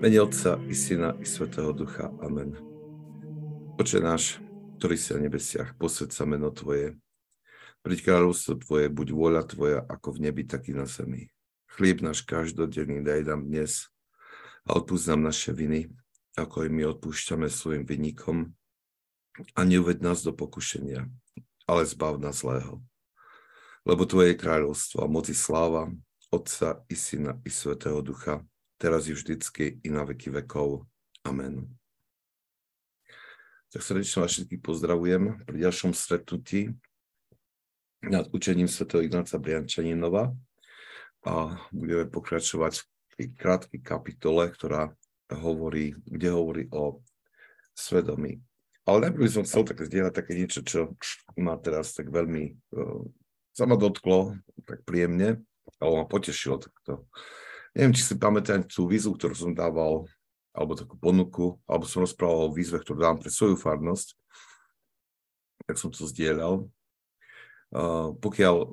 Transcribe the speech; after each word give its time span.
Mene 0.00 0.16
Otca 0.16 0.56
i 0.68 0.72
Syna 0.74 1.12
i 1.20 1.28
Svetého 1.28 1.76
Ducha. 1.76 2.08
Amen. 2.24 2.56
Oče 3.76 4.00
náš, 4.00 4.40
ktorý 4.80 4.96
si 4.96 5.12
na 5.12 5.28
nebesiach, 5.28 5.76
posved 5.76 6.08
sa 6.16 6.24
meno 6.24 6.48
Tvoje. 6.48 6.96
Príď 7.84 8.08
kráľovstvo 8.08 8.64
Tvoje, 8.64 8.88
buď 8.88 9.12
vôľa 9.12 9.44
Tvoja, 9.44 9.84
ako 9.84 10.16
v 10.16 10.24
nebi, 10.24 10.48
tak 10.48 10.72
i 10.72 10.74
na 10.74 10.88
zemi. 10.88 11.28
Chlieb 11.76 12.00
náš 12.00 12.24
každodenný 12.24 13.04
daj 13.04 13.28
nám 13.28 13.44
dnes 13.44 13.92
a 14.64 14.80
odpúsť 14.80 15.04
nám 15.12 15.36
naše 15.36 15.52
viny, 15.52 15.92
ako 16.32 16.64
aj 16.64 16.68
my 16.72 16.82
odpúšťame 16.96 17.52
svojim 17.52 17.84
vinníkom. 17.84 18.56
A 19.52 19.60
neuved 19.68 20.00
nás 20.00 20.24
do 20.24 20.32
pokušenia, 20.32 21.12
ale 21.68 21.84
zbav 21.84 22.16
nás 22.16 22.40
zlého. 22.40 22.80
Lebo 23.84 24.08
Tvoje 24.08 24.32
je 24.32 24.40
kráľovstvo 24.40 25.04
a 25.04 25.12
moci 25.12 25.36
sláva, 25.36 25.92
Otca 26.32 26.88
i 26.88 26.96
Syna 26.96 27.36
i 27.44 27.52
Svetého 27.52 28.00
Ducha, 28.00 28.40
teraz 28.80 29.04
i 29.06 29.12
vždycky, 29.12 29.76
i 29.84 29.88
na 29.92 30.08
veky 30.08 30.32
vekov. 30.40 30.88
Amen. 31.28 31.68
Tak 33.70 33.84
srdečne 33.84 34.24
vás 34.24 34.32
všetkých 34.32 34.64
pozdravujem 34.64 35.44
pri 35.44 35.56
ďalšom 35.68 35.92
stretnutí 35.92 36.72
nad 38.00 38.24
učením 38.32 38.66
Sv. 38.66 38.88
Ignáca 39.04 39.36
Briančaninova 39.36 40.32
a 41.28 41.60
budeme 41.70 42.08
pokračovať 42.08 42.80
v 43.20 43.36
krátkej 43.36 43.84
kapitole, 43.84 44.48
ktorá 44.48 44.96
hovorí, 45.28 45.92
kde 46.08 46.28
hovorí 46.32 46.64
o 46.72 47.04
svedomí. 47.76 48.40
Ale 48.88 49.06
najprv 49.06 49.22
by 49.22 49.30
som 49.30 49.44
chcel 49.44 49.62
tak 49.68 49.84
zdieľať 49.84 50.14
také 50.16 50.32
niečo, 50.34 50.64
čo 50.64 50.96
ma 51.36 51.54
teraz 51.60 51.92
tak 51.92 52.08
veľmi 52.08 52.56
uh, 52.74 53.04
sa 53.52 53.68
ma 53.68 53.76
dotklo 53.76 54.40
tak 54.64 54.82
príjemne, 54.88 55.44
alebo 55.76 56.00
ma 56.00 56.06
potešilo 56.08 56.58
takto 56.58 57.06
Neviem, 57.74 57.94
či 57.94 58.02
si 58.02 58.14
pamätáte 58.18 58.66
tú 58.66 58.90
výzvu, 58.90 59.14
ktorú 59.14 59.34
som 59.34 59.52
dával, 59.54 60.10
alebo 60.50 60.74
takú 60.74 60.98
ponuku, 60.98 61.54
alebo 61.70 61.86
som 61.86 62.02
rozprával 62.02 62.50
o 62.50 62.54
výzve, 62.54 62.82
ktorú 62.82 62.98
dám 62.98 63.18
pre 63.22 63.30
svoju 63.30 63.54
farnosť, 63.54 64.18
tak 65.70 65.78
som 65.78 65.94
to 65.94 66.02
zdieľal. 66.10 66.66
Uh, 67.70 68.18
pokiaľ 68.18 68.66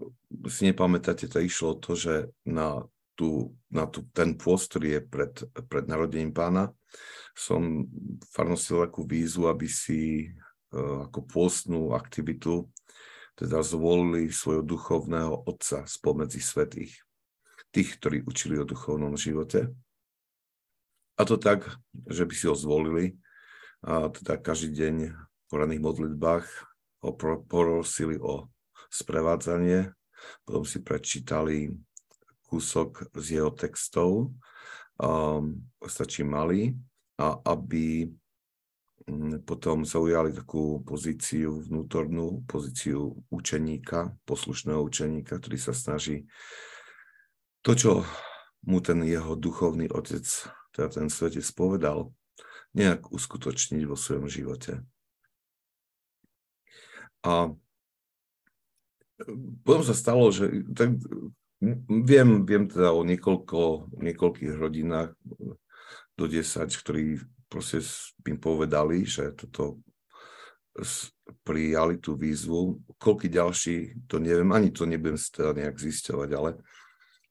si 0.50 0.66
nepamätáte, 0.66 1.30
to 1.30 1.38
išlo 1.38 1.78
to, 1.78 1.94
že 1.94 2.34
na, 2.42 2.82
tú, 3.14 3.54
na 3.70 3.86
tú, 3.86 4.02
ten 4.10 4.34
pôst, 4.34 4.74
ktorý 4.74 4.98
je 4.98 5.02
pred, 5.06 5.34
pred 5.70 5.86
narodením 5.86 6.34
pána, 6.34 6.74
som 7.38 7.86
farnosti 8.34 8.74
takú 8.74 9.06
výzvu, 9.06 9.46
aby 9.46 9.70
si 9.70 10.34
uh, 10.74 11.06
ako 11.06 11.20
pôstnú 11.30 11.94
aktivitu 11.94 12.66
teda 13.38 13.62
zvolili 13.62 14.34
svojho 14.34 14.66
duchovného 14.66 15.46
otca 15.46 15.86
spomedzi 15.86 16.42
svetých 16.42 16.98
tých, 17.78 18.02
ktorí 18.02 18.26
učili 18.26 18.58
o 18.58 18.66
duchovnom 18.66 19.14
živote. 19.14 19.70
A 21.14 21.22
to 21.30 21.38
tak, 21.38 21.78
že 22.10 22.26
by 22.26 22.34
si 22.34 22.50
ho 22.50 22.58
zvolili. 22.58 23.14
A 23.86 24.10
teda 24.10 24.42
každý 24.42 24.74
deň 24.74 24.96
v 25.14 25.44
poradných 25.46 25.86
modlitbách 25.86 26.46
ho 27.06 27.12
porosili 27.46 28.18
o 28.18 28.50
sprevádzanie, 28.90 29.94
potom 30.42 30.66
si 30.66 30.82
prečítali 30.82 31.70
kúsok 32.50 33.14
z 33.14 33.38
jeho 33.38 33.54
textov, 33.54 34.34
um, 34.98 35.62
stačí 35.86 36.26
malý, 36.26 36.74
a 37.22 37.38
aby 37.46 38.10
mm, 39.06 39.46
potom 39.46 39.86
zaujali 39.86 40.34
takú 40.34 40.82
pozíciu 40.82 41.62
vnútornú, 41.62 42.42
pozíciu 42.50 43.14
učeníka, 43.30 44.18
poslušného 44.26 44.82
učeníka, 44.82 45.38
ktorý 45.38 45.58
sa 45.62 45.78
snaží 45.78 46.26
to, 47.68 47.76
čo 47.76 47.92
mu 48.64 48.80
ten 48.80 49.04
jeho 49.04 49.36
duchovný 49.36 49.92
otec, 49.92 50.24
teda 50.72 50.88
ten 50.88 51.12
svetec 51.12 51.44
povedal, 51.52 52.16
nejak 52.72 53.12
uskutočniť 53.12 53.84
vo 53.84 54.00
svojom 54.00 54.32
živote. 54.32 54.88
A 57.28 57.52
potom 59.68 59.84
sa 59.84 59.92
stalo, 59.92 60.32
že 60.32 60.64
tak 60.72 60.96
viem, 62.08 62.48
viem 62.48 62.72
teda 62.72 62.96
o 62.96 63.04
niekoľko, 63.04 63.92
niekoľkých 64.00 64.54
rodinách 64.56 65.12
do 66.16 66.24
10, 66.24 66.72
ktorí 66.72 67.20
proste 67.52 67.84
im 68.24 68.40
povedali, 68.40 69.04
že 69.04 69.36
toto 69.36 69.84
prijali 71.44 72.00
tú 72.00 72.16
výzvu. 72.16 72.80
Koľky 72.96 73.28
ďalší, 73.28 74.08
to 74.08 74.24
neviem, 74.24 74.54
ani 74.56 74.72
to 74.72 74.88
nebudem 74.88 75.18
teda 75.18 75.52
nejak 75.58 75.76
zisťovať, 75.76 76.30
ale 76.32 76.62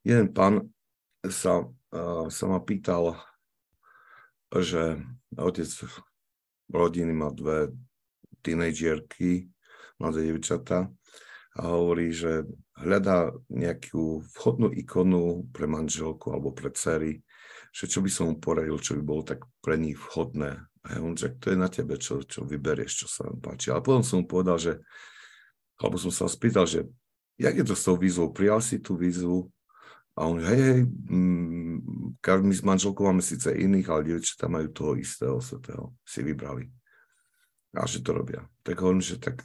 jeden 0.06 0.30
pán 0.30 0.70
sa, 1.26 1.66
sa 2.30 2.44
ma 2.46 2.62
pýtal, 2.62 3.18
že 4.54 5.02
otec 5.34 5.66
rodiny 6.70 7.10
má 7.10 7.34
dve 7.34 7.74
tínejdžierky, 8.46 9.50
mladé 9.98 10.30
devčatá, 10.30 10.86
a 11.56 11.72
hovorí, 11.72 12.12
že 12.12 12.44
hľadá 12.76 13.32
nejakú 13.48 14.20
vhodnú 14.36 14.68
ikonu 14.76 15.48
pre 15.48 15.64
manželku 15.64 16.28
alebo 16.28 16.52
pre 16.52 16.68
dcery, 16.68 17.24
že 17.72 17.88
čo 17.88 18.04
by 18.04 18.10
som 18.12 18.24
mu 18.28 18.36
poradil, 18.36 18.76
čo 18.76 18.92
by 19.00 19.02
bolo 19.02 19.24
tak 19.24 19.40
pre 19.64 19.80
nich 19.80 19.96
vhodné. 19.96 20.60
A 20.84 21.00
on 21.00 21.16
že 21.16 21.32
to 21.40 21.50
je 21.50 21.58
na 21.58 21.72
tebe, 21.72 21.96
čo, 21.96 22.20
čo 22.28 22.44
vyberieš, 22.44 22.92
čo 23.04 23.06
sa 23.08 23.24
vám 23.32 23.40
páči. 23.40 23.72
Ale 23.72 23.80
potom 23.80 24.04
som 24.04 24.20
mu 24.22 24.28
povedal, 24.28 24.60
že, 24.60 24.72
alebo 25.80 25.96
som 25.96 26.12
sa 26.12 26.28
spýtal, 26.28 26.68
že 26.68 26.84
jak 27.40 27.56
je 27.56 27.64
to 27.64 27.74
s 27.74 27.84
tou 27.88 27.96
výzvou? 27.96 28.36
Prijal 28.36 28.60
si 28.60 28.76
tú 28.76 28.92
výzvu? 29.00 29.48
A 30.16 30.24
on, 30.24 30.40
hej, 30.40 30.60
hej, 30.60 30.80
mm, 30.88 32.16
my 32.24 32.54
s 32.56 32.64
manželkou 32.64 33.04
máme 33.04 33.20
síce 33.20 33.52
iných, 33.52 33.88
ale 33.92 34.08
dievčatá 34.08 34.48
majú 34.48 34.72
toho 34.72 34.92
istého 34.96 35.36
svetého, 35.44 35.92
si 36.08 36.24
vybrali. 36.24 36.72
A 37.76 37.84
že 37.84 38.00
to 38.00 38.16
robia. 38.16 38.48
Tak 38.64 38.80
hovorím, 38.80 39.04
že 39.04 39.20
tak, 39.20 39.44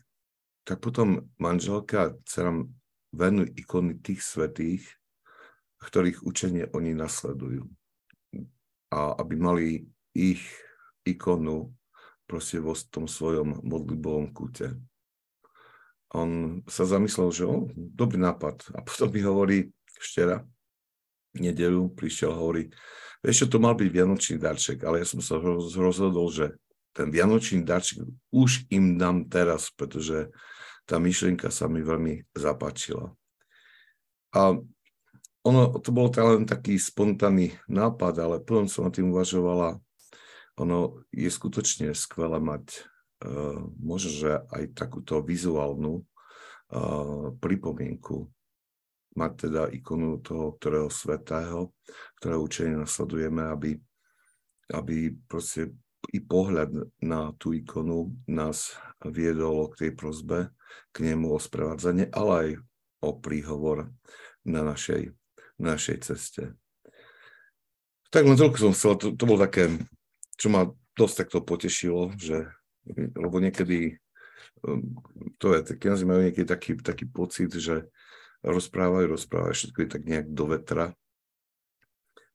tak 0.64 0.80
potom 0.80 1.28
manželka 1.36 1.98
a 2.08 2.14
dcera 2.24 2.56
venujú 3.12 3.52
ikony 3.60 4.00
tých 4.00 4.24
svetých, 4.24 4.88
ktorých 5.84 6.24
učenie 6.24 6.72
oni 6.72 6.96
nasledujú. 6.96 7.68
A 8.96 9.20
aby 9.20 9.36
mali 9.36 9.66
ich 10.16 10.44
ikonu 11.04 11.76
proste 12.24 12.64
vo 12.64 12.72
tom 12.72 13.12
svojom 13.12 13.60
modlibovom 13.68 14.32
kúte. 14.32 14.72
On 16.16 16.64
sa 16.68 16.88
zamyslel, 16.88 17.30
že 17.36 17.44
o, 17.44 17.68
dobrý 17.76 18.20
nápad. 18.24 18.72
A 18.76 18.80
potom 18.84 19.12
mi 19.12 19.20
hovorí 19.24 19.58
včera, 20.00 20.44
nedelu 21.36 21.92
prišiel 21.96 22.36
a 22.36 22.40
hovorí, 22.40 22.68
vieš 23.24 23.46
čo, 23.46 23.56
to 23.56 23.58
mal 23.64 23.78
byť 23.78 23.90
Vianočný 23.90 24.36
darček, 24.42 24.84
ale 24.84 25.04
ja 25.04 25.08
som 25.08 25.24
sa 25.24 25.40
rozhodol, 25.78 26.28
že 26.32 26.58
ten 26.92 27.08
Vianočný 27.08 27.64
darček 27.64 28.04
už 28.36 28.68
im 28.72 29.00
dám 29.00 29.32
teraz, 29.32 29.72
pretože 29.72 30.28
tá 30.84 31.00
myšlienka 31.00 31.48
sa 31.48 31.72
mi 31.72 31.80
veľmi 31.80 32.36
zapáčila. 32.36 33.16
A 34.36 34.60
ono, 35.42 35.62
to 35.82 35.90
bol 35.90 36.12
len 36.12 36.46
taký 36.46 36.78
spontánny 36.78 37.56
nápad, 37.66 38.14
ale 38.22 38.36
potom 38.44 38.70
som 38.70 38.86
na 38.86 38.92
tým 38.94 39.10
uvažovala, 39.10 39.80
ono 40.60 41.02
je 41.10 41.32
skutočne 41.32 41.96
skvelé 41.96 42.38
mať 42.38 42.86
uh, 43.26 43.58
možno, 43.82 44.10
že 44.12 44.32
aj 44.52 44.78
takúto 44.78 45.24
vizuálnu 45.24 46.04
uh, 46.04 47.34
pripomienku 47.40 48.30
mať 49.16 49.32
teda 49.48 49.68
ikonu 49.76 50.24
toho, 50.24 50.56
ktorého 50.56 50.88
svetého, 50.88 51.76
ktorého 52.20 52.42
učenie 52.44 52.80
nasledujeme, 52.80 53.44
aby, 53.52 53.76
aby 54.72 55.12
proste 55.28 55.76
i 56.10 56.20
pohľad 56.20 56.72
na 57.04 57.30
tú 57.38 57.54
ikonu 57.54 58.10
nás 58.26 58.74
viedol 59.06 59.70
k 59.72 59.88
tej 59.88 59.92
prozbe, 59.94 60.50
k 60.90 60.98
nemu 61.06 61.30
o 61.30 61.40
sprevádzanie, 61.40 62.10
ale 62.10 62.32
aj 62.32 62.50
o 63.02 63.12
príhovor 63.18 63.92
na 64.46 64.62
našej, 64.66 65.14
na 65.62 65.78
našej 65.78 65.98
ceste. 66.02 66.44
Tak 68.12 68.28
len 68.28 68.36
toľko 68.36 68.58
som 68.60 68.74
chcel, 68.76 68.92
to, 69.00 69.08
to 69.16 69.24
bolo 69.24 69.40
také, 69.40 69.72
čo 70.36 70.52
ma 70.52 70.68
dosť 70.98 71.16
takto 71.26 71.40
potešilo, 71.46 72.12
že, 72.20 72.50
lebo 73.16 73.40
niekedy, 73.40 73.96
um, 74.68 75.00
to 75.40 75.56
je, 75.56 75.76
taký, 75.76 75.96
majú 76.04 76.28
niekedy 76.28 76.48
taký, 76.48 76.72
taký 76.82 77.06
pocit, 77.08 77.56
že 77.56 77.88
rozprávajú, 78.42 79.06
rozprávajú, 79.10 79.54
všetko 79.54 79.78
je 79.82 79.90
tak 79.90 80.04
nejak 80.06 80.28
do 80.34 80.46
vetra. 80.50 80.86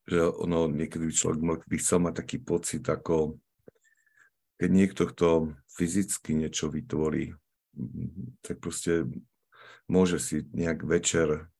Že 0.07 0.39
ono, 0.39 0.71
niekedy 0.71 1.11
človek 1.11 1.67
by 1.67 1.77
chcel 1.79 1.99
mať 1.99 2.13
taký 2.23 2.37
pocit, 2.39 2.83
ako 2.87 3.39
keď 4.57 4.69
niekto, 4.71 5.03
kto 5.05 5.53
fyzicky 5.75 6.33
niečo 6.33 6.71
vytvorí, 6.71 7.35
tak 8.41 8.57
proste 8.57 9.05
môže 9.85 10.17
si 10.17 10.47
nejak 10.55 10.81
večer 10.87 11.51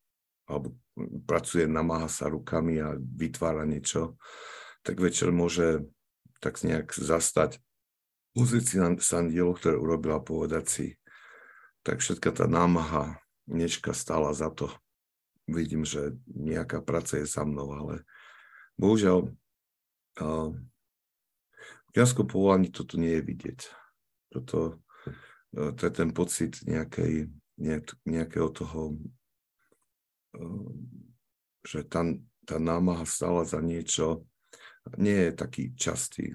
alebo 0.47 0.79
pracuje, 1.27 1.67
namáha 1.67 2.07
sa 2.07 2.31
rukami 2.31 2.79
a 2.79 2.95
vytvára 2.97 3.67
niečo, 3.67 4.15
tak 4.81 4.97
večer 4.97 5.29
môže 5.35 5.83
tak 6.39 6.57
nejak 6.63 6.95
zastať 6.95 7.59
muzici 8.37 8.79
Sandielo, 9.01 9.57
ktoré 9.57 9.75
urobila 9.75 10.23
povedať 10.23 10.65
si, 10.65 10.87
tak 11.83 11.99
všetka 11.99 12.31
tá 12.31 12.45
námaha 12.45 13.19
niečka 13.47 13.95
stála 13.95 14.35
za 14.35 14.51
to. 14.51 14.69
Vidím, 15.47 15.87
že 15.87 16.19
nejaká 16.27 16.83
práca 16.83 17.17
je 17.17 17.25
za 17.27 17.47
mnou, 17.47 17.71
ale 17.71 18.03
bohužiaľ 18.75 19.31
v 21.87 21.89
kniazskom 21.95 22.27
povolaní 22.27 22.67
toto 22.73 22.99
nie 22.99 23.15
je 23.17 23.23
vidieť. 23.23 23.59
Toto, 24.33 24.83
e, 25.55 25.71
to 25.71 25.81
je 25.87 25.93
ten 25.93 26.09
pocit 26.11 26.59
nejakej, 26.67 27.31
nejakého 28.03 28.49
toho, 28.51 28.97
e, 30.35 30.41
že 31.63 31.87
tá, 31.87 32.03
tá 32.43 32.57
námaha 32.59 33.07
stála 33.07 33.47
za 33.47 33.63
niečo, 33.63 34.27
nie 34.95 35.27
je 35.29 35.31
taký 35.35 35.63
častý. 35.75 36.31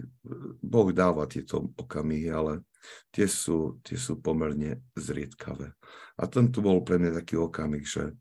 Boh 0.61 0.93
dáva 0.93 1.25
tieto 1.25 1.73
okamihy, 1.73 2.29
ale 2.29 2.69
tie 3.09 3.25
sú, 3.25 3.81
tie 3.81 3.97
sú 3.97 4.21
pomerne 4.21 4.85
zriedkavé. 4.93 5.73
A 6.21 6.29
tento 6.29 6.61
bol 6.61 6.85
pre 6.85 7.01
mňa 7.01 7.17
taký 7.25 7.41
okamih, 7.41 7.85
že, 7.87 8.13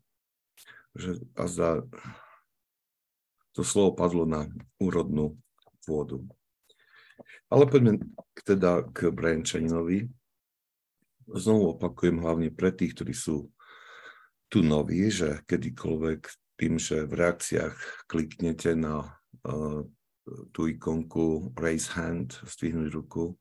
že 0.96 1.20
azda 1.36 1.84
to 3.52 3.60
slovo 3.60 3.92
padlo 3.92 4.24
na 4.24 4.48
úrodnú 4.80 5.36
pôdu. 5.84 6.24
Ale 7.52 7.68
poďme 7.68 8.00
teda 8.48 8.88
k 8.96 9.12
Brančaninovi. 9.12 10.08
Znovu 11.36 11.76
opakujem 11.76 12.16
hlavne 12.24 12.48
pre 12.48 12.72
tých, 12.72 12.96
ktorí 12.96 13.12
sú 13.12 13.52
tu 14.48 14.64
noví, 14.64 15.12
že 15.12 15.44
kedykoľvek 15.44 16.20
tým, 16.56 16.80
že 16.80 17.04
v 17.04 17.12
reakciách 17.12 18.08
kliknete 18.08 18.72
na 18.72 19.04
uh, 19.44 19.84
tú 20.52 20.68
ikonku 20.68 21.52
raise 21.56 21.92
hand, 21.92 22.40
stvihnúť 22.44 22.88
ruku, 22.92 23.36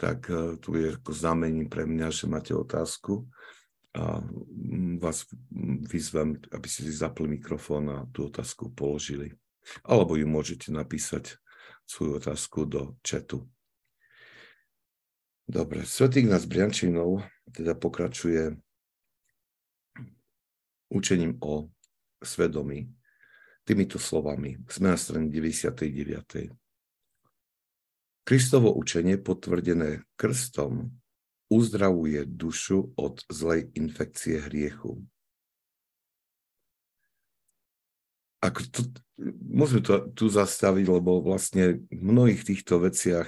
tak 0.00 0.28
uh, 0.32 0.56
tu 0.60 0.76
je 0.76 0.96
ako 0.96 1.12
znamením 1.12 1.68
pre 1.68 1.84
mňa, 1.84 2.08
že 2.08 2.24
máte 2.28 2.52
otázku 2.56 3.28
a 3.96 4.20
mm, 4.20 5.00
vás 5.00 5.24
vyzvem, 5.88 6.36
aby 6.52 6.68
ste 6.68 6.84
si 6.84 6.92
zapli 6.92 7.24
mikrofón 7.32 7.88
a 7.88 8.04
tú 8.12 8.28
otázku 8.28 8.68
položili. 8.76 9.32
Alebo 9.82 10.14
ju 10.14 10.28
môžete 10.28 10.68
napísať 10.68 11.40
svoju 11.88 12.20
otázku 12.20 12.68
do 12.68 13.00
četu. 13.00 13.48
Dobre, 15.46 15.86
Svetý 15.86 16.26
Ignác 16.26 16.44
Briančinov 16.44 17.22
teda 17.54 17.78
pokračuje 17.78 18.58
učením 20.90 21.38
o 21.40 21.70
svedomí 22.18 22.90
týmito 23.62 23.98
slovami. 23.98 24.58
Sme 24.66 24.94
na 24.94 24.98
strane 24.98 25.30
99. 25.30 26.50
Kristovo 28.26 28.74
učenie 28.74 29.22
potvrdené 29.22 30.02
krstom 30.18 30.90
uzdravuje 31.46 32.26
dušu 32.26 32.92
od 32.98 33.22
zlej 33.30 33.70
infekcie 33.74 34.42
hriechu. 34.42 35.02
Ako 38.42 38.60
to, 38.70 38.80
môžeme 39.46 39.82
to 39.82 40.06
tu 40.12 40.26
zastaviť, 40.28 40.86
lebo 40.86 41.24
vlastne 41.24 41.82
v 41.88 42.02
mnohých 42.02 42.42
týchto 42.46 42.82
veciach 42.82 43.26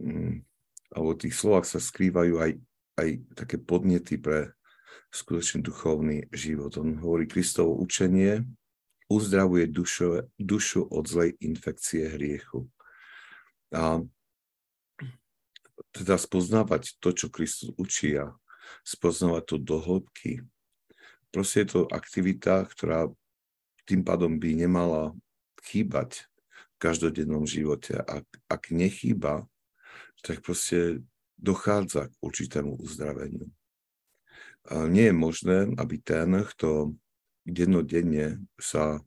mm, 0.00 0.42
alebo 0.96 1.12
v 1.12 1.22
tých 1.28 1.34
slovách 1.36 1.66
sa 1.68 1.80
skrývajú 1.82 2.34
aj, 2.40 2.52
aj 2.98 3.08
také 3.36 3.56
podnety 3.60 4.16
pre 4.16 4.56
skutočne 5.12 5.64
duchovný 5.64 6.28
život. 6.32 6.76
On 6.80 6.96
hovorí, 6.98 7.28
Kristovo 7.28 7.76
učenie 7.78 8.44
uzdravuje 9.06 9.70
dušu, 9.70 10.26
dušu 10.38 10.82
od 10.90 11.04
zlej 11.06 11.38
infekcie 11.38 12.10
hriechu. 12.10 12.66
A 13.74 14.02
teda 15.92 16.16
spoznávať 16.16 16.96
to, 17.00 17.12
čo 17.12 17.26
Kristus 17.28 17.72
učí 17.76 18.16
a 18.16 18.32
spoznávať 18.82 19.42
to 19.44 19.56
do 19.60 19.76
hĺbky. 19.80 20.44
Proste 21.30 21.64
je 21.64 21.68
to 21.76 21.80
aktivita, 21.88 22.64
ktorá 22.68 23.12
tým 23.86 24.02
pádom 24.02 24.40
by 24.40 24.56
nemala 24.56 25.14
chýbať 25.62 26.26
v 26.74 26.76
každodennom 26.80 27.46
živote. 27.46 27.96
Ak, 28.02 28.26
ak 28.50 28.72
nechýba, 28.74 29.46
tak 30.24 30.42
proste 30.42 31.04
dochádza 31.38 32.08
k 32.10 32.14
určitému 32.24 32.80
uzdraveniu. 32.80 33.46
A 34.66 34.90
nie 34.90 35.12
je 35.12 35.14
možné, 35.14 35.58
aby 35.78 36.02
ten, 36.02 36.42
kto 36.42 36.98
dennodenne 37.46 38.42
sa 38.58 38.98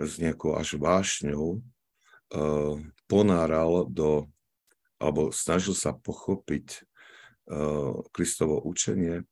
s 0.00 0.16
nejakou 0.16 0.56
až 0.56 0.80
vášňou 0.80 1.60
uh, 1.60 2.76
ponáral 3.04 3.84
do 3.90 4.30
alebo 4.98 5.30
snažil 5.30 5.74
sa 5.74 5.94
pochopiť 5.94 6.66
uh, 7.50 8.02
Kristovo 8.10 8.58
učenie 8.62 9.22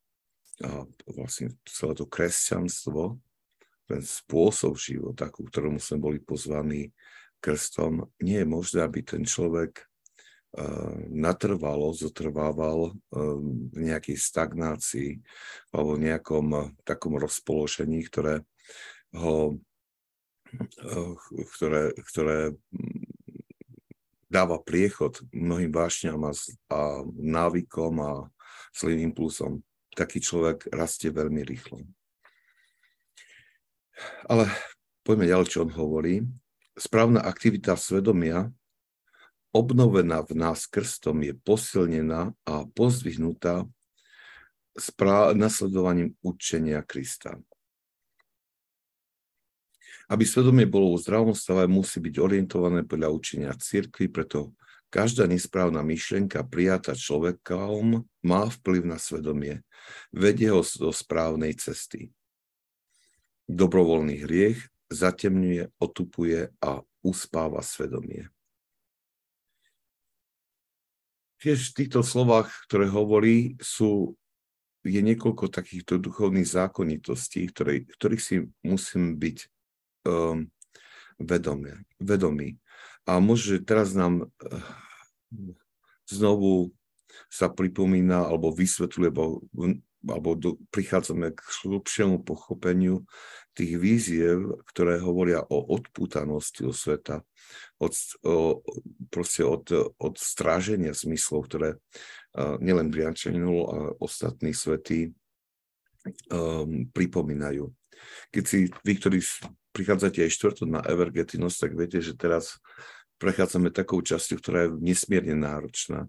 a 0.64 0.88
vlastne 1.04 1.52
celé 1.68 1.92
to 1.92 2.08
kresťanstvo, 2.08 3.20
ten 3.86 4.02
spôsob 4.02 4.80
života, 4.80 5.28
ku 5.28 5.44
ktorému 5.44 5.76
sme 5.76 6.00
boli 6.00 6.18
pozvaní 6.18 6.90
krstom, 7.44 8.08
nie 8.24 8.40
je 8.40 8.48
možné, 8.48 8.80
aby 8.82 9.04
ten 9.04 9.22
človek 9.22 9.84
uh, 9.84 10.96
natrvalo, 11.12 11.92
zotrvával 11.92 12.90
uh, 12.90 13.38
v 13.74 13.78
nejakej 13.78 14.16
stagnácii 14.16 15.20
alebo 15.76 16.00
v 16.00 16.08
nejakom 16.08 16.46
takom 16.88 17.20
rozpoložení, 17.20 18.00
ktoré 18.06 18.42
ho 19.12 19.60
ktoré, 21.58 21.92
ktoré 22.06 22.54
dáva 24.26 24.58
priechod 24.58 25.22
mnohým 25.30 25.70
vášňam 25.70 26.20
a, 26.26 26.32
a 26.72 26.80
návykom 27.06 27.94
a 28.02 28.12
zlým 28.74 29.10
impulsom. 29.12 29.62
Taký 29.96 30.20
človek 30.20 30.68
rastie 30.74 31.08
veľmi 31.08 31.40
rýchlo. 31.46 31.80
Ale 34.28 34.50
poďme 35.06 35.24
ďalej, 35.30 35.46
čo 35.48 35.64
on 35.64 35.72
hovorí. 35.72 36.20
Správna 36.76 37.24
aktivita 37.24 37.72
svedomia, 37.80 38.52
obnovená 39.56 40.20
v 40.20 40.36
nás 40.36 40.68
krstom, 40.68 41.24
je 41.24 41.32
posilnená 41.32 42.36
a 42.44 42.54
pozdvihnutá 42.76 43.64
nasledovaním 45.32 46.12
učenia 46.20 46.84
Krista. 46.84 47.40
Aby 50.06 50.22
svedomie 50.22 50.70
bolo 50.70 50.94
v 50.94 51.02
zdravom 51.02 51.34
stave, 51.34 51.66
musí 51.66 51.98
byť 51.98 52.14
orientované 52.22 52.86
podľa 52.86 53.10
učenia 53.10 53.52
cirkvi, 53.58 54.06
preto 54.06 54.54
každá 54.86 55.26
nesprávna 55.26 55.82
myšlienka 55.82 56.46
prijatá 56.46 56.94
človekom 56.94 58.06
má 58.22 58.42
vplyv 58.46 58.86
na 58.86 59.02
svedomie, 59.02 59.66
vedie 60.14 60.54
ho 60.54 60.62
do 60.62 60.94
správnej 60.94 61.58
cesty. 61.58 62.14
Dobrovoľný 63.50 64.22
hriech 64.22 64.62
zatemňuje, 64.94 65.74
otupuje 65.82 66.54
a 66.62 66.86
uspáva 67.02 67.62
svedomie. 67.66 68.30
Tiež 71.42 71.74
v 71.74 71.82
týchto 71.82 72.06
slovách, 72.06 72.50
ktoré 72.70 72.86
hovorí, 72.86 73.58
sú, 73.58 74.14
je 74.86 74.98
niekoľko 75.02 75.50
takýchto 75.50 75.98
duchovných 75.98 76.46
zákonitostí, 76.46 77.50
ktorých 77.90 78.22
si 78.22 78.46
musím 78.62 79.18
byť 79.18 79.55
um, 80.06 80.46
vedomie, 81.18 81.82
vedomí. 81.98 82.62
A 83.06 83.18
môže 83.18 83.58
teraz 83.62 83.92
nám 83.98 84.26
uh, 84.26 84.62
znovu 86.06 86.70
sa 87.26 87.50
pripomína 87.50 88.30
alebo 88.30 88.54
vysvetľuje, 88.54 89.10
alebo, 89.10 89.42
alebo 90.06 90.30
do, 90.38 90.50
prichádzame 90.70 91.34
k 91.34 91.40
hlubšiemu 91.66 92.22
pochopeniu 92.22 93.02
tých 93.56 93.80
víziev, 93.80 94.62
ktoré 94.68 95.00
hovoria 95.00 95.42
o 95.42 95.58
odpútanosti 95.74 96.68
od 96.68 96.76
sveta, 96.76 97.16
od, 97.80 97.92
o, 98.22 98.60
proste 99.08 99.42
od, 99.42 99.64
od 99.96 100.14
stráženia 100.20 100.92
zmyslov, 100.92 101.48
ktoré 101.48 101.68
uh, 101.74 102.60
nielen 102.60 102.92
Briančaninu, 102.92 103.54
ale 103.66 103.86
ostatní 103.98 104.52
svety 104.52 105.10
um, 106.30 106.86
pripomínajú. 106.92 107.72
Keď 108.32 108.44
si 108.44 108.58
vy, 108.70 108.92
ktorí 108.96 109.18
prichádzate 109.76 110.24
aj 110.24 110.34
štvrtok 110.34 110.68
na 110.68 110.80
Evergetinos, 110.84 111.60
tak 111.60 111.76
viete, 111.76 112.00
že 112.00 112.16
teraz 112.16 112.60
prechádzame 113.20 113.72
takou 113.72 114.00
časťou, 114.00 114.36
ktorá 114.40 114.58
je 114.68 114.76
nesmierne 114.80 115.36
náročná, 115.36 116.08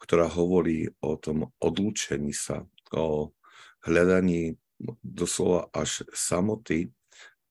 ktorá 0.00 0.28
hovorí 0.28 0.88
o 1.04 1.16
tom 1.20 1.52
odlúčení 1.60 2.32
sa, 2.32 2.64
o 2.92 3.32
hľadaní 3.84 4.56
doslova 5.02 5.68
až 5.74 6.06
samoty, 6.14 6.92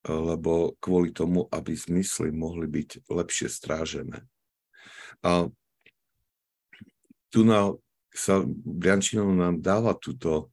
lebo 0.06 0.78
kvôli 0.80 1.12
tomu, 1.12 1.46
aby 1.52 1.76
zmysly 1.76 2.32
mohli 2.32 2.66
byť 2.70 3.10
lepšie 3.10 3.48
strážené. 3.50 4.24
A 5.20 5.50
tu 7.28 7.44
na, 7.44 7.74
sa 8.14 8.40
Briančinov 8.48 9.28
nám 9.36 9.60
dáva 9.60 9.92
túto 9.98 10.48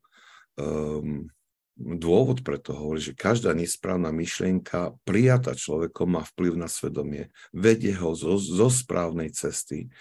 um, 0.60 1.29
dôvod 1.75 2.39
pre 2.41 2.55
to 2.55 2.72
hovorí, 2.72 3.03
že 3.03 3.12
každá 3.12 3.51
nesprávna 3.51 4.10
myšlienka 4.15 4.96
prijata 5.03 5.51
človekom 5.51 6.15
má 6.15 6.24
vplyv 6.24 6.55
na 6.55 6.72
svedomie. 6.72 7.29
Vedie 7.51 7.91
ho 8.00 8.15
zo, 8.15 8.39
zo 8.39 8.72
správnej 8.72 9.36
cesty. 9.36 9.91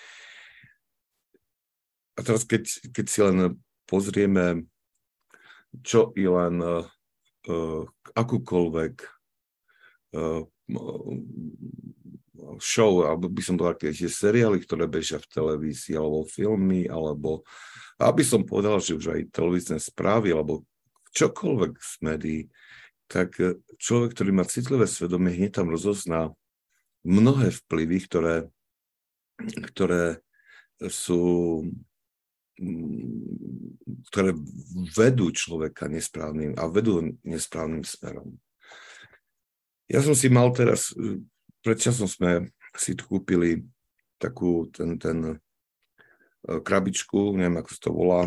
A 2.14 2.22
teraz, 2.22 2.46
keď, 2.46 2.70
keď 2.94 3.06
si 3.10 3.20
len 3.26 3.36
pozrieme, 3.90 4.70
čo 5.82 6.14
i 6.14 6.30
len 6.30 6.62
uh, 6.62 6.86
akúkoľvek 8.14 8.94
uh, 10.14 10.46
show, 12.62 12.92
alebo 13.02 13.26
by 13.26 13.42
som 13.42 13.58
povedal, 13.58 13.90
tie 13.90 14.06
seriály, 14.06 14.62
ktoré 14.62 14.86
bežia 14.86 15.18
v 15.18 15.26
televízii, 15.26 15.98
alebo 15.98 16.22
filmy, 16.22 16.86
alebo 16.86 17.42
aby 17.98 18.22
som 18.22 18.46
povedal, 18.46 18.78
že 18.78 18.94
už 18.94 19.10
aj 19.10 19.34
televízne 19.34 19.78
správy, 19.82 20.30
alebo 20.30 20.62
čokoľvek 21.14 21.72
z 21.78 21.94
médií, 22.02 22.40
tak 23.06 23.38
človek, 23.78 24.18
ktorý 24.18 24.30
má 24.34 24.44
citlivé 24.44 24.90
svedomie, 24.90 25.32
hneď 25.32 25.62
tam 25.62 25.70
rozozná 25.70 26.34
mnohé 27.06 27.54
vplyvy, 27.54 27.98
ktoré, 28.10 28.36
ktoré 29.70 30.24
sú 30.88 31.62
ktoré 34.10 34.30
vedú 34.94 35.34
človeka 35.34 35.90
nesprávnym 35.90 36.54
a 36.54 36.70
vedú 36.70 37.18
nesprávnym 37.26 37.82
smerom. 37.82 38.38
Ja 39.90 40.00
som 40.00 40.14
si 40.14 40.30
mal 40.30 40.54
teraz, 40.54 40.94
predčasom 41.66 42.06
sme 42.06 42.54
si 42.78 42.94
kúpili 42.94 43.66
takú 44.22 44.70
ten, 44.70 44.96
ten 44.96 45.18
e, 45.22 45.34
krabičku, 46.44 47.32
neviem 47.32 47.56
ako 47.56 47.70
to 47.80 47.90
volá, 47.90 48.22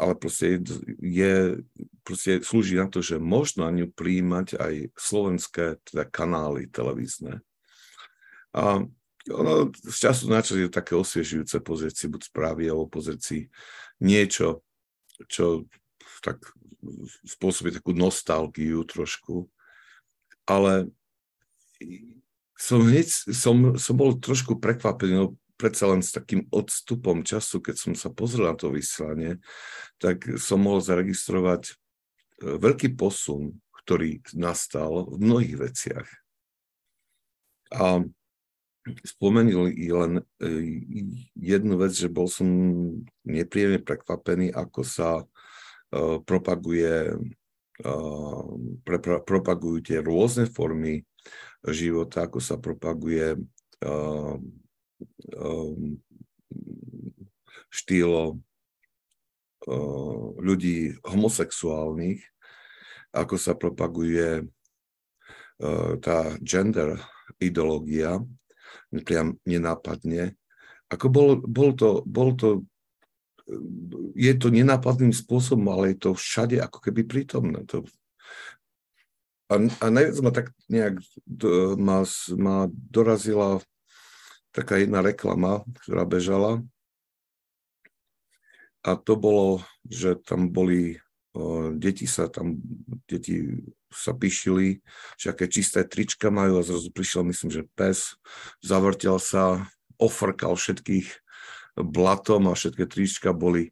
ale 0.00 0.12
proste 0.16 0.64
je, 0.98 1.60
proste 2.00 2.40
slúži 2.40 2.80
na 2.80 2.88
to, 2.88 3.04
že 3.04 3.20
možno 3.20 3.68
na 3.68 3.72
ňu 3.76 3.92
príjmať 3.92 4.56
aj 4.56 4.74
slovenské 4.96 5.76
teda 5.84 6.08
kanály 6.08 6.72
televízne. 6.72 7.44
A 8.56 8.80
ono 9.28 9.68
z 9.76 9.96
času 10.08 10.32
na 10.32 10.40
čas 10.40 10.56
je 10.56 10.72
také 10.72 10.96
osviežujúce 10.96 11.60
pozrieť 11.60 11.94
si 12.00 12.06
buď 12.08 12.32
správy, 12.32 12.72
alebo 12.72 12.88
pozrieť 12.88 13.20
si 13.20 13.38
niečo, 14.00 14.64
čo 15.28 15.68
tak 16.24 16.40
spôsobí 17.28 17.74
takú 17.76 17.92
nostalgiu 17.92 18.80
trošku. 18.88 19.52
Ale 20.48 20.88
som 22.56 22.80
hneď, 22.82 23.06
som, 23.36 23.76
som 23.76 23.94
bol 23.94 24.16
trošku 24.16 24.56
prekvapený, 24.56 25.12
no 25.12 25.26
predsa 25.58 25.90
len 25.90 26.00
s 26.00 26.14
takým 26.14 26.46
odstupom 26.54 27.26
času, 27.26 27.58
keď 27.58 27.76
som 27.76 27.92
sa 27.98 28.14
pozrel 28.14 28.46
na 28.46 28.54
to 28.54 28.70
vysielanie, 28.70 29.42
tak 29.98 30.22
som 30.38 30.62
mohol 30.62 30.78
zaregistrovať 30.78 31.62
e, 31.68 31.72
veľký 32.62 32.94
posun, 32.94 33.58
ktorý 33.82 34.22
nastal 34.38 35.10
v 35.10 35.18
mnohých 35.18 35.56
veciach. 35.58 36.08
A 37.74 38.06
spomenul 39.02 39.74
len 39.74 40.12
e, 40.16 40.22
jednu 41.34 41.74
vec, 41.76 41.92
že 41.92 42.06
bol 42.06 42.30
som 42.30 42.46
nepríjemne 43.26 43.82
prekvapený, 43.82 44.54
ako 44.54 44.80
sa 44.80 45.20
uh, 45.20 46.16
propaguje, 46.24 47.16
propagujú 49.24 49.78
tie 49.84 49.98
rôzne 50.00 50.48
formy 50.48 51.04
života, 51.68 52.26
ako 52.26 52.38
sa 52.42 52.56
propaguje 52.58 53.38
um, 55.36 55.98
štýlo 57.68 58.38
uh, 59.66 60.24
ľudí 60.40 60.96
homosexuálnych, 61.04 62.20
ako 63.12 63.34
sa 63.36 63.56
propaguje 63.56 64.44
uh, 64.44 65.92
tá 66.00 66.36
gender 66.40 66.98
ideológia, 67.38 68.20
priam 69.04 69.36
nenápadne. 69.44 70.36
Ako 70.88 71.12
bol, 71.12 71.28
bol, 71.44 71.76
to, 71.76 72.00
bol 72.08 72.32
to, 72.32 72.64
je 74.16 74.32
to 74.36 74.48
nenápadným 74.48 75.12
spôsobom, 75.12 75.68
ale 75.68 75.92
je 75.92 76.08
to 76.08 76.10
všade 76.16 76.56
ako 76.56 76.78
keby 76.80 77.04
prítomné. 77.04 77.64
To, 77.68 77.84
a, 79.48 79.54
a 79.56 79.86
najviac 79.88 80.16
ma 80.24 80.32
tak 80.32 80.46
nejak 80.68 81.00
ma, 81.76 82.04
ma 82.36 82.56
dorazila 82.72 83.60
taká 84.58 84.82
jedna 84.82 85.06
reklama, 85.06 85.62
ktorá 85.86 86.02
bežala. 86.02 86.66
A 88.82 88.98
to 88.98 89.14
bolo, 89.14 89.62
že 89.86 90.18
tam 90.26 90.50
boli 90.50 90.98
deti 91.78 92.06
sa 92.10 92.26
tam, 92.26 92.58
deti 93.06 93.46
sa 93.94 94.12
píšili, 94.12 94.82
že 95.14 95.30
aké 95.30 95.46
čisté 95.46 95.86
trička 95.86 96.28
majú 96.34 96.58
a 96.58 96.66
zrazu 96.66 96.90
prišiel, 96.90 97.22
myslím, 97.30 97.50
že 97.52 97.62
pes, 97.78 98.18
zavrtel 98.58 99.22
sa, 99.22 99.70
ofrkal 99.98 100.58
všetkých 100.58 101.08
blatom 101.78 102.50
a 102.50 102.58
všetky 102.58 102.84
trička 102.90 103.30
boli 103.30 103.70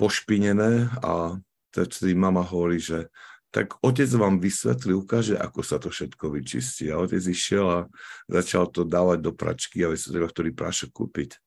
pošpinené 0.00 0.90
a 1.04 1.38
vtedy 1.70 2.16
mama 2.16 2.42
hovorí, 2.42 2.80
že 2.80 3.12
tak 3.54 3.78
otec 3.86 4.10
vám 4.18 4.42
vysvetlí, 4.42 4.98
ukáže, 4.98 5.38
ako 5.38 5.62
sa 5.62 5.78
to 5.78 5.86
všetko 5.86 6.34
vyčistí. 6.34 6.90
A 6.90 6.98
otec 6.98 7.22
išiel 7.22 7.66
a 7.70 7.78
začal 8.26 8.66
to 8.66 8.82
dávať 8.82 9.22
do 9.22 9.30
pračky 9.30 9.86
a 9.86 9.94
vysvetlil, 9.94 10.26
ktorý 10.26 10.50
prášok 10.50 10.90
kúpiť. 10.90 11.38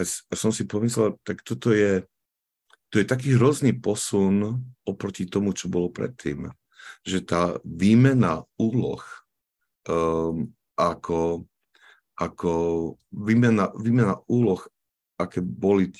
A 0.00 0.34
som 0.34 0.48
si 0.48 0.64
pomyslel, 0.64 1.20
tak 1.20 1.44
toto 1.44 1.68
je 1.68 2.08
to 2.94 3.02
je 3.02 3.10
taký 3.10 3.34
hrozný 3.34 3.74
posun 3.74 4.62
oproti 4.86 5.26
tomu, 5.26 5.50
čo 5.50 5.66
bolo 5.66 5.90
predtým. 5.90 6.46
Že 7.02 7.18
tá 7.26 7.42
výmena 7.66 8.46
úloh 8.54 9.02
um, 9.90 10.46
ako, 10.78 11.42
ako 12.14 12.52
výmena, 13.10 13.74
výmena 13.74 14.22
úloh, 14.30 14.62
aké 15.18 15.42
boli 15.42 15.90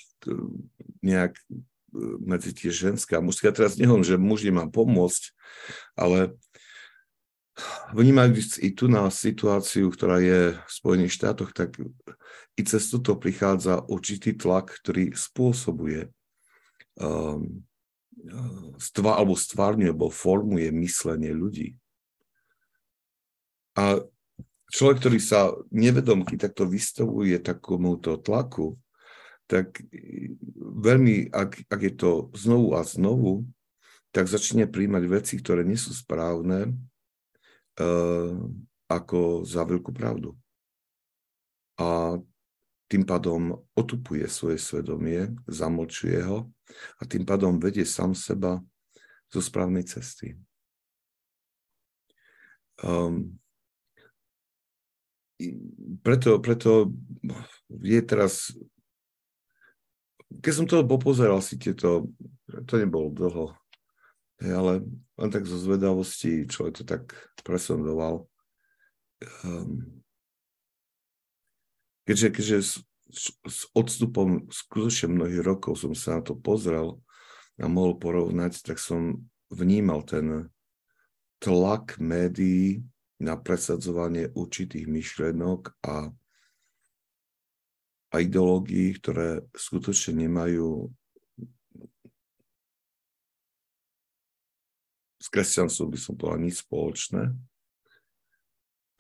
nejak 1.02 1.34
e, 1.34 1.42
medzi 2.20 2.50
tie 2.52 2.70
ženské 2.74 3.14
a 3.14 3.24
mužské. 3.24 3.48
Ja 3.48 3.56
teraz 3.56 3.78
nehovorím, 3.78 4.06
že 4.06 4.18
muž 4.18 4.42
nemá 4.44 4.66
pomôcť, 4.66 5.22
ale 5.94 6.34
vnímajúc 7.94 8.58
i 8.58 8.74
tu 8.74 8.90
na 8.90 9.06
situáciu, 9.08 9.86
ktorá 9.88 10.18
je 10.18 10.58
v 10.58 10.70
Spojených 10.70 11.14
štátoch, 11.14 11.54
tak 11.54 11.78
i 12.58 12.62
cez 12.66 12.90
toto 12.90 13.14
prichádza 13.14 13.82
určitý 13.86 14.34
tlak, 14.34 14.74
ktorý 14.82 15.14
spôsobuje 15.14 16.10
um, 16.98 17.62
stva, 18.78 19.18
alebo 19.18 19.38
stvárňuje, 19.38 19.90
alebo 19.90 20.10
formuje 20.10 20.70
myslenie 20.74 21.30
ľudí. 21.30 21.78
A 23.74 24.02
človek, 24.70 25.02
ktorý 25.02 25.18
sa 25.18 25.54
nevedomky 25.70 26.38
takto 26.38 26.66
vystavuje 26.66 27.38
takomuto 27.42 28.18
tlaku, 28.18 28.78
tak 29.44 29.80
veľmi, 30.58 31.28
ak, 31.30 31.68
ak 31.68 31.80
je 31.84 31.92
to 31.94 32.10
znovu 32.32 32.74
a 32.76 32.82
znovu, 32.82 33.44
tak 34.14 34.30
začne 34.30 34.70
príjmať 34.70 35.04
veci, 35.10 35.34
ktoré 35.42 35.66
nie 35.66 35.76
sú 35.76 35.90
správne, 35.90 36.70
uh, 37.80 38.32
ako 38.88 39.42
za 39.42 39.66
veľkú 39.66 39.90
pravdu. 39.90 40.38
A 41.74 42.16
tým 42.86 43.02
pádom 43.02 43.58
otupuje 43.74 44.22
svoje 44.30 44.60
svedomie, 44.62 45.34
zamlčuje 45.50 46.22
ho 46.22 46.46
a 47.00 47.02
tým 47.02 47.26
pádom 47.26 47.58
vedie 47.58 47.82
sám 47.82 48.14
seba 48.14 48.62
zo 49.32 49.40
správnej 49.42 49.82
cesty. 49.82 50.38
Um, 52.78 53.34
preto, 56.06 56.38
preto 56.38 56.94
je 57.82 58.00
teraz, 58.06 58.54
keď 60.30 60.52
som 60.52 60.66
to 60.66 60.84
popozeral 60.86 61.40
si 61.44 61.60
tieto, 61.60 62.10
to 62.66 62.74
nebolo 62.76 63.12
dlho, 63.12 63.46
ale 64.42 64.82
len 65.14 65.30
tak 65.30 65.46
zo 65.46 65.56
zvedavosti 65.56 66.44
človek 66.50 66.74
to 66.80 66.84
tak 66.84 67.02
presondoval. 67.46 68.26
Um, 69.46 70.02
keďže, 72.04 72.28
keďže 72.34 72.58
s, 72.60 72.72
s 73.46 73.58
odstupom 73.72 74.50
skutočne 74.50 75.14
mnohých 75.14 75.42
rokov 75.44 75.80
som 75.80 75.94
sa 75.94 76.18
na 76.18 76.22
to 76.26 76.34
pozrel 76.34 77.00
a 77.56 77.70
mohol 77.70 77.96
porovnať, 77.96 78.66
tak 78.66 78.82
som 78.82 79.22
vnímal 79.54 80.02
ten 80.02 80.50
tlak 81.38 82.00
médií 82.02 82.82
na 83.22 83.38
presadzovanie 83.38 84.34
určitých 84.34 84.90
myšlenok 84.90 85.78
a, 85.86 86.10
a 88.14 88.22
ideológií, 88.22 88.94
ktoré 88.94 89.42
skutočne 89.58 90.22
nemajú 90.22 90.86
s 95.18 95.26
kresťanstvom 95.26 95.90
by 95.90 95.98
som 95.98 96.14
povedal 96.14 96.46
nič 96.46 96.62
spoločné 96.62 97.34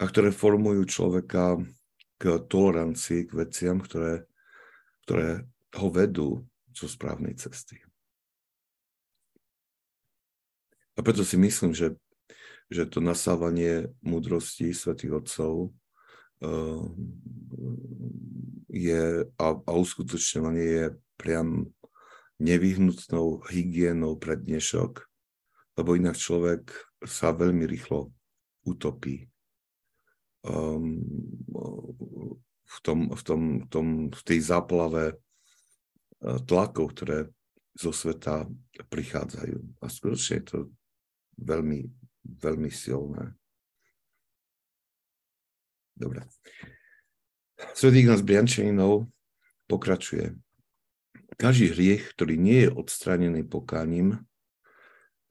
a 0.00 0.02
ktoré 0.02 0.34
formujú 0.34 0.82
človeka 0.90 1.62
k 2.18 2.42
tolerancii, 2.50 3.30
k 3.30 3.30
veciam, 3.38 3.78
ktoré, 3.78 4.26
ktoré 5.06 5.46
ho 5.78 5.88
vedú 5.94 6.42
zo 6.74 6.90
správnej 6.90 7.38
cesty. 7.38 7.78
A 10.98 11.02
preto 11.06 11.22
si 11.22 11.38
myslím, 11.38 11.70
že, 11.70 11.94
že 12.66 12.82
to 12.90 12.98
nasávanie 12.98 13.94
múdrosti 14.02 14.74
svätých 14.74 15.22
Otcov 15.22 15.70
je, 18.74 19.02
a, 19.38 19.46
a 19.54 19.72
uskutočňovanie 19.72 20.66
je 20.66 20.86
priam 21.14 21.70
nevyhnutnou 22.42 23.46
hygienou 23.46 24.18
pre 24.18 24.34
dnešok, 24.34 25.06
lebo 25.78 25.94
inak 25.94 26.18
človek 26.18 26.74
sa 27.06 27.30
veľmi 27.30 27.62
rýchlo 27.64 28.10
utopí 28.66 29.30
um, 30.42 30.98
v, 32.64 32.78
tom, 32.82 32.98
v, 33.14 33.22
tom, 33.22 33.40
v, 33.62 33.66
tom, 33.70 33.86
v 34.10 34.22
tej 34.26 34.40
záplave 34.42 35.14
tlakov, 36.24 36.96
ktoré 36.96 37.28
zo 37.76 37.92
sveta 37.92 38.48
prichádzajú. 38.88 39.82
A 39.82 39.86
skutočne 39.90 40.40
je 40.40 40.46
to 40.46 40.58
veľmi, 41.42 41.84
veľmi 42.24 42.70
silné. 42.70 43.34
Dobre. 45.94 46.26
Svetý 47.74 48.02
Ignác 48.02 48.26
Briančaninov 48.26 49.06
pokračuje. 49.70 50.34
Každý 51.34 51.74
hriech, 51.74 52.14
ktorý 52.14 52.34
nie 52.38 52.66
je 52.66 52.70
odstranený 52.70 53.42
pokáním, 53.46 54.22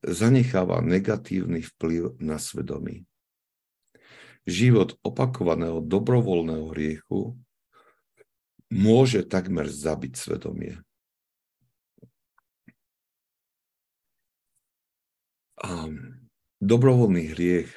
zanecháva 0.03 0.83
negatívny 0.83 1.63
vplyv 1.63 2.19
na 2.19 2.35
svedomí. 2.39 3.07
Život 4.43 4.99
opakovaného 4.99 5.79
dobrovoľného 5.79 6.67
hriechu 6.75 7.39
môže 8.67 9.23
takmer 9.23 9.71
zabiť 9.71 10.13
svedomie. 10.19 10.83
A 15.63 15.87
dobrovoľný 16.59 17.31
hriech. 17.31 17.71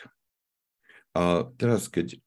A 1.15 1.47
teraz, 1.55 1.87
keď, 1.87 2.19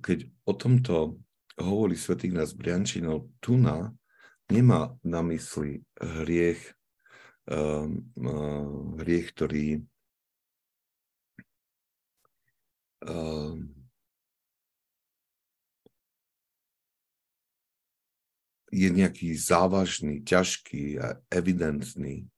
keď 0.00 0.30
o 0.48 0.52
tomto 0.56 1.20
hovorí 1.60 1.98
svätý 1.98 2.32
nás 2.32 2.56
Briančinov, 2.56 3.28
tu 3.42 3.60
na, 3.60 3.92
nemá 4.48 4.96
na 5.04 5.20
mysli 5.28 5.84
hriech, 6.00 6.60
um, 7.50 8.00
uh, 8.16 8.96
hriech, 9.04 9.28
ktorý 9.36 9.66
um, 13.04 13.68
je 18.72 18.88
nejaký 18.88 19.36
závažný, 19.36 20.24
ťažký 20.24 20.96
a 20.96 21.20
evidentný. 21.28 22.31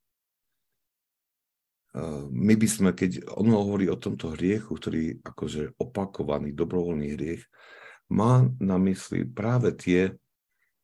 My 2.35 2.59
by 2.59 2.67
sme, 2.67 2.91
keď 2.91 3.23
on 3.39 3.55
hovorí 3.55 3.87
o 3.87 3.95
tomto 3.95 4.35
hriechu, 4.35 4.75
ktorý 4.75 5.23
akože 5.23 5.79
opakovaný, 5.79 6.51
dobrovoľný 6.51 7.15
hriech, 7.15 7.47
má 8.11 8.43
na 8.59 8.77
mysli 8.83 9.23
práve 9.23 9.71
tie, 9.79 10.11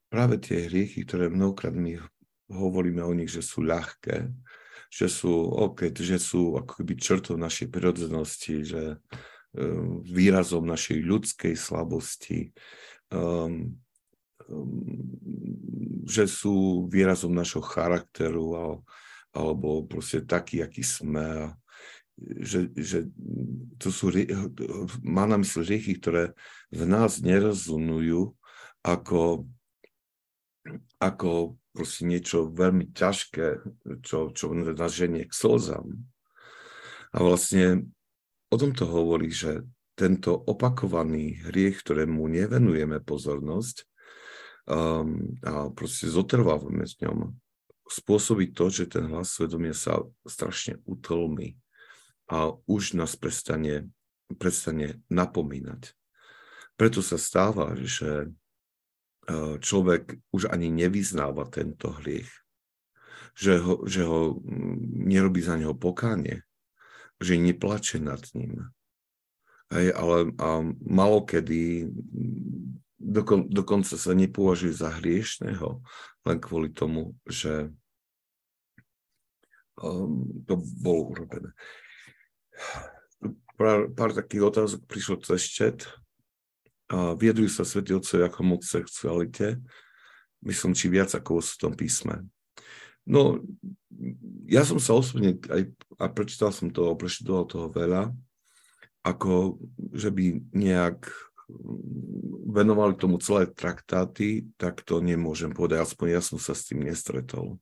práve 0.06 0.38
tie 0.38 0.70
hriechy, 0.70 1.02
ktoré 1.02 1.26
mnohokrát 1.26 1.74
my 1.74 1.98
hovoríme 2.46 3.02
o 3.02 3.10
nich, 3.10 3.34
že 3.34 3.42
sú 3.42 3.66
ľahké, 3.66 4.30
že 4.90 5.06
sú, 5.06 5.50
okay, 5.50 5.90
že 5.90 6.18
sú 6.18 6.58
ako 6.58 6.82
keby 6.82 6.94
črtou 6.98 7.34
našej 7.38 7.70
prirodzenosti, 7.70 8.54
že 8.66 8.82
um, 9.54 10.02
výrazom 10.02 10.66
našej 10.66 10.98
ľudskej 11.02 11.54
slabosti, 11.54 12.50
um, 13.14 13.70
um, 14.46 14.82
že 16.06 16.26
sú 16.26 16.86
výrazom 16.90 17.30
našho 17.30 17.62
charakteru 17.62 18.78
alebo 19.30 19.86
proste 19.86 20.26
taký, 20.26 20.62
aký 20.64 20.82
sme 20.82 21.54
že, 22.20 22.68
že 22.76 23.08
to 23.80 23.88
sú, 23.88 24.12
má 25.00 25.24
na 25.24 25.40
mysli 25.40 25.64
riechy, 25.64 25.96
ktoré 25.96 26.36
v 26.68 26.82
nás 26.84 27.24
nerozunujú 27.24 28.36
ako, 28.84 29.48
ako 31.00 31.56
proste 31.72 32.04
niečo 32.04 32.50
veľmi 32.52 32.92
ťažké, 32.92 33.64
čo, 34.04 34.34
čo 34.36 34.52
nás 34.52 34.92
ženie 34.92 35.24
k 35.24 35.32
slzám. 35.32 35.88
A 37.10 37.16
vlastne 37.24 37.90
o 38.52 38.56
tomto 38.60 38.84
hovorí, 38.86 39.32
že 39.32 39.64
tento 39.96 40.32
opakovaný 40.32 41.44
hriech, 41.44 41.82
ktorému 41.84 42.24
nevenujeme 42.24 43.04
pozornosť 43.04 43.84
um, 44.64 45.36
a 45.44 45.68
proste 45.72 46.08
zotrvávame 46.08 46.88
s 46.88 46.96
ňom, 47.04 47.36
spôsobí 47.90 48.54
to, 48.54 48.70
že 48.70 48.86
ten 48.86 49.10
hlas 49.10 49.34
svedomia 49.34 49.74
sa 49.74 50.06
strašne 50.22 50.78
utlmí 50.86 51.58
a 52.30 52.54
už 52.70 52.94
nás 52.94 53.18
prestane, 53.18 53.90
prestane 54.38 55.02
napomínať. 55.10 55.90
Preto 56.78 57.02
sa 57.02 57.18
stáva, 57.18 57.74
že 57.76 58.24
e, 58.24 58.28
človek 59.58 60.16
už 60.30 60.48
ani 60.48 60.70
nevyznáva 60.70 61.50
tento 61.50 61.90
hriech, 61.98 62.30
že 63.34 63.58
ho, 63.58 63.82
že 63.84 64.06
ho 64.06 64.38
nerobí 64.94 65.42
za 65.42 65.58
neho 65.58 65.74
pokánie, 65.74 66.46
že 67.18 67.36
neplače 67.36 67.98
nad 67.98 68.22
ním. 68.38 68.70
Hej, 69.70 69.94
ale 69.94 70.34
a 70.38 70.66
malo 70.82 71.22
kedy 71.22 71.90
dokon, 73.00 73.46
dokonca 73.48 73.94
sa 73.94 74.12
nepovažuje 74.14 74.74
za 74.74 74.90
hriešného, 74.98 75.80
len 76.26 76.38
kvôli 76.42 76.74
tomu, 76.74 77.16
že 77.24 77.72
to 80.44 80.54
bolo 80.84 81.16
urobené 81.16 81.50
pár, 83.60 83.80
pár 83.92 84.10
takých 84.16 84.48
otázok 84.48 84.80
prišlo 84.88 85.20
cez 85.20 85.44
chat. 85.52 85.84
A 86.90 87.14
viedrujú 87.14 87.52
sa 87.52 87.62
svätí 87.62 87.94
otcovia 87.94 88.26
ako 88.26 88.40
moc 88.42 88.62
sexualite. 88.64 89.60
Myslím, 90.40 90.72
či 90.72 90.88
viac 90.88 91.12
ako 91.12 91.38
v 91.38 91.60
tom 91.60 91.72
písme. 91.76 92.24
No, 93.04 93.38
ja 94.48 94.64
som 94.64 94.80
sa 94.80 94.96
osobne 94.96 95.36
aj, 95.52 95.70
a 96.00 96.04
prečítal 96.08 96.50
som 96.50 96.72
to, 96.72 96.96
prečítal 96.96 97.44
toho 97.46 97.68
veľa, 97.70 98.10
ako 99.04 99.60
že 99.94 100.10
by 100.10 100.40
nejak 100.50 101.06
venovali 102.50 102.94
tomu 102.94 103.18
celé 103.18 103.46
traktáty, 103.50 104.46
tak 104.54 104.82
to 104.86 105.02
nemôžem 105.02 105.50
povedať, 105.50 105.82
aspoň 105.82 106.06
ja 106.18 106.22
som 106.22 106.38
sa 106.38 106.54
s 106.54 106.70
tým 106.70 106.86
nestretol. 106.86 107.58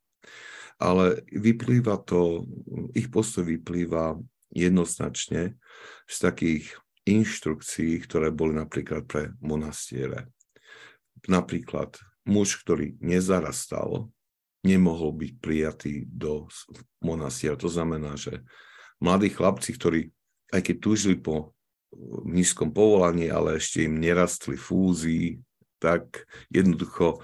Ale 0.79 1.27
vyplýva 1.35 1.99
to, 2.07 2.47
ich 2.95 3.11
postoj 3.11 3.43
vyplýva 3.47 4.15
jednoznačne 4.55 5.59
z 6.07 6.17
takých 6.17 6.65
inštrukcií, 7.03 7.99
ktoré 8.05 8.31
boli 8.31 8.55
napríklad 8.55 9.05
pre 9.09 9.35
monastiere. 9.43 10.31
Napríklad 11.27 11.99
muž, 12.29 12.63
ktorý 12.63 12.95
nezarastal, 13.03 14.13
nemohol 14.63 15.17
byť 15.17 15.33
prijatý 15.41 15.93
do 16.07 16.47
monastiera. 17.03 17.59
To 17.59 17.71
znamená, 17.71 18.15
že 18.15 18.45
mladí 19.03 19.33
chlapci, 19.33 19.75
ktorí 19.75 20.01
aj 20.53 20.63
keď 20.65 20.77
túžili 20.81 21.17
po 21.19 21.53
nízkom 22.29 22.73
povolaní, 22.73 23.33
ale 23.33 23.57
ešte 23.57 23.89
im 23.89 23.97
nerastli 23.97 24.57
fúzii, 24.57 25.41
tak 25.81 26.29
jednoducho 26.53 27.23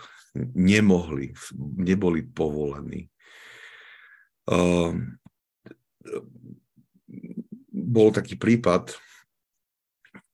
nemohli, 0.57 1.37
neboli 1.77 2.25
povolení. 2.25 3.13
Uh, 4.45 4.93
bol 7.73 8.13
taký 8.13 8.37
prípad, 8.37 8.93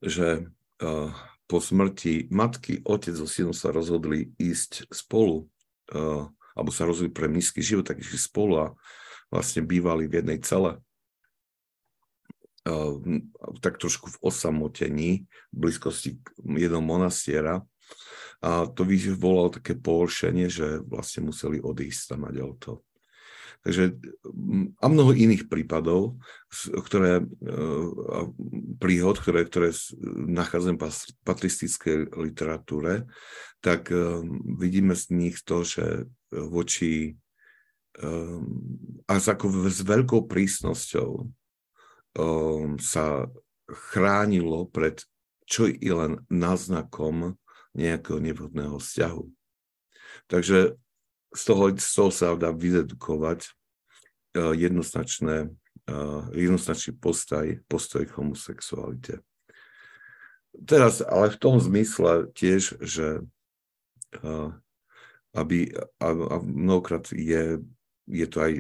že 0.03 0.51
uh, 0.83 1.11
po 1.46 1.59
smrti 1.62 2.27
matky 2.31 2.83
otec 2.83 3.14
so 3.14 3.27
synom 3.27 3.55
sa 3.55 3.70
rozhodli 3.70 4.35
ísť 4.35 4.90
spolu, 4.90 5.46
uh, 5.94 6.27
alebo 6.59 6.70
sa 6.75 6.87
rozhodli 6.90 7.14
pre 7.14 7.31
nízky 7.31 7.62
život, 7.62 7.87
tak 7.87 8.03
išli 8.03 8.18
spolu 8.18 8.55
a 8.59 8.66
vlastne 9.31 9.62
bývali 9.62 10.11
v 10.11 10.23
jednej 10.23 10.38
cele. 10.42 10.83
Uh, 12.66 13.23
tak 13.62 13.79
trošku 13.79 14.11
v 14.11 14.20
osamotení, 14.27 15.11
v 15.55 15.57
blízkosti 15.57 16.18
jedného 16.42 16.83
monastiera. 16.83 17.62
A 18.40 18.64
to 18.66 18.88
vyvolalo 18.88 19.53
také 19.61 19.77
pohoršenie, 19.77 20.49
že 20.49 20.81
vlastne 20.81 21.29
museli 21.29 21.61
odísť 21.61 22.16
tam 22.16 22.25
a 22.25 22.33
to. 22.57 22.81
Takže 23.61 23.92
a 24.81 24.87
mnoho 24.88 25.12
iných 25.12 25.53
prípadov, 25.53 26.16
ktoré, 26.81 27.20
e, 27.20 27.25
príhod, 28.81 29.20
ktoré, 29.20 29.44
ktoré 29.44 29.77
nachádzam 30.33 30.81
v 30.81 30.88
patristickej 31.29 32.09
literatúre, 32.16 33.05
tak 33.61 33.92
e, 33.92 34.25
vidíme 34.57 34.96
z 34.96 35.12
nich 35.12 35.44
to, 35.44 35.61
že 35.61 36.09
voči 36.33 37.12
e, 38.01 38.09
a 39.05 39.12
ako 39.12 39.68
s 39.68 39.85
veľkou 39.85 40.25
prísnosťou 40.25 41.29
sa 42.83 43.31
chránilo 43.70 44.66
pred 44.66 44.99
čo 45.51 45.66
i 45.66 45.90
len 45.90 46.23
náznakom 46.31 47.35
nejakého 47.75 48.23
nevhodného 48.23 48.79
vzťahu. 48.79 49.25
Takže 50.31 50.79
z 51.31 51.43
toho, 51.47 51.64
z 51.79 51.90
toho 51.95 52.11
sa 52.11 52.35
dá 52.35 52.51
vydedukovať 52.51 53.47
uh, 53.47 54.55
jednoznačné, 54.55 55.51
uh, 55.90 56.23
jednoznačný 56.35 56.99
postoj, 56.99 57.62
postoj 57.71 58.03
k 58.07 58.16
homosexualite. 58.19 59.14
Teraz, 60.66 60.99
ale 60.99 61.31
v 61.31 61.38
tom 61.38 61.62
zmysle 61.62 62.27
tiež, 62.35 62.83
že 62.83 63.23
uh, 64.23 64.51
aby, 65.31 65.71
a, 66.03 66.09
a 66.11 66.37
mnohokrát 66.43 67.07
je, 67.14 67.62
je 68.11 68.27
to 68.27 68.38
aj 68.43 68.53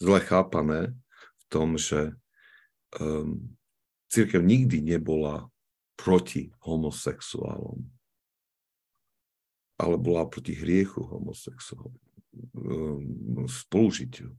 zle 0.00 0.18
chápané 0.24 0.96
v 1.38 1.44
tom, 1.52 1.76
že 1.76 2.16
um, 2.96 3.52
církev 4.08 4.40
nikdy 4.40 4.80
nebola 4.80 5.52
proti 5.94 6.50
homosexuálom, 6.64 7.86
ale 9.82 9.98
bola 9.98 10.30
proti 10.30 10.54
hriechu 10.54 11.02
homosexuálom, 11.02 11.92
um, 12.54 13.44
spolužitiu. 13.50 14.30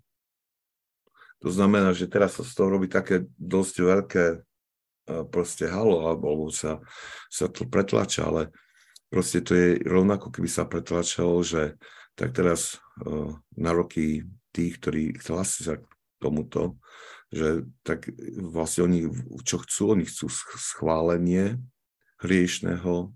To 1.43 1.51
znamená, 1.51 1.91
že 1.91 2.08
teraz 2.08 2.39
sa 2.39 2.47
z 2.47 2.56
toho 2.56 2.71
robí 2.71 2.88
také 2.88 3.27
dosť 3.36 3.75
veľké 3.84 4.25
uh, 4.39 5.23
proste 5.27 5.67
halo, 5.67 6.08
alebo 6.08 6.47
sa, 6.47 6.79
sa 7.27 7.51
to 7.51 7.67
pretlača, 7.67 8.23
ale 8.23 8.41
proste 9.12 9.43
to 9.43 9.51
je 9.51 9.67
rovnako, 9.84 10.32
keby 10.32 10.47
sa 10.47 10.63
pretlačalo, 10.63 11.43
že 11.43 11.75
tak 12.15 12.32
teraz 12.32 12.79
uh, 13.03 13.36
na 13.60 13.71
roky 13.75 14.23
tých, 14.56 14.79
ktorí 14.79 15.03
hlasia 15.19 15.82
k 15.82 15.86
tomuto, 16.23 16.79
že 17.34 17.65
tak 17.82 18.08
vlastne 18.38 18.88
oni, 18.88 18.99
čo 19.41 19.60
chcú, 19.65 19.97
oni 19.97 20.06
chcú 20.06 20.29
schválenie 20.56 21.58
hriešného 22.24 23.12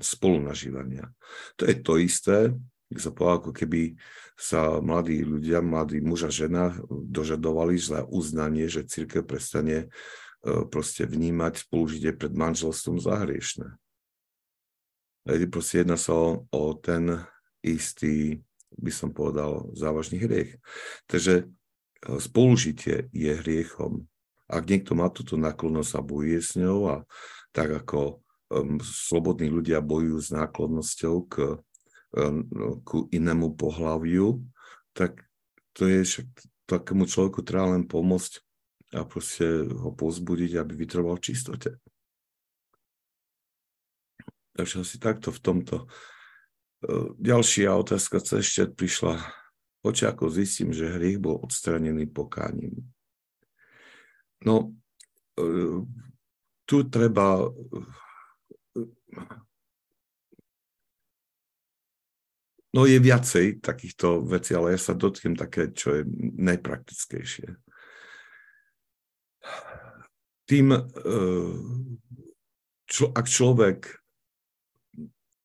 spolunažívania. 0.00 1.12
To 1.60 1.62
je 1.68 1.76
to 1.78 2.00
isté, 2.00 2.56
keď 2.88 3.00
sa 3.04 3.12
povedal, 3.12 3.36
ako 3.44 3.52
keby 3.52 3.82
sa 4.38 4.80
mladí 4.80 5.20
ľudia, 5.20 5.60
mladí 5.60 6.00
muž 6.00 6.24
a 6.24 6.32
žena 6.32 6.72
dožadovali 6.88 7.76
za 7.76 8.06
uznanie, 8.08 8.64
že 8.70 8.88
církev 8.88 9.28
prestane 9.28 9.76
e, 9.84 9.86
proste 10.72 11.04
vnímať 11.04 11.68
spolužitie 11.68 12.16
pred 12.16 12.32
manželstvom 12.32 12.96
za 12.96 13.20
hriešne. 13.26 13.76
Proste 15.52 15.84
jedná 15.84 16.00
sa 16.00 16.16
o, 16.16 16.48
o 16.48 16.72
ten 16.72 17.20
istý, 17.60 18.40
by 18.80 18.88
som 18.88 19.12
povedal, 19.12 19.68
závažný 19.76 20.24
hriech. 20.24 20.56
Takže 21.04 21.44
spolužitie 22.00 23.12
je 23.12 23.32
hriechom. 23.44 24.08
Ak 24.48 24.64
niekto 24.64 24.96
má 24.96 25.12
túto 25.12 25.36
náklonnosť 25.36 25.92
a 25.98 26.00
bojuje 26.00 26.40
s 26.40 26.56
ňou 26.56 26.88
a 26.88 26.96
tak 27.52 27.68
ako 27.84 28.22
um, 28.52 28.78
slobodní 28.80 29.48
ľudia 29.48 29.80
bojujú 29.84 30.18
s 30.18 30.28
náklonnosťou 30.32 31.14
k, 31.28 31.34
um, 32.16 32.44
ku 32.82 33.06
inému 33.10 33.56
pohľaviu, 33.56 34.40
tak 34.92 35.24
to 35.72 35.86
je 35.86 36.02
však 36.04 36.28
takému 36.68 37.08
človeku 37.08 37.40
treba 37.42 37.78
len 37.78 37.88
pomôcť 37.88 38.32
a 38.98 39.04
proste 39.04 39.68
ho 39.68 39.92
pozbudiť, 39.92 40.60
aby 40.60 40.72
vytrval 40.84 41.20
v 41.20 41.24
čistote. 41.32 41.70
Takže 44.56 44.82
asi 44.82 44.96
takto 44.98 45.30
v 45.30 45.40
tomto. 45.40 45.76
Uh, 46.82 47.12
ďalšia 47.18 47.74
otázka, 47.74 48.22
co 48.22 48.42
ešte 48.42 48.70
prišla 48.70 49.18
Poďte, 49.78 50.10
ako 50.10 50.24
zistím, 50.28 50.74
že 50.74 50.90
hriech 50.90 51.22
bol 51.22 51.38
odstranený 51.38 52.10
pokáním. 52.10 52.82
No, 54.42 54.74
e, 55.38 55.42
tu 56.68 56.84
treba 56.84 57.48
No 62.68 62.84
je 62.84 63.00
viacej 63.00 63.64
takýchto 63.64 64.28
vecí, 64.28 64.52
ale 64.52 64.76
ja 64.76 64.80
sa 64.80 64.92
dotknem 64.92 65.32
také, 65.32 65.72
čo 65.72 65.98
je 65.98 66.02
najpraktickejšie. 66.36 67.56
Tým, 70.44 70.76
e, 70.76 70.80
čo, 72.84 73.04
ak 73.08 73.24
človek 73.24 73.98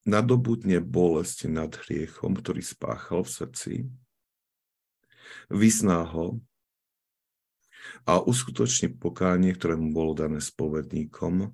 nadobudne 0.03 0.83
bolesť 0.83 1.47
nad 1.47 1.71
hriechom, 1.71 2.35
ktorý 2.35 2.59
spáchal 2.59 3.23
v 3.23 3.31
srdci, 3.31 3.73
vyzná 5.47 6.03
ho 6.03 6.43
a 8.07 8.19
uskutoční 8.19 8.95
pokánie, 8.99 9.55
ktoré 9.55 9.79
mu 9.79 9.91
bolo 9.95 10.13
dané 10.15 10.39
spovedníkom, 10.43 11.51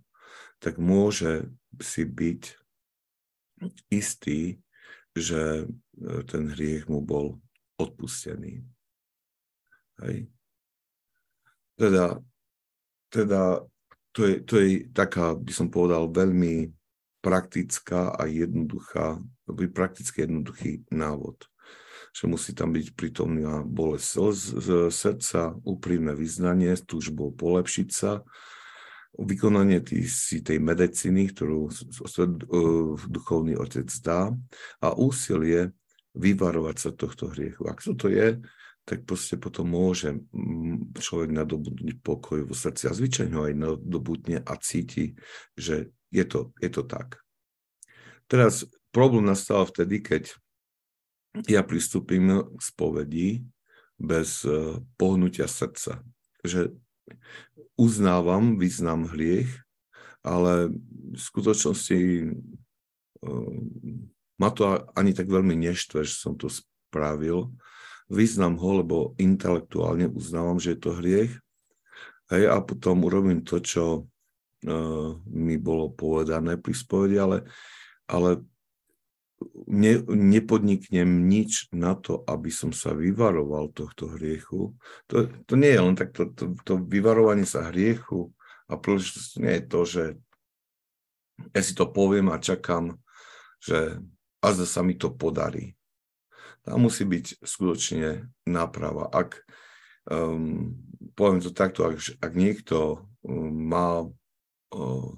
tak 0.60 0.76
môže 0.82 1.48
si 1.80 2.04
byť 2.04 2.42
istý, 3.92 4.60
že 5.16 5.64
e, 5.64 6.24
ten 6.28 6.52
hriech 6.52 6.88
mu 6.88 7.04
bol 7.04 7.40
odpustený. 7.80 8.64
Hej. 10.04 10.28
Teda, 11.76 12.20
teda 13.12 13.64
to, 14.12 14.22
je, 14.28 14.36
to 14.44 14.54
je 14.60 14.68
taká, 14.92 15.36
by 15.36 15.52
som 15.56 15.72
povedal, 15.72 16.12
veľmi 16.12 16.72
praktická 17.20 18.16
a 18.16 18.28
jednoduchá, 18.28 19.20
prakticky 19.76 20.24
jednoduchý 20.24 20.88
návod 20.92 21.48
že 22.16 22.26
musí 22.28 22.52
tam 22.58 22.74
byť 22.74 22.98
prítomná 22.98 23.62
bolesť 23.66 24.10
srdca, 24.90 25.56
úprimné 25.64 26.14
vyznanie, 26.18 26.76
túžbou 26.80 27.32
polepšiť 27.34 27.90
sa, 27.90 28.22
vykonanie 29.18 29.82
tý, 29.82 30.06
si 30.06 30.40
tej 30.40 30.62
medicíny, 30.62 31.34
ktorú 31.34 31.74
duchovný 33.10 33.58
otec 33.58 33.90
dá 34.00 34.32
a 34.80 34.88
úsilie 34.94 35.74
vyvarovať 36.14 36.76
sa 36.78 36.90
tohto 36.94 37.30
hriechu. 37.34 37.68
Ak 37.68 37.82
to 37.82 38.08
je, 38.08 38.40
tak 38.86 39.06
proste 39.06 39.38
potom 39.38 39.70
môže 39.70 40.18
človek 40.98 41.30
nadobudnúť 41.30 42.02
pokoj 42.02 42.42
vo 42.42 42.56
srdci 42.58 42.90
a 42.90 42.98
zvyčajne 42.98 43.34
ho 43.38 43.44
aj 43.46 43.56
nadobudne 43.58 44.42
a 44.42 44.54
cíti, 44.58 45.14
že 45.54 45.94
je 46.10 46.26
to, 46.26 46.58
je 46.58 46.70
to 46.74 46.82
tak. 46.90 47.22
Teraz 48.26 48.66
problém 48.90 49.30
nastal 49.30 49.66
vtedy, 49.70 50.02
keď 50.02 50.34
ja 51.46 51.62
pristúpim 51.62 52.50
k 52.58 52.60
spovedi 52.62 53.30
bez 54.00 54.48
e, 54.48 54.80
pohnutia 54.96 55.46
srdca. 55.46 56.02
Že 56.42 56.74
uznávam, 57.76 58.56
vyznám 58.58 59.12
hriech, 59.12 59.52
ale 60.24 60.74
v 61.14 61.20
skutočnosti 61.20 62.00
e, 62.00 62.26
ma 64.40 64.50
to 64.56 64.88
ani 64.96 65.12
tak 65.12 65.28
veľmi 65.28 65.54
neštve, 65.60 66.08
že 66.08 66.16
som 66.16 66.40
to 66.40 66.48
spravil. 66.48 67.52
Vyznám 68.10 68.58
ho, 68.58 68.70
lebo 68.82 68.96
intelektuálne 69.22 70.10
uznávam, 70.10 70.58
že 70.58 70.74
je 70.74 70.80
to 70.80 70.98
hriech. 70.98 71.34
Hej, 72.30 72.50
a 72.50 72.58
potom 72.62 73.06
urobím 73.06 73.42
to, 73.42 73.58
čo 73.58 74.06
uh, 74.66 75.10
mi 75.30 75.58
bolo 75.58 75.90
povedané 75.94 76.62
pri 76.62 76.74
spovedi, 76.78 77.18
ale, 77.18 77.42
ale 78.06 78.46
ne, 79.68 79.94
nepodniknem 80.08 81.28
nič 81.28 81.72
na 81.72 81.96
to, 81.96 82.24
aby 82.28 82.52
som 82.52 82.76
sa 82.76 82.92
vyvaroval 82.92 83.72
tohto 83.72 84.12
hriechu. 84.18 84.76
To, 85.08 85.30
to 85.48 85.54
nie 85.56 85.72
je 85.72 85.80
len 85.80 85.96
tak, 85.96 86.12
to, 86.12 86.32
to, 86.34 86.56
to 86.66 86.74
vyvarovanie 86.80 87.48
sa 87.48 87.70
hriechu 87.72 88.34
a 88.68 88.76
príležitosť 88.76 89.32
nie 89.40 89.54
je 89.60 89.64
to, 89.66 89.82
že 89.86 90.04
ja 91.56 91.62
si 91.64 91.74
to 91.74 91.88
poviem 91.88 92.30
a 92.30 92.42
čakám, 92.42 93.00
že 93.64 94.04
a 94.40 94.56
sa 94.56 94.82
mi 94.84 94.96
to 94.96 95.12
podarí. 95.12 95.76
Tam 96.64 96.88
musí 96.88 97.04
byť 97.04 97.44
skutočne 97.44 98.28
náprava. 98.48 99.12
Ak, 99.12 99.44
um, 100.08 100.76
poviem 101.16 101.44
to 101.44 101.52
takto, 101.52 101.88
ak, 101.88 102.00
ak 102.24 102.34
niekto 102.36 103.04
um, 103.24 103.52
má, 103.68 104.04
uh, 104.76 105.12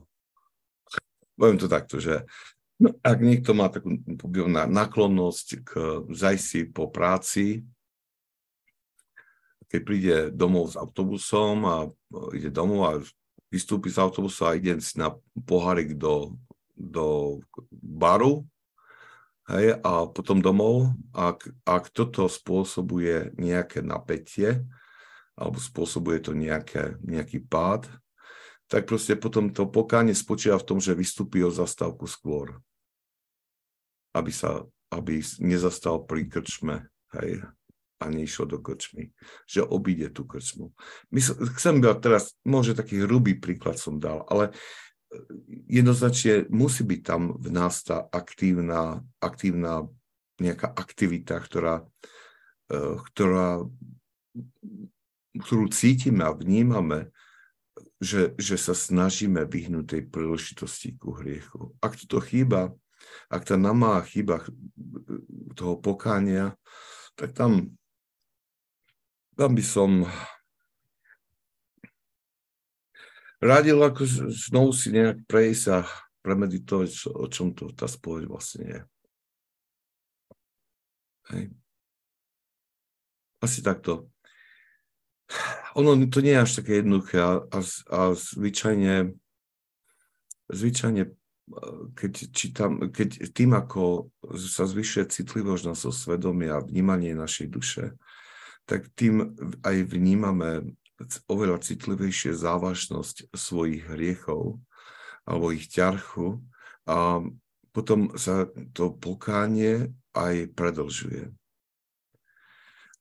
poviem 1.38 1.58
to 1.62 1.70
takto, 1.70 2.02
že 2.02 2.26
No, 2.82 2.98
ak 3.06 3.22
niekto 3.22 3.54
má 3.54 3.70
takú 3.70 3.94
náklonnosť 4.50 5.48
k 5.62 5.72
zajsi 6.10 6.74
po 6.74 6.89
práci, 6.89 7.62
keď 9.70 9.82
príde 9.86 10.15
domov 10.34 10.74
s 10.74 10.76
autobusom 10.82 11.62
a 11.70 11.78
ide 12.34 12.50
domov 12.50 12.82
a 12.89 12.94
vystúpi 13.54 13.94
z 13.94 14.02
autobusu 14.02 14.50
a 14.50 14.58
ide 14.58 14.82
si 14.82 14.98
na 14.98 15.13
pohárik 15.46 15.94
do, 15.94 16.34
do 16.74 17.38
baru 17.70 18.50
hej, 19.54 19.78
a 19.86 20.10
potom 20.10 20.41
domov, 20.41 20.89
ak, 21.13 21.54
ak 21.62 21.94
toto 21.94 22.26
spôsobuje 22.26 23.38
nejaké 23.38 23.86
napätie 23.86 24.58
alebo 25.38 25.62
spôsobuje 25.62 26.17
to 26.17 26.34
nejaké, 26.34 26.98
nejaký 27.06 27.46
pád, 27.46 27.86
tak 28.65 28.89
proste 28.89 29.13
potom 29.13 29.54
to 29.54 29.70
pokánie 29.70 30.17
spočíva 30.17 30.58
v 30.58 30.65
tom, 30.65 30.80
že 30.82 30.98
vystúpi 30.98 31.46
o 31.46 31.54
zastávku 31.54 32.10
skôr 32.10 32.58
aby 34.12 34.32
sa 34.32 34.65
aby 34.91 35.24
nezastal 35.39 36.04
pri 36.04 36.28
krčme, 36.28 36.91
hej, 37.15 37.47
a 38.02 38.06
nešiel 38.10 38.50
do 38.50 38.60
krčmy, 38.60 39.13
že 39.47 39.63
obíde 39.63 40.12
tú 40.12 40.28
krčmu. 40.28 40.76
Mysl, 41.15 41.38
chcem 41.56 41.80
byť 41.80 41.97
teraz, 42.04 42.36
môže 42.43 42.76
taký 42.76 43.06
hrubý 43.08 43.39
príklad 43.39 43.80
som 43.80 44.02
dal, 44.02 44.28
ale 44.28 44.52
e, 44.52 44.54
jednoznačne 45.80 46.50
musí 46.52 46.84
byť 46.84 47.02
tam 47.06 47.38
v 47.39 47.47
nás 47.54 47.86
tá 47.86 48.04
aktívna, 48.10 49.06
aktívna 49.21 49.88
nejaká 50.41 50.74
aktivita, 50.74 51.39
ktorá, 51.39 51.86
e, 52.67 53.00
ktorá, 53.13 53.63
ktorú 55.38 55.69
cítime 55.69 56.26
a 56.26 56.36
vnímame, 56.36 57.13
že, 58.02 58.34
že 58.41 58.58
sa 58.58 58.74
snažíme 58.74 59.45
vyhnúť 59.45 59.86
tej 59.86 60.02
príležitosti 60.10 60.97
ku 60.97 61.13
hriechu. 61.13 61.78
Ak 61.86 62.02
toto 62.02 62.17
chýba, 62.17 62.74
ak 63.32 63.41
tá 63.47 63.56
namáha 63.56 64.04
chyba 64.06 64.43
toho 65.56 65.80
pokánia, 65.80 66.56
tak 67.15 67.32
tam, 67.36 67.76
tam 69.36 69.52
by 69.56 69.63
som 69.63 70.06
radil 73.41 73.82
ako 73.82 74.06
znovu 74.30 74.71
si 74.71 74.93
nejak 74.93 75.26
prejsť 75.26 75.65
a 75.74 75.80
premeditovať, 76.21 77.10
o 77.10 77.26
čom 77.26 77.58
to 77.58 77.74
tá 77.74 77.89
spoveď 77.89 78.30
vlastne 78.30 78.63
je. 78.69 78.80
Hej. 81.34 81.43
Asi 83.41 83.65
takto. 83.65 84.12
Ono 85.74 85.95
to 86.12 86.19
nie 86.21 86.36
je 86.36 86.43
až 86.43 86.52
také 86.62 86.84
jednoduché 86.84 87.17
a, 87.17 87.41
a, 87.41 87.60
a 87.89 88.00
zvyčajne, 88.13 89.15
zvyčajne 90.52 91.21
keď, 91.98 92.14
čítam, 92.32 92.80
keď 92.92 93.32
tým, 93.34 93.58
ako 93.58 94.14
sa 94.38 94.64
zvyšuje 94.64 95.12
citlivosť 95.12 95.64
našho 95.68 95.92
svedomia 95.92 96.60
a 96.60 96.66
vnímanie 96.66 97.12
našej 97.18 97.48
duše, 97.52 97.86
tak 98.70 98.88
tým 98.96 99.36
aj 99.66 99.78
vnímame 99.90 100.78
oveľa 101.28 101.66
citlivejšie 101.66 102.32
závažnosť 102.38 103.34
svojich 103.34 103.90
hriechov 103.90 104.62
alebo 105.26 105.54
ich 105.54 105.68
ťarchu 105.68 106.40
a 106.86 107.26
potom 107.72 108.14
sa 108.20 108.48
to 108.76 108.94
pokánie 108.94 109.92
aj 110.12 110.52
predlžuje. 110.54 111.32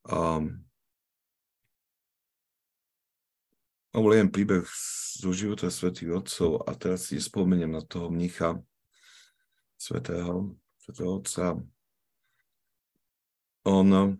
Um, 0.06 0.64
bol 3.98 4.14
jeden 4.14 4.30
príbeh 4.30 4.62
zo 5.18 5.34
života 5.34 5.66
svätých 5.66 6.22
Otcov 6.22 6.62
a 6.62 6.70
teraz 6.78 7.10
si 7.10 7.18
spomeniem 7.18 7.74
na 7.74 7.82
toho 7.82 8.06
mnicha 8.06 8.62
svätého, 9.74 10.54
svätého 10.78 11.18
Otca. 11.18 11.58
On 13.66 14.16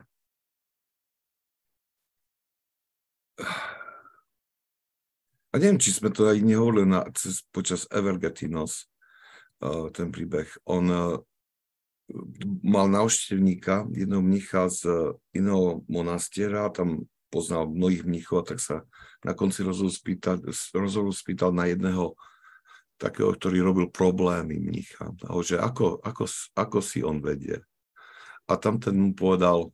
a 5.50 5.54
neviem, 5.56 5.80
či 5.80 5.94
sme 5.96 6.10
to 6.10 6.28
aj 6.28 6.42
nehovorili 6.42 6.86
na, 6.86 7.06
cez, 7.14 7.42
počas 7.50 7.86
Evergetinos, 7.90 8.86
uh, 9.64 9.88
ten 9.90 10.12
príbeh. 10.12 10.46
On 10.68 10.84
uh, 10.86 11.18
mal 12.62 12.86
návštevníka, 12.90 13.88
jedného 13.90 14.22
mnicha 14.22 14.68
z 14.68 15.14
iného 15.34 15.82
monastiera, 15.86 16.70
tam 16.70 17.06
poznal 17.30 17.70
mnohých 17.70 18.02
mnichov, 18.02 18.50
tak 18.50 18.58
sa 18.58 18.82
na 19.22 19.32
konci 19.32 19.62
rozhovoru 19.62 19.94
spýtal, 19.94 20.36
rozhovoru 20.74 21.14
spýtal 21.14 21.54
na 21.54 21.70
jedného 21.70 22.18
takého, 23.00 23.32
ktorý 23.32 23.64
robil 23.64 23.86
problémy 23.88 24.60
mnicha. 24.60 25.14
Že 25.24 25.62
ako, 25.62 26.04
ako, 26.04 26.28
ako 26.58 26.78
si 26.84 27.00
on 27.00 27.22
vedie. 27.22 27.62
A 28.50 28.58
tam 28.58 28.76
ten 28.82 28.98
mu 28.98 29.14
povedal, 29.14 29.72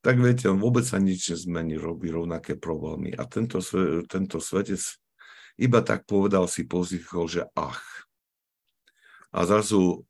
tak 0.00 0.18
viete, 0.18 0.48
on 0.48 0.62
vôbec 0.62 0.86
sa 0.86 0.96
nič 1.02 1.34
nezmení, 1.34 1.76
robí 1.76 2.08
rovnaké 2.08 2.56
problémy. 2.56 3.12
A 3.18 3.26
tento, 3.26 3.60
tento 4.08 4.38
svetec 4.40 4.80
iba 5.60 5.84
tak 5.84 6.08
povedal 6.08 6.48
si 6.48 6.64
pozýchol, 6.64 7.28
že 7.28 7.42
ach. 7.52 7.82
A 9.34 9.44
zrazu 9.44 10.06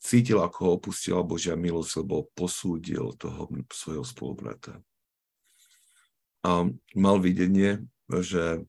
cítil, 0.00 0.40
ako 0.40 0.58
ho 0.64 0.70
opustila 0.80 1.20
Božia 1.20 1.58
milosť, 1.58 2.02
lebo 2.02 2.32
posúdil 2.32 3.12
toho 3.20 3.52
svojho 3.68 4.04
spolubrata 4.06 4.80
a 6.46 6.70
mal 6.94 7.18
videnie, 7.18 7.82
že 8.06 8.62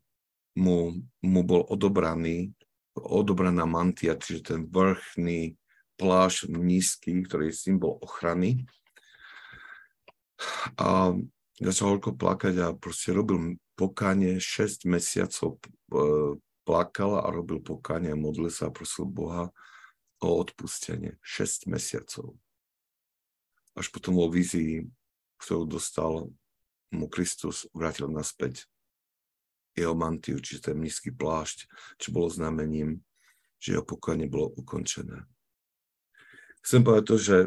mu, 0.57 0.97
mu 1.21 1.41
bol 1.45 1.61
odobraný, 1.69 2.57
odobraná 2.97 3.69
mantia, 3.69 4.17
čiže 4.17 4.41
ten 4.41 4.61
vrchný 4.65 5.53
plášť 6.01 6.49
nízky, 6.49 7.21
ktorý 7.21 7.53
je 7.53 7.61
symbol 7.69 8.01
ochrany. 8.01 8.65
A 10.81 11.13
začal 11.61 11.97
horko 11.97 12.17
plakať 12.17 12.55
a 12.65 12.67
proste 12.73 13.13
robil 13.13 13.61
pokánie, 13.77 14.41
6 14.41 14.89
mesiacov 14.89 15.61
e, 15.61 15.61
plakal 16.65 17.21
a 17.21 17.29
robil 17.29 17.61
pokánie 17.61 18.17
modlil 18.17 18.49
sa 18.49 18.69
a 18.69 18.73
prosil 18.73 19.05
Boha 19.05 19.53
o 20.17 20.27
odpustenie. 20.41 21.21
6 21.21 21.69
mesiacov. 21.69 22.37
Až 23.77 23.93
potom 23.93 24.17
vo 24.17 24.29
vízii, 24.33 24.89
ktorú 25.37 25.69
dostal, 25.69 26.33
mu 26.91 27.11
Kristus 27.11 27.67
vrátil 27.75 28.07
naspäť 28.07 28.65
jeho 29.77 29.93
mantiu, 29.93 30.41
čiže 30.41 30.73
ten 30.73 30.77
nízky 30.81 31.13
plášť, 31.13 31.69
čo 32.01 32.09
bolo 32.09 32.33
znamením, 32.33 33.03
že 33.61 33.77
jeho 33.77 33.85
pokoje 33.85 34.25
bolo 34.25 34.53
ukončené. 34.57 35.25
Chcem 36.65 36.81
povedať 36.81 37.05
to, 37.05 37.17
že 37.17 37.37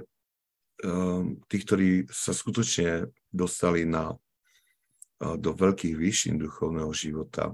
um, 0.86 1.38
tí, 1.50 1.56
ktorí 1.60 1.88
sa 2.08 2.30
skutočne 2.30 3.10
dostali 3.30 3.84
na, 3.84 4.14
do 5.20 5.50
veľkých 5.52 5.94
výšin 5.98 6.40
duchovného 6.40 6.90
života, 6.94 7.52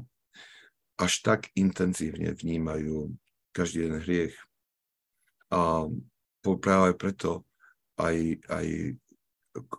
až 0.96 1.12
tak 1.20 1.40
intenzívne 1.59 2.33
vnímajú 2.33 3.12
každý 3.53 3.88
jeden 3.88 4.01
hriech. 4.01 4.37
A 5.53 5.88
práve 6.40 6.94
preto 6.94 7.44
aj, 7.99 8.40
aj 8.49 8.66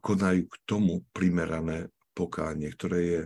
konajú 0.04 0.50
k 0.50 0.56
tomu 0.66 1.06
primerané 1.14 1.88
pokánie, 2.18 2.74
ktoré 2.74 3.00
je 3.06 3.22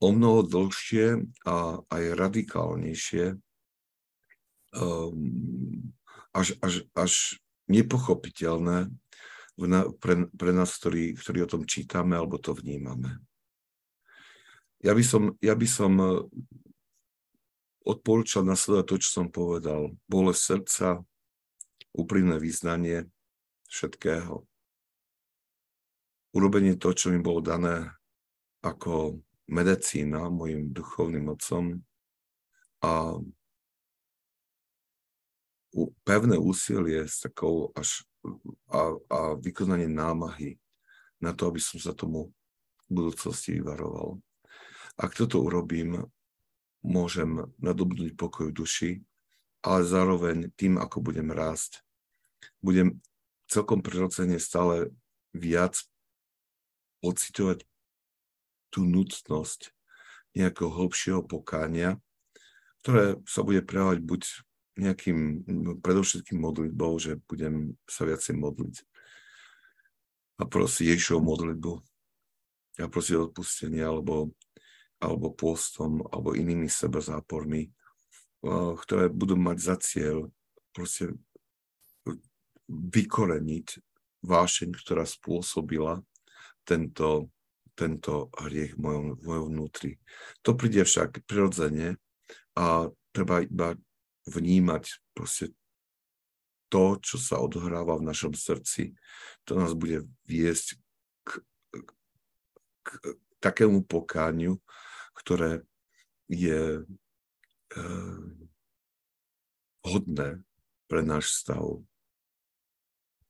o 0.00 0.08
mnoho 0.08 0.40
dlhšie 0.48 1.20
a 1.44 1.84
aj 1.84 2.02
radikálnejšie, 2.16 3.36
um, 4.80 5.92
až, 6.32 6.56
až, 6.64 6.88
až 6.96 7.12
nepochopiteľné 7.68 8.88
pre, 10.00 10.14
pre 10.32 10.50
nás, 10.56 10.72
ktorí, 10.80 11.18
ktorí 11.18 11.44
o 11.44 11.50
tom 11.50 11.68
čítame 11.68 12.16
alebo 12.16 12.40
to 12.40 12.56
vnímame. 12.56 13.20
Ja 14.80 14.94
by 14.94 15.04
som, 15.04 15.22
ja 15.42 15.58
by 15.58 15.68
som 15.68 15.92
uh, 15.98 16.22
odporúčal 17.82 18.46
nasledovať 18.46 18.86
to, 18.86 18.96
čo 19.02 19.08
som 19.10 19.26
povedal. 19.28 19.92
Bolesť 20.06 20.40
srdca, 20.40 20.88
úprimné 21.92 22.38
význanie 22.38 23.10
všetkého 23.68 24.47
urobenie 26.32 26.76
to, 26.76 26.92
čo 26.92 27.12
mi 27.12 27.20
bolo 27.20 27.40
dané 27.40 27.88
ako 28.60 29.22
medicína 29.48 30.28
mojim 30.28 30.74
duchovným 30.74 31.32
otcom 31.32 31.80
a 32.84 33.16
pevné 36.04 36.36
úsilie 36.36 37.06
s 37.06 37.24
takou 37.24 37.72
až 37.72 38.04
a, 38.68 38.92
a 39.08 39.20
vykonanie 39.38 39.88
námahy 39.88 40.58
na 41.22 41.32
to, 41.32 41.48
aby 41.48 41.60
som 41.62 41.78
sa 41.80 41.94
tomu 41.94 42.30
v 42.88 42.90
budúcnosti 42.90 43.58
vyvaroval. 43.60 44.20
Ak 44.98 45.14
toto 45.14 45.44
urobím, 45.44 46.08
môžem 46.82 47.46
nadobnúť 47.58 48.14
pokoj 48.14 48.50
v 48.50 48.56
duši, 48.56 48.90
ale 49.62 49.82
zároveň 49.82 50.50
tým, 50.54 50.78
ako 50.78 51.02
budem 51.02 51.30
rásť, 51.30 51.82
budem 52.62 53.02
celkom 53.50 53.82
prirodzene 53.82 54.38
stále 54.38 54.90
viac 55.34 55.78
pocitovať 57.00 57.64
tú 58.68 58.84
nutnosť 58.84 59.72
nejakého 60.36 60.70
hlbšieho 60.70 61.24
pokánia, 61.24 61.96
ktoré 62.84 63.18
sa 63.26 63.42
bude 63.42 63.64
prejavovať 63.64 64.00
buď 64.04 64.22
nejakým, 64.78 65.18
no, 65.50 65.70
predovšetkým 65.82 66.38
modlitbou, 66.38 66.94
že 67.02 67.18
budem 67.26 67.74
sa 67.90 68.06
viacej 68.06 68.38
modliť. 68.38 68.76
A 70.38 70.46
prosiť 70.46 70.94
Ježišovu 70.94 71.20
modlitbu. 71.26 71.72
A 72.78 72.86
prosiť 72.86 73.18
odpustenie 73.18 73.82
alebo, 73.82 74.30
alebo 75.02 75.34
pôstom 75.34 76.06
alebo 76.14 76.38
inými 76.38 76.70
seba 76.70 77.02
zápormi, 77.02 77.74
ktoré 78.46 79.10
budú 79.10 79.34
mať 79.34 79.58
za 79.58 79.76
cieľ 79.82 80.30
proste 80.70 81.10
vykoreniť 82.70 83.82
vášeň, 84.22 84.78
ktorá 84.78 85.02
spôsobila 85.02 86.06
tento, 86.68 87.32
tento 87.72 88.28
hriech 88.36 88.76
v 88.76 88.80
mojom, 88.84 89.06
v 89.16 89.22
mojom 89.24 89.46
vnútri. 89.48 89.92
To 90.44 90.52
príde 90.52 90.84
však 90.84 91.24
prirodzene 91.24 91.96
a 92.52 92.92
treba 93.16 93.40
iba 93.40 93.72
vnímať 94.28 94.84
proste 95.16 95.56
to, 96.68 97.00
čo 97.00 97.16
sa 97.16 97.40
odohráva 97.40 97.96
v 97.96 98.12
našom 98.12 98.36
srdci, 98.36 98.92
to 99.48 99.56
nás 99.56 99.72
bude 99.72 100.04
viesť 100.28 100.76
k, 101.24 101.40
k, 101.72 101.78
k 102.84 102.88
takému 103.40 103.88
pokániu, 103.88 104.60
ktoré 105.16 105.64
je 106.28 106.84
e, 106.84 107.80
hodné 109.88 110.44
pre 110.84 111.00
náš 111.00 111.32
stav 111.40 111.80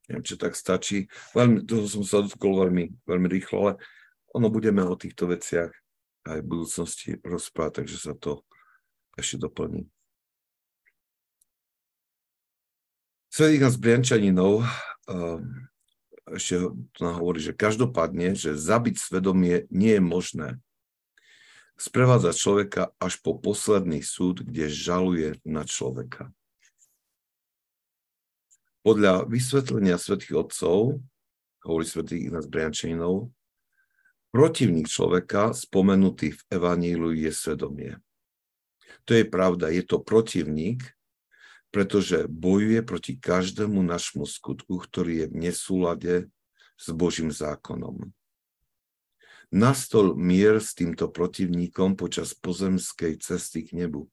Neviem, 0.09 0.25
či 0.25 0.40
tak 0.40 0.57
stačí. 0.57 1.05
Veľmi, 1.37 1.68
toho 1.68 1.85
som 1.85 2.01
sa 2.01 2.25
dotkol 2.25 2.64
veľmi, 2.66 3.05
veľmi 3.05 3.29
rýchlo, 3.29 3.57
ale 3.61 3.73
ono 4.33 4.49
budeme 4.49 4.81
o 4.81 4.97
týchto 4.97 5.29
veciach 5.29 5.68
aj 6.29 6.38
v 6.40 6.49
budúcnosti 6.49 7.11
rozprávať, 7.21 7.85
takže 7.85 7.97
sa 8.01 8.12
to 8.16 8.44
ešte 9.16 9.40
doplní. 9.40 9.85
Svetý 13.29 13.61
z 13.61 13.77
Briančaninov 13.77 14.64
uh, 14.64 15.40
ešte 16.33 16.61
to 16.97 17.01
hovorí, 17.05 17.40
že 17.40 17.57
každopádne, 17.57 18.37
že 18.37 18.57
zabiť 18.57 19.01
svedomie 19.01 19.64
nie 19.73 19.97
je 19.97 20.03
možné. 20.05 20.49
sprevádza 21.79 22.35
človeka 22.35 22.90
až 22.99 23.23
po 23.23 23.38
posledný 23.38 24.03
súd, 24.03 24.42
kde 24.42 24.66
žaluje 24.66 25.38
na 25.47 25.62
človeka. 25.62 26.35
Podľa 28.87 29.27
vysvetlenia 29.27 29.99
svätých 29.99 30.38
otcov, 30.38 31.03
hovorí 31.67 31.85
svätý 31.85 32.23
Ignác 32.23 32.47
Briančinov, 32.47 33.35
protivník 34.31 34.87
človeka 34.87 35.51
spomenutý 35.51 36.37
v 36.37 36.41
Evanílu 36.53 37.11
je 37.11 37.33
svedomie. 37.35 37.99
To 39.09 39.17
je 39.17 39.25
pravda, 39.27 39.73
je 39.73 39.83
to 39.83 39.99
protivník, 39.99 40.85
pretože 41.69 42.31
bojuje 42.31 42.81
proti 42.81 43.21
každému 43.21 43.83
našmu 43.85 44.25
skutku, 44.25 44.81
ktorý 44.81 45.25
je 45.25 45.27
v 45.29 45.37
nesúlade 45.37 46.14
s 46.79 46.87
Božím 46.95 47.29
zákonom. 47.29 48.09
Nastol 49.49 50.12
mier 50.12 50.61
s 50.61 50.77
týmto 50.77 51.09
protivníkom 51.09 51.97
počas 51.97 52.37
pozemskej 52.37 53.17
cesty 53.21 53.64
k 53.64 53.81
nebu, 53.85 54.09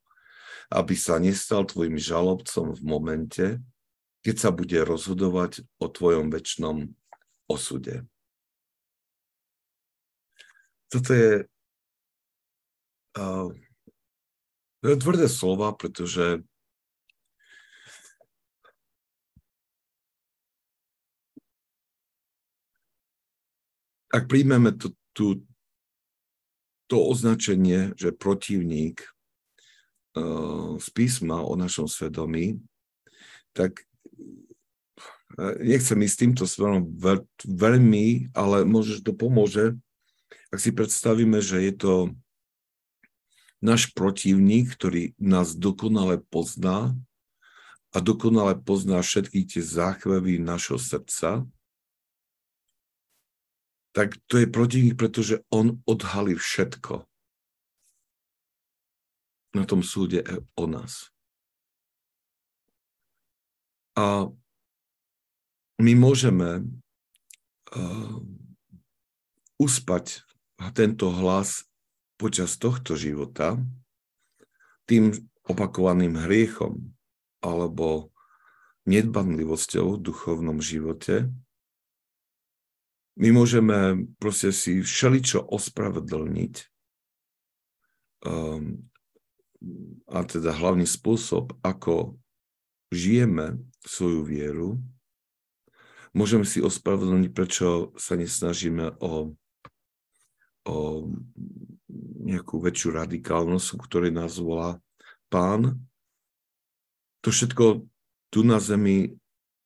aby 0.72 0.96
sa 0.96 1.20
nestal 1.20 1.68
tvojim 1.68 2.00
žalobcom 2.00 2.72
v 2.72 2.82
momente, 2.82 3.46
keď 4.26 4.42
sa 4.42 4.50
bude 4.50 4.82
rozhodovať 4.82 5.62
o 5.78 5.86
tvojom 5.86 6.34
väčšnom 6.34 6.90
osude. 7.46 8.10
Toto 10.90 11.14
je, 11.14 11.46
uh, 13.22 13.54
tvrdé 14.82 15.30
slova, 15.30 15.78
pretože 15.78 16.42
ak 24.10 24.26
príjmeme 24.26 24.74
to, 24.74 24.90
tú, 25.14 25.46
to 26.90 26.98
označenie, 26.98 27.94
že 27.94 28.10
protivník 28.10 29.06
uh, 30.18 30.82
z 30.82 30.88
písma 30.98 31.46
o 31.46 31.54
našom 31.54 31.86
svedomí, 31.86 32.58
tak 33.54 33.86
nechcem 35.60 36.00
ísť 36.00 36.18
týmto 36.18 36.44
smerom 36.48 36.88
veľ, 36.96 37.24
veľmi, 37.44 38.32
ale 38.32 38.64
možno 38.64 39.04
to 39.04 39.12
pomôže, 39.12 39.76
ak 40.52 40.60
si 40.60 40.72
predstavíme, 40.72 41.44
že 41.44 41.60
je 41.60 41.74
to 41.76 41.94
náš 43.60 43.92
protivník, 43.92 44.72
ktorý 44.76 45.18
nás 45.20 45.58
dokonale 45.58 46.24
pozná 46.32 46.96
a 47.92 47.98
dokonale 48.00 48.56
pozná 48.60 49.00
všetky 49.04 49.48
tie 49.48 49.64
záchvevy 49.64 50.40
našho 50.40 50.80
srdca, 50.80 51.44
tak 53.96 54.20
to 54.28 54.44
je 54.44 54.48
protivník, 54.48 55.00
pretože 55.00 55.40
on 55.48 55.80
odhalí 55.88 56.36
všetko 56.36 57.08
na 59.56 59.64
tom 59.64 59.80
súde 59.80 60.20
o 60.60 60.68
nás. 60.68 61.16
A 63.96 64.28
my 65.80 65.94
môžeme 65.96 66.64
uh, 67.76 68.16
uspať 69.60 70.24
tento 70.72 71.12
hlas 71.12 71.68
počas 72.16 72.56
tohto 72.56 72.96
života 72.96 73.60
tým 74.88 75.12
opakovaným 75.46 76.16
hriechom 76.26 76.96
alebo 77.42 78.14
nedbanlivosťou 78.86 79.98
v 79.98 80.02
duchovnom 80.02 80.62
živote, 80.62 81.30
my 83.16 83.30
môžeme 83.32 84.06
proste 84.20 84.52
si 84.52 84.84
všeličo 84.84 85.42
ospravedlniť 85.42 86.54
um, 88.28 88.86
a 90.06 90.20
teda 90.28 90.54
hlavný 90.54 90.86
spôsob, 90.86 91.58
ako 91.66 92.20
žijeme 92.94 93.58
svoju 93.82 94.22
vieru, 94.22 94.70
môžeme 96.16 96.48
si 96.48 96.64
ospravedlniť, 96.64 97.32
prečo 97.36 97.92
sa 98.00 98.16
nesnažíme 98.16 98.98
o 99.04 99.36
o 100.66 101.06
nejakú 102.26 102.58
väčšiu 102.58 102.98
radikálnosť, 102.98 103.78
ktorej 103.86 104.12
nás 104.12 104.42
volá 104.42 104.82
pán. 105.30 105.78
To 107.22 107.30
všetko 107.30 107.86
tu 108.34 108.40
na 108.42 108.58
zemi 108.58 109.14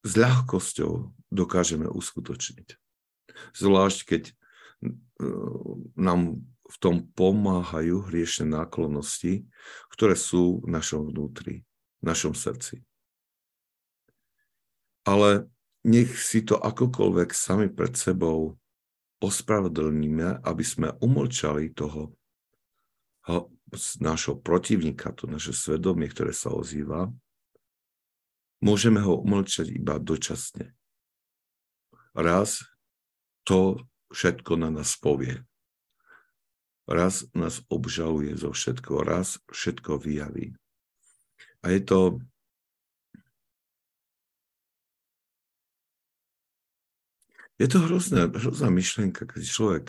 s 0.04 0.12
ľahkosťou 0.20 0.92
dokážeme 1.32 1.88
uskutočniť. 1.88 2.76
Zvlášť, 3.56 4.00
keď 4.04 4.24
e, 4.28 4.34
nám 5.96 6.44
v 6.44 6.76
tom 6.78 7.08
pomáhajú 7.16 8.12
hriešne 8.12 8.52
náklonnosti, 8.52 9.48
ktoré 9.90 10.20
sú 10.20 10.62
v 10.62 10.68
našom 10.70 11.10
vnútri, 11.10 11.64
v 12.00 12.04
našom 12.04 12.36
srdci. 12.36 12.84
Ale 15.08 15.48
nech 15.88 16.12
si 16.20 16.44
to 16.44 16.60
akokoľvek 16.60 17.30
sami 17.32 17.68
pred 17.72 17.96
sebou 17.96 18.60
ospravedlníme, 19.20 20.44
aby 20.44 20.64
sme 20.64 20.96
umlčali 21.00 21.76
toho 21.76 22.16
nášho 24.00 24.40
protivníka, 24.40 25.14
to 25.14 25.30
naše 25.30 25.54
svedomie, 25.54 26.10
ktoré 26.10 26.34
sa 26.34 26.50
ozýva, 26.50 27.12
môžeme 28.64 29.00
ho 29.04 29.20
umlčať 29.22 29.70
iba 29.70 30.02
dočasne. 30.02 30.74
Raz 32.18 32.66
to 33.46 33.86
všetko 34.10 34.58
na 34.58 34.74
nás 34.74 34.98
povie. 34.98 35.46
Raz 36.90 37.30
nás 37.38 37.62
obžaluje 37.70 38.34
zo 38.34 38.50
všetko, 38.50 39.06
raz 39.06 39.38
všetko 39.54 40.02
vyjaví. 40.02 40.58
A 41.62 41.70
je 41.70 41.82
to 41.86 42.00
Je 47.60 47.68
to 47.68 47.84
hrozná, 47.84 48.32
hrozná 48.32 48.72
myšlienka, 48.72 49.28
keď 49.28 49.44
človek 49.44 49.86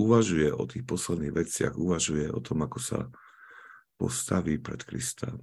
uvažuje 0.00 0.48
o 0.48 0.64
tých 0.64 0.88
posledných 0.88 1.36
veciach, 1.36 1.76
uvažuje 1.76 2.32
o 2.32 2.40
tom, 2.40 2.64
ako 2.64 2.78
sa 2.80 2.98
postaví 4.00 4.56
pred 4.56 4.80
Krista. 4.80 5.36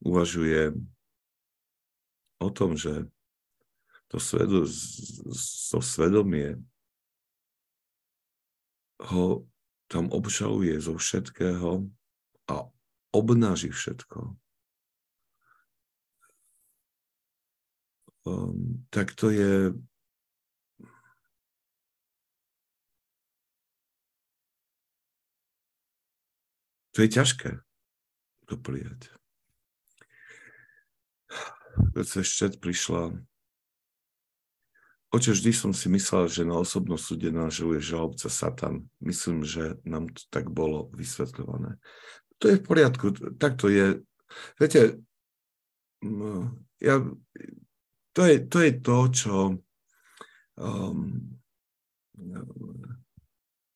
Uvažuje 0.00 0.72
o 2.40 2.48
tom, 2.48 2.80
že 2.80 3.12
to, 4.08 4.16
svedo, 4.16 4.64
to 5.68 5.78
svedomie 5.84 6.56
ho 9.04 9.44
tam 9.92 10.08
obžaluje 10.08 10.80
zo 10.80 10.96
všetkého 10.96 11.84
a 12.48 12.54
obnáži 13.12 13.68
všetko. 13.68 14.32
Um, 18.24 18.84
tak 18.90 19.12
to 19.12 19.30
je 19.30 19.72
to 26.94 27.02
je 27.02 27.08
ťažké 27.10 27.50
to 28.46 28.54
prijať. 28.60 29.10
Keď 31.74 32.06
sa 32.06 32.18
ešte 32.22 32.54
prišla, 32.62 33.18
oče, 35.10 35.34
vždy 35.34 35.50
som 35.50 35.72
si 35.74 35.90
myslel, 35.90 36.30
že 36.30 36.46
na 36.46 36.54
osobnom 36.54 36.94
súde 36.94 37.34
nás 37.34 37.58
žaluje 37.58 37.82
žalobca 37.82 38.30
Satan. 38.30 38.86
Myslím, 39.02 39.42
že 39.42 39.74
nám 39.82 40.06
to 40.14 40.22
tak 40.30 40.46
bolo 40.54 40.86
vysvetľované. 40.94 41.82
To 42.38 42.44
je 42.46 42.62
v 42.62 42.66
poriadku, 42.66 43.10
tak 43.42 43.58
to 43.58 43.66
je. 43.72 43.98
Viete, 44.58 45.02
ja 46.78 46.94
to 48.14 48.22
je 48.24 48.36
to, 48.46 48.58
je 48.62 48.72
to 48.80 48.96
čo 49.10 49.36
um, 50.56 50.98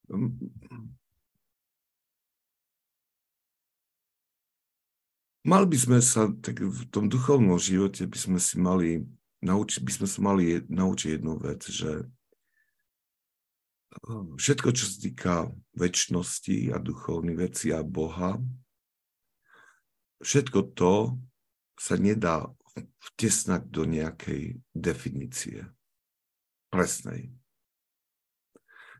um, 0.09 0.31
Mali 5.49 5.65
by 5.65 5.79
sme 5.81 5.99
sa, 6.05 6.29
tak 6.45 6.61
v 6.61 6.83
tom 6.93 7.09
duchovnom 7.09 7.57
živote 7.57 8.05
by 8.05 8.19
sme 8.21 8.37
si 8.37 8.61
mali 8.61 9.09
naučiť, 9.41 9.81
by 9.81 9.93
sme 9.97 10.07
sa 10.11 10.19
mali 10.21 10.61
naučiť 10.69 11.17
jednu 11.17 11.41
vec, 11.41 11.65
že 11.65 12.05
um, 14.05 14.37
všetko, 14.37 14.69
čo 14.77 14.85
sa 14.85 14.97
týka 15.01 15.35
väčšnosti 15.73 16.69
a 16.69 16.77
duchovných 16.77 17.39
vecí 17.39 17.73
a 17.73 17.81
Boha, 17.81 18.37
všetko 20.21 20.75
to 20.77 21.17
sa 21.81 21.97
nedá 21.97 22.51
vtesnať 22.85 23.63
do 23.71 23.83
nejakej 23.89 24.61
definície 24.77 25.67
presnej. 26.69 27.33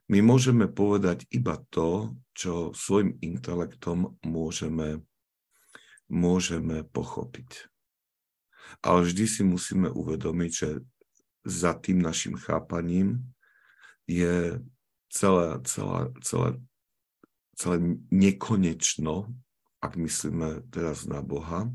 My 0.09 0.25
môžeme 0.25 0.67
povedať 0.73 1.29
iba 1.29 1.61
to, 1.69 2.17
čo 2.33 2.73
svojim 2.73 3.21
intelektom 3.21 4.17
môžeme, 4.25 5.05
môžeme 6.09 6.81
pochopiť. 6.89 7.69
Ale 8.81 9.05
vždy 9.05 9.25
si 9.29 9.43
musíme 9.45 9.93
uvedomiť, 9.93 10.51
že 10.53 10.71
za 11.45 11.77
tým 11.77 12.01
našim 12.01 12.41
chápaním 12.41 13.21
je 14.09 14.65
celá, 15.13 15.61
celá, 15.65 16.09
celá 16.25 16.57
celé 17.59 17.99
nekonečno, 18.15 19.27
ak 19.83 19.99
myslíme 19.99 20.71
teraz 20.71 21.11
na 21.11 21.19
Boha, 21.19 21.67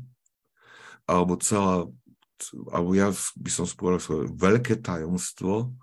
alebo 1.04 1.36
celá, 1.40 1.88
alebo 2.72 2.90
ja 2.96 3.12
by 3.38 3.50
som 3.52 3.66
spovedal 3.68 4.00
svoje 4.00 4.24
veľké 4.34 4.80
tajomstvo, 4.80 5.76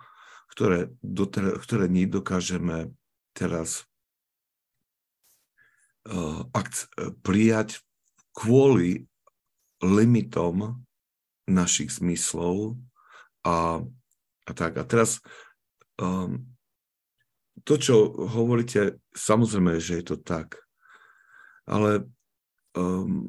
ktoré, 0.51 0.91
doter, 0.99 1.55
ktoré 1.61 1.85
nedokážeme 1.87 2.91
teraz 3.31 3.87
uh, 6.11 6.43
ak, 6.51 6.67
prijať 7.23 7.79
kvôli 8.35 9.07
limitom 9.81 10.83
našich 11.47 11.89
zmyslov 11.97 12.77
a, 13.47 13.81
a 14.45 14.51
tak. 14.53 14.77
A 14.77 14.83
teraz 14.85 15.19
um, 15.97 16.51
to, 17.65 17.77
čo 17.77 17.95
hovoríte, 18.29 19.01
samozrejme, 19.13 19.77
že 19.81 20.01
je 20.01 20.05
to 20.13 20.17
tak, 20.21 20.61
ale 21.65 22.09
um, 22.77 23.27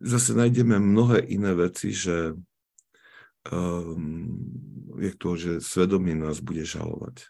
zase 0.00 0.34
nájdeme 0.34 0.78
mnohé 0.78 1.26
iné 1.26 1.54
veci, 1.54 1.90
že 1.94 2.34
um, 3.52 4.38
je 4.98 5.12
to, 5.14 5.30
že 5.38 5.52
svedomie 5.62 6.14
nás 6.14 6.42
bude 6.42 6.62
žalovať. 6.66 7.26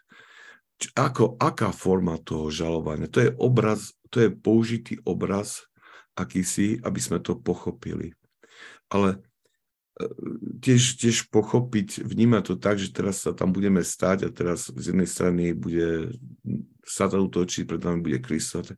Č- 0.79 0.91
ako, 0.95 1.37
aká 1.37 1.69
forma 1.75 2.17
toho 2.21 2.49
žalovania? 2.49 3.11
To 3.11 3.19
je 3.21 3.31
obraz, 3.37 3.93
to 4.09 4.25
je 4.25 4.29
použitý 4.33 4.97
obraz 5.05 5.67
akýsi, 6.17 6.81
aby 6.83 6.99
sme 6.99 7.21
to 7.21 7.37
pochopili. 7.37 8.17
Ale 8.89 9.21
tiež, 10.63 10.95
tiež 10.95 11.27
pochopiť, 11.27 12.07
vnímať 12.07 12.43
to 12.47 12.55
tak, 12.55 12.79
že 12.79 12.95
teraz 12.95 13.27
sa 13.27 13.35
tam 13.35 13.51
budeme 13.51 13.83
stať 13.83 14.27
a 14.27 14.29
teraz 14.31 14.71
z 14.71 14.95
jednej 14.95 15.09
strany 15.09 15.51
bude 15.51 16.15
Satan 16.87 17.27
utočiť, 17.27 17.67
pred 17.67 17.81
nami 17.83 17.99
bude 17.99 18.19
Kristus. 18.23 18.71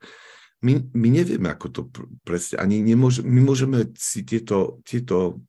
My, 0.62 0.78
my 0.94 1.08
nevieme, 1.10 1.50
ako 1.50 1.68
to 1.74 1.82
presne, 2.22 2.62
ani 2.62 2.86
nemôže, 2.86 3.26
my 3.26 3.42
môžeme 3.42 3.90
si 3.98 4.22
tieto, 4.22 4.82
tieto 4.86 5.42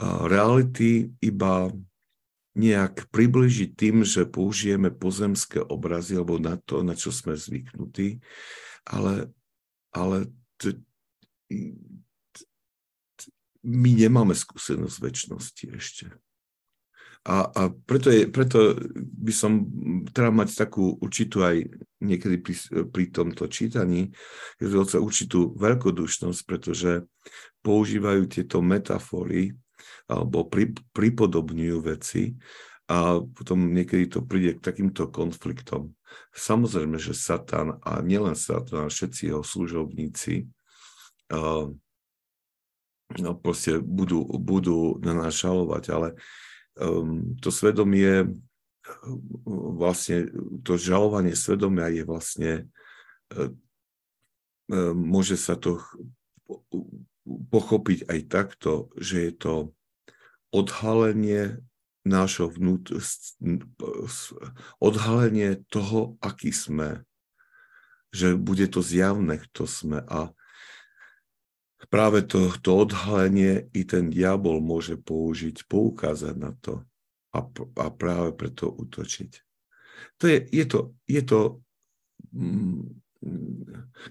uh, 0.00 0.24
reality 0.24 1.12
iba 1.20 1.68
nejak 2.56 3.12
približiť 3.12 3.70
tým, 3.76 4.00
že 4.00 4.24
použijeme 4.24 4.88
pozemské 4.88 5.60
obrazy 5.60 6.16
alebo 6.16 6.40
na 6.40 6.56
to, 6.56 6.80
na 6.80 6.96
čo 6.96 7.12
sme 7.12 7.36
zvyknutí, 7.36 8.24
ale, 8.88 9.28
ale 9.92 10.32
to, 10.56 10.72
my 13.66 13.90
nemáme 13.92 14.32
skúsenosť 14.32 14.96
väčšnosti 14.96 15.64
ešte. 15.76 16.06
A, 17.26 17.50
a 17.50 17.62
preto, 17.74 18.14
je, 18.14 18.30
preto 18.30 18.78
by 18.94 19.34
som 19.34 19.66
treba 20.14 20.30
mať 20.30 20.54
takú 20.54 20.94
určitú 21.02 21.42
aj 21.42 21.58
niekedy 21.98 22.38
pri, 22.38 22.54
pri 22.86 23.04
tomto 23.10 23.50
čítaní, 23.50 24.14
je 24.62 24.70
to 24.70 25.02
určitú 25.02 25.50
veľkodušnosť, 25.58 26.40
pretože 26.46 27.02
používajú 27.66 28.30
tieto 28.30 28.62
metafory 28.62 29.58
alebo 30.06 30.46
pri, 30.46 30.70
pripodobňujú 30.94 31.78
veci 31.82 32.38
a 32.86 33.18
potom 33.18 33.74
niekedy 33.74 34.06
to 34.06 34.22
príde 34.22 34.62
k 34.62 34.64
takýmto 34.70 35.10
konfliktom. 35.10 35.98
Samozrejme, 36.30 36.94
že 37.02 37.10
Satan 37.10 37.82
a 37.82 37.98
nielen 38.06 38.38
Satan, 38.38 38.86
všetci 38.86 39.34
jeho 39.34 39.42
služobníci 39.42 40.46
uh, 41.34 41.66
no, 43.18 43.30
proste 43.34 43.82
budú, 43.82 44.22
budú 44.38 45.02
na 45.02 45.18
nás 45.18 45.34
šalovať, 45.34 45.84
ale 45.90 46.08
to 47.40 47.48
svedomie, 47.48 48.36
vlastne 49.46 50.30
to 50.62 50.76
žalovanie 50.76 51.32
svedomia 51.32 51.88
je 51.88 52.02
vlastne, 52.04 52.52
um, 53.32 54.94
môže 54.94 55.40
sa 55.40 55.56
to 55.56 55.80
pochopiť 57.26 58.06
aj 58.06 58.20
takto, 58.28 58.92
že 58.94 59.30
je 59.30 59.32
to 59.34 59.54
odhalenie 60.54 61.58
nášho 62.06 62.46
vnútra, 62.46 63.02
odhalenie 64.78 65.58
toho, 65.66 66.14
aký 66.22 66.54
sme, 66.54 67.02
že 68.14 68.38
bude 68.38 68.70
to 68.70 68.78
zjavné, 68.78 69.42
kto 69.50 69.66
sme 69.66 69.98
a 70.06 70.30
práve 71.92 72.24
to, 72.24 72.48
to 72.60 72.88
odhalenie 72.88 73.68
i 73.76 73.82
ten 73.84 74.08
diabol 74.08 74.64
môže 74.64 74.96
použiť, 74.96 75.68
poukázať 75.68 76.34
na 76.34 76.56
to 76.64 76.82
a, 77.36 77.44
a 77.80 77.86
práve 77.92 78.32
preto 78.32 78.72
útočiť. 78.72 79.30
To 80.20 80.24
je, 80.28 80.38
je 80.48 80.64
to, 80.64 80.78
je 81.04 81.22
to 81.24 81.40
mm, 82.32 83.00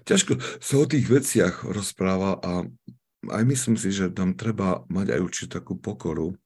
ťažko 0.06 0.38
sa 0.58 0.74
o 0.82 0.86
tých 0.86 1.06
veciach 1.06 1.66
rozpráva 1.66 2.38
a 2.38 2.52
aj 3.26 3.42
myslím 3.46 3.76
si, 3.78 3.90
že 3.90 4.12
tam 4.14 4.38
treba 4.38 4.86
mať 4.86 5.18
aj 5.18 5.20
určitú 5.22 5.50
takú 5.50 5.74
pokoru 5.78 6.34
o, 6.34 6.36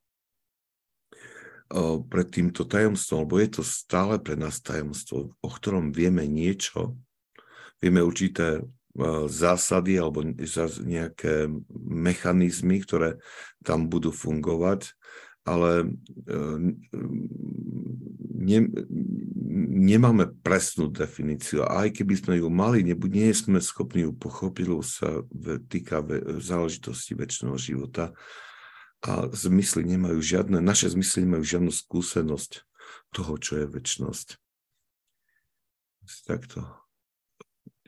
pred 2.05 2.29
týmto 2.29 2.65
tajomstvom, 2.65 3.27
lebo 3.27 3.37
je 3.41 3.61
to 3.61 3.63
stále 3.65 4.17
pre 4.21 4.37
nás 4.37 4.61
tajomstvo, 4.65 5.37
o 5.37 5.49
ktorom 5.49 5.93
vieme 5.93 6.25
niečo, 6.25 6.97
vieme 7.81 8.01
určité 8.01 8.65
zásady 9.27 9.97
alebo 9.97 10.25
nejaké 10.85 11.49
mechanizmy, 11.81 12.85
ktoré 12.85 13.17
tam 13.65 13.89
budú 13.89 14.13
fungovať, 14.13 14.93
ale 15.49 15.89
e, 16.29 16.37
ne, 18.41 18.59
nemáme 19.81 20.31
presnú 20.45 20.93
definíciu. 20.93 21.65
A 21.65 21.89
aj 21.89 22.01
keby 22.01 22.15
sme 22.17 22.35
ju 22.39 22.49
mali, 22.53 22.85
nie 22.85 23.31
sme 23.33 23.59
schopní 23.59 24.05
ju 24.05 24.13
pochopiť, 24.13 24.65
lebo 24.69 24.85
sa 24.85 25.25
týka 25.67 26.05
záležitosti 26.39 27.17
väčšného 27.17 27.57
života 27.57 28.13
a 29.01 29.33
zmysly 29.33 29.89
nemajú 29.89 30.21
žiadne, 30.21 30.61
naše 30.61 30.93
zmysly 30.93 31.25
nemajú 31.25 31.45
žiadnu 31.45 31.73
skúsenosť 31.73 32.69
toho, 33.17 33.33
čo 33.41 33.65
je 33.65 33.67
väčšnosť. 33.67 34.29
Takto. 36.27 36.90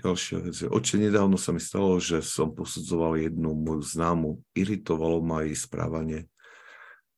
Ďalšia 0.00 0.38
vec 0.40 0.56
je, 0.56 0.68
oče, 0.72 0.96
nedávno 0.96 1.36
sa 1.36 1.52
mi 1.52 1.60
stalo, 1.60 2.00
že 2.00 2.24
som 2.24 2.48
posudzoval 2.56 3.20
jednu 3.20 3.52
moju 3.52 3.84
známu, 3.84 4.40
iritovalo 4.56 5.20
ma 5.20 5.44
jej 5.44 5.52
správanie. 5.52 6.32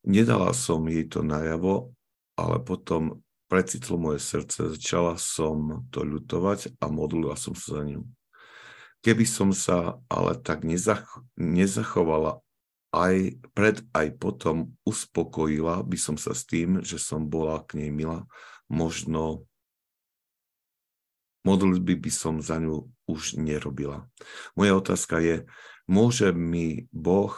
Nedala 0.03 0.51
som 0.51 0.83
jej 0.91 1.07
to 1.07 1.23
najavo, 1.23 1.95
ale 2.35 2.59
potom 2.59 3.23
precitlo 3.47 3.95
moje 3.95 4.19
srdce, 4.19 4.75
začala 4.75 5.15
som 5.15 5.87
to 5.95 6.03
ľutovať 6.03 6.75
a 6.83 6.91
modlila 6.91 7.39
som 7.39 7.55
sa 7.55 7.79
za 7.79 7.83
ňu. 7.87 8.03
Keby 9.07 9.23
som 9.23 9.55
sa 9.55 10.01
ale 10.11 10.35
tak 10.35 10.67
nezach- 10.67 11.23
nezachovala 11.39 12.43
aj 12.91 13.39
pred, 13.55 13.83
aj 13.95 14.19
potom 14.19 14.75
uspokojila 14.83 15.87
by 15.87 15.99
som 15.99 16.17
sa 16.19 16.35
s 16.35 16.43
tým, 16.43 16.83
že 16.83 16.99
som 16.99 17.27
bola 17.31 17.63
k 17.63 17.79
nej 17.79 17.91
milá, 17.95 18.27
možno 18.67 19.47
modlitby 21.45 22.01
by 22.01 22.11
som 22.11 22.41
za 22.41 22.57
ňu 22.59 22.89
už 23.05 23.37
nerobila. 23.37 24.09
Moja 24.57 24.73
otázka 24.81 25.21
je, 25.21 25.45
môže 25.85 26.33
mi 26.33 26.89
Boh 26.91 27.37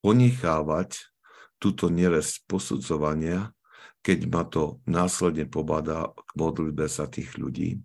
ponechávať 0.00 1.12
túto 1.60 1.92
neresť 1.92 2.48
posudzovania, 2.48 3.52
keď 4.00 4.18
ma 4.30 4.42
to 4.46 4.80
následne 4.88 5.44
pobada 5.44 6.14
k 6.16 6.30
modlitbe 6.38 6.88
za 6.88 7.10
tých 7.10 7.36
ľudí. 7.36 7.82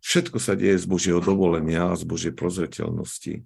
Všetko 0.00 0.38
sa 0.38 0.54
deje 0.54 0.78
z 0.78 0.86
Božieho 0.86 1.20
dovolenia 1.20 1.90
a 1.90 1.98
z 1.98 2.04
Božej 2.06 2.32
prozreteľnosti. 2.36 3.44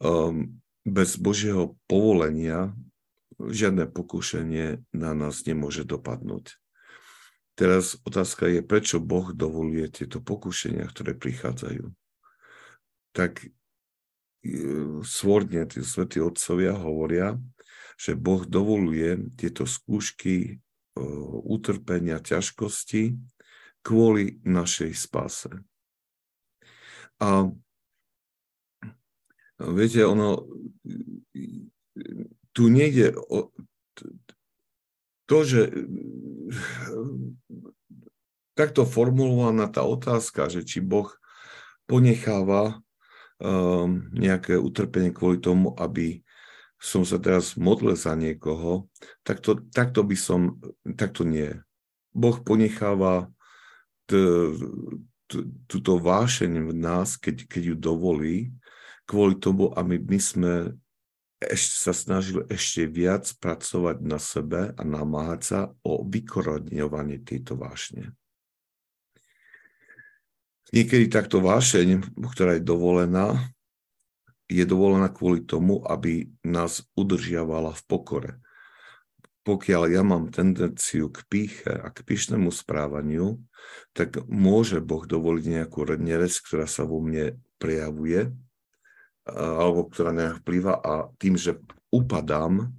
Um, 0.00 0.60
bez 0.82 1.20
Božieho 1.20 1.76
povolenia 1.84 2.72
žiadne 3.48 3.88
pokušenie 3.88 4.84
na 4.92 5.10
nás 5.16 5.48
nemôže 5.48 5.88
dopadnúť. 5.88 6.60
Teraz 7.56 8.00
otázka 8.08 8.48
je, 8.48 8.60
prečo 8.64 9.00
Boh 9.00 9.32
dovoluje 9.36 9.88
tieto 9.92 10.20
pokušenia, 10.20 10.88
ktoré 10.88 11.12
prichádzajú. 11.12 11.92
Tak 13.12 13.44
e, 13.44 13.48
svorne 15.04 15.68
tí 15.68 15.84
svätí 15.84 16.24
otcovia 16.24 16.72
hovoria, 16.72 17.36
že 18.00 18.16
Boh 18.16 18.48
dovoluje 18.48 19.36
tieto 19.36 19.68
skúšky, 19.68 20.36
e, 20.40 20.52
utrpenia, 21.44 22.24
ťažkosti 22.24 23.20
kvôli 23.84 24.40
našej 24.44 24.92
spáse. 24.96 25.52
A 27.20 27.52
viete, 29.60 30.00
ono 30.08 30.48
tu 32.52 32.68
nejde 32.68 33.14
o 33.16 33.50
to, 35.30 35.46
že 35.46 35.70
takto 38.58 38.82
formulovaná 38.82 39.70
tá 39.70 39.86
otázka, 39.86 40.50
že 40.50 40.66
či 40.66 40.82
Boh 40.82 41.06
ponecháva 41.86 42.82
um, 43.38 44.10
nejaké 44.10 44.58
utrpenie 44.58 45.14
kvôli 45.14 45.38
tomu, 45.38 45.72
aby 45.78 46.26
som 46.80 47.06
sa 47.06 47.20
teraz 47.20 47.54
modlil 47.54 47.94
za 47.94 48.16
niekoho, 48.16 48.88
tak 49.22 49.44
to, 49.44 49.60
takto 49.70 50.02
by 50.02 50.16
som, 50.16 50.58
takto 50.96 51.22
nie. 51.22 51.54
Boh 52.10 52.40
ponecháva 52.42 53.28
t- 54.10 54.56
t- 55.28 55.46
túto 55.70 56.00
vášeň 56.00 56.66
v 56.66 56.72
nás, 56.74 57.20
keď, 57.20 57.46
keď 57.46 57.62
ju 57.70 57.76
dovolí, 57.76 58.50
kvôli 59.06 59.38
tomu, 59.38 59.70
aby 59.76 60.00
my 60.00 60.18
sme 60.18 60.52
ešte 61.40 61.74
sa 61.80 61.92
snažili 61.96 62.44
ešte 62.52 62.84
viac 62.84 63.24
pracovať 63.40 63.96
na 64.04 64.20
sebe 64.20 64.76
a 64.76 64.82
namáhať 64.84 65.40
sa 65.40 65.60
o 65.80 66.04
vykorodňovanie 66.04 67.24
tejto 67.24 67.56
vášne. 67.56 68.12
Niekedy 70.70 71.10
takto 71.10 71.42
vášeň, 71.42 72.14
ktorá 72.30 72.60
je 72.60 72.62
dovolená, 72.62 73.40
je 74.46 74.62
dovolená 74.62 75.10
kvôli 75.10 75.42
tomu, 75.42 75.82
aby 75.88 76.30
nás 76.46 76.86
udržiavala 76.94 77.74
v 77.74 77.82
pokore. 77.88 78.32
Pokiaľ 79.40 79.82
ja 79.90 80.02
mám 80.04 80.28
tendenciu 80.28 81.08
k 81.08 81.24
píche 81.26 81.72
a 81.72 81.88
k 81.88 82.04
pyšnému 82.04 82.52
správaniu, 82.52 83.40
tak 83.96 84.20
môže 84.28 84.78
Boh 84.84 85.08
dovoliť 85.08 85.44
nejakú 85.48 85.88
nerez, 85.96 86.38
ktorá 86.44 86.68
sa 86.68 86.84
vo 86.84 87.00
mne 87.00 87.40
prejavuje, 87.56 88.30
alebo 89.34 89.86
ktorá 89.86 90.10
nejak 90.10 90.42
vplyva 90.42 90.74
a 90.80 90.92
tým, 91.18 91.38
že 91.38 91.58
upadám, 91.90 92.70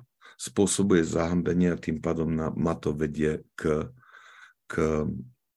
spôsobuje 0.42 1.06
zahambenie 1.06 1.76
a 1.76 1.82
tým 1.82 2.02
pádom 2.02 2.34
na, 2.34 2.50
ma 2.52 2.74
to 2.74 2.98
vedie 2.98 3.46
k, 3.54 3.94
k, 4.66 5.06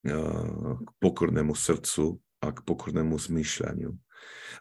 k 0.05 0.79
pokornému 1.01 1.57
srdcu 1.57 2.21
a 2.45 2.53
k 2.53 2.59
pokornému 2.61 3.17
zmýšľaniu. 3.17 3.97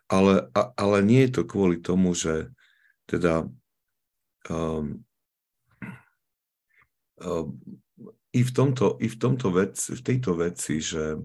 Ale, 0.08 0.48
a, 0.56 0.62
ale 0.80 0.98
nie 1.04 1.28
je 1.28 1.32
to 1.40 1.44
kvôli 1.44 1.84
tomu, 1.84 2.16
že 2.16 2.52
teda 3.04 3.52
um, 4.48 5.04
um, 7.20 7.48
i 8.34 8.42
v 8.42 8.52
tomto, 8.56 8.98
i 9.04 9.08
v 9.12 9.18
tomto 9.20 9.52
veci, 9.52 9.92
v 9.94 10.02
tejto 10.02 10.32
veci, 10.40 10.80
že 10.80 11.20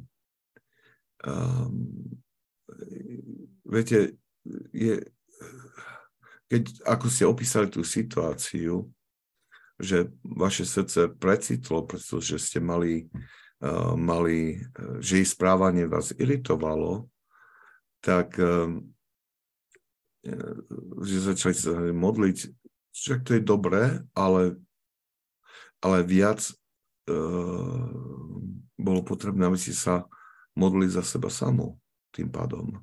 um, 1.22 1.72
viete, 3.62 4.18
je, 4.72 5.04
keď, 6.48 6.62
ako 6.88 7.06
ste 7.08 7.24
opísali 7.28 7.68
tú 7.68 7.84
situáciu, 7.84 8.88
že 9.78 10.10
vaše 10.26 10.66
srdce 10.66 11.06
precitlo, 11.14 11.86
pretože 11.86 12.34
ste 12.42 12.58
mali, 12.58 13.06
uh, 13.62 13.94
mali 13.94 14.58
uh, 14.58 14.98
že 14.98 15.22
ich 15.22 15.30
správanie 15.30 15.86
vás 15.86 16.10
iritovalo, 16.16 17.06
tak 18.02 18.34
uh, 18.42 18.74
že 21.04 21.30
začali 21.30 21.54
sa 21.54 21.72
modliť, 21.94 22.36
však 22.90 23.18
to 23.22 23.30
je 23.38 23.42
dobré, 23.42 24.02
ale, 24.18 24.58
ale 25.78 26.02
viac 26.02 26.42
uh, 27.06 27.86
bolo 28.74 29.00
potrebné, 29.06 29.46
aby 29.46 29.58
si 29.58 29.70
sa 29.70 30.10
modlili 30.58 30.90
za 30.90 31.06
seba 31.06 31.30
samú 31.30 31.78
tým 32.10 32.26
pádom. 32.26 32.82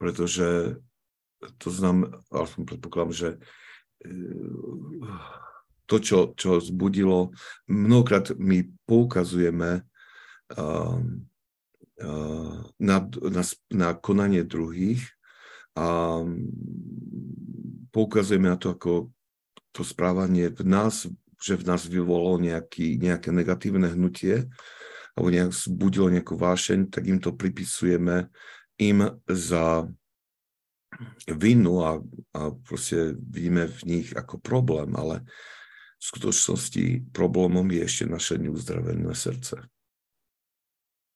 Pretože 0.00 0.80
to 1.58 1.68
znamená, 1.70 2.18
aspoň 2.30 2.62
predpokladám, 2.74 3.12
že 3.12 3.28
e, 3.32 3.38
to, 5.86 5.96
čo, 6.00 6.18
čo 6.38 6.62
zbudilo, 6.62 7.34
mnohokrát 7.68 8.32
my 8.38 8.64
poukazujeme 8.88 9.84
um, 10.56 11.28
uh, 12.00 12.64
na, 12.80 12.96
na, 13.10 13.42
na 13.68 13.88
konanie 13.92 14.40
druhých 14.40 15.04
a 15.76 16.20
poukazujeme 17.92 18.48
na 18.48 18.56
to, 18.56 18.72
ako 18.72 19.12
to 19.72 19.84
správanie 19.84 20.48
v 20.48 20.64
nás, 20.64 21.08
že 21.36 21.60
v 21.60 21.64
nás 21.68 21.84
vyvolalo 21.84 22.40
nejaký, 22.40 22.96
nejaké 22.96 23.28
negatívne 23.28 23.92
hnutie 23.92 24.48
alebo 25.12 25.28
nejak 25.28 25.52
zbudilo 25.52 26.08
nejakú 26.08 26.40
vášeň, 26.40 26.88
tak 26.88 27.04
im 27.04 27.20
to 27.20 27.36
pripisujeme 27.36 28.32
im 28.80 28.98
za 29.28 29.84
vinu 31.28 31.82
a, 31.82 32.00
a 32.36 32.40
proste 32.66 33.16
vidíme 33.18 33.68
v 33.68 33.80
nich 33.86 34.08
ako 34.12 34.38
problém, 34.42 34.92
ale 34.96 35.24
v 35.98 36.04
skutočnosti 36.04 37.14
problémom 37.14 37.66
je 37.70 37.82
ešte 37.86 38.04
naše 38.10 38.34
neuzdravené 38.38 39.14
srdce. 39.14 39.70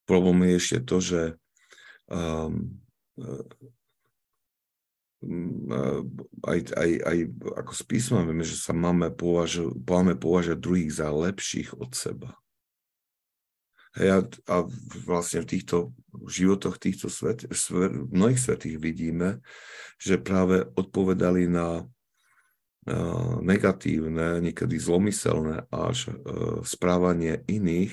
Problém 0.07 0.47
je 0.47 0.55
ešte 0.63 0.79
to, 0.87 0.97
že 1.03 1.23
um, 2.07 2.79
uh, 3.19 3.43
aj, 6.47 6.59
aj, 6.77 6.91
aj 7.03 7.19
ako 7.59 7.73
písma 7.89 8.23
vieme, 8.23 8.47
že 8.47 8.55
sa 8.55 8.71
máme 8.71 9.11
považovať, 9.11 9.75
máme 9.83 10.15
považovať 10.15 10.59
druhých 10.63 10.93
za 10.95 11.11
lepších 11.11 11.75
od 11.75 11.91
seba. 11.97 12.39
A, 13.97 14.59
vlastne 15.09 15.41
v 15.41 15.51
týchto 15.57 15.97
životoch 16.29 16.77
týchto 16.77 17.09
svet, 17.09 17.49
svet, 17.53 17.93
mnohých 17.93 18.41
svetých 18.41 18.77
vidíme, 18.77 19.41
že 19.97 20.21
práve 20.21 20.69
odpovedali 20.77 21.49
na 21.49 21.89
negatívne, 23.43 24.39
niekedy 24.39 24.79
zlomyselné 24.79 25.67
až 25.75 26.15
uh, 26.15 26.63
správanie 26.63 27.43
iných 27.51 27.91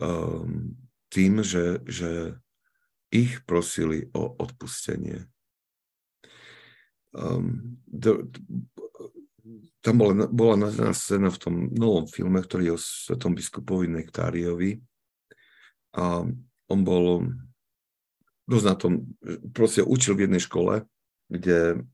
um, 0.00 0.72
tým, 1.12 1.44
že, 1.44 1.84
že 1.84 2.40
ich 3.12 3.44
prosili 3.44 4.08
o 4.14 4.38
odpustenie. 4.40 5.26
Do, 7.90 8.30
tam 9.82 9.94
bola, 9.98 10.30
bola 10.30 10.70
naznaná 10.70 10.94
scéna 10.94 11.28
v 11.34 11.42
tom 11.42 11.54
novom 11.74 12.06
filme, 12.06 12.38
ktorý 12.38 12.70
je 12.70 12.76
o 12.78 12.80
svetom 12.80 13.34
biskupovi 13.34 13.90
Nektáriovi, 13.90 14.78
a 15.96 16.22
on 16.70 16.80
bol 16.86 17.26
dosť 18.50 18.66
na 18.66 18.74
tom, 18.74 18.92
proste 19.54 19.82
učil 19.82 20.18
v 20.18 20.26
jednej 20.26 20.42
škole, 20.42 20.86
kde 21.30 21.86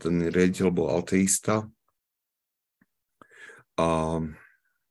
ten 0.00 0.14
riaditeľ 0.30 0.68
bol 0.72 0.88
ateista 0.96 1.68
a 3.76 3.88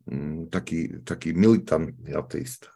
mm, 0.05 0.51
taký, 0.51 1.01
taký 1.01 1.33
militantný 1.33 2.13
ateista. 2.13 2.69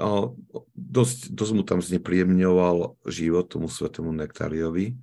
A 0.00 0.32
dosť, 0.72 1.36
dosť 1.36 1.52
mu 1.52 1.62
tam 1.68 1.84
znepríjemňoval 1.84 2.96
život 3.12 3.44
tomu 3.52 3.68
svetému 3.68 4.08
Nektáriovi. 4.08 4.96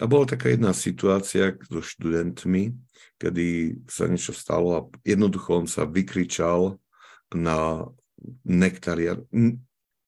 A 0.00 0.06
bola 0.08 0.24
taká 0.24 0.48
jedna 0.48 0.72
situácia 0.72 1.58
so 1.68 1.84
študentmi, 1.84 2.72
kedy 3.20 3.78
sa 3.84 4.08
niečo 4.08 4.32
stalo 4.32 4.68
a 4.72 4.80
jednoducho 5.04 5.60
on 5.60 5.66
sa 5.68 5.84
vykričal 5.84 6.80
na 7.34 7.84
nektaria 8.44 9.18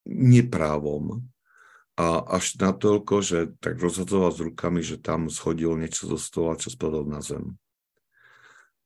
neprávom. 0.07 1.25
A 2.01 2.25
až 2.41 2.57
natoľko, 2.57 3.21
že 3.21 3.39
tak 3.61 3.77
rozhodzoval 3.77 4.33
s 4.33 4.41
rukami, 4.41 4.81
že 4.81 4.97
tam 4.97 5.29
schodil 5.29 5.77
niečo 5.77 6.09
zo 6.09 6.19
stola, 6.19 6.57
čo 6.57 6.73
spadol 6.73 7.05
na 7.05 7.21
zem. 7.21 7.61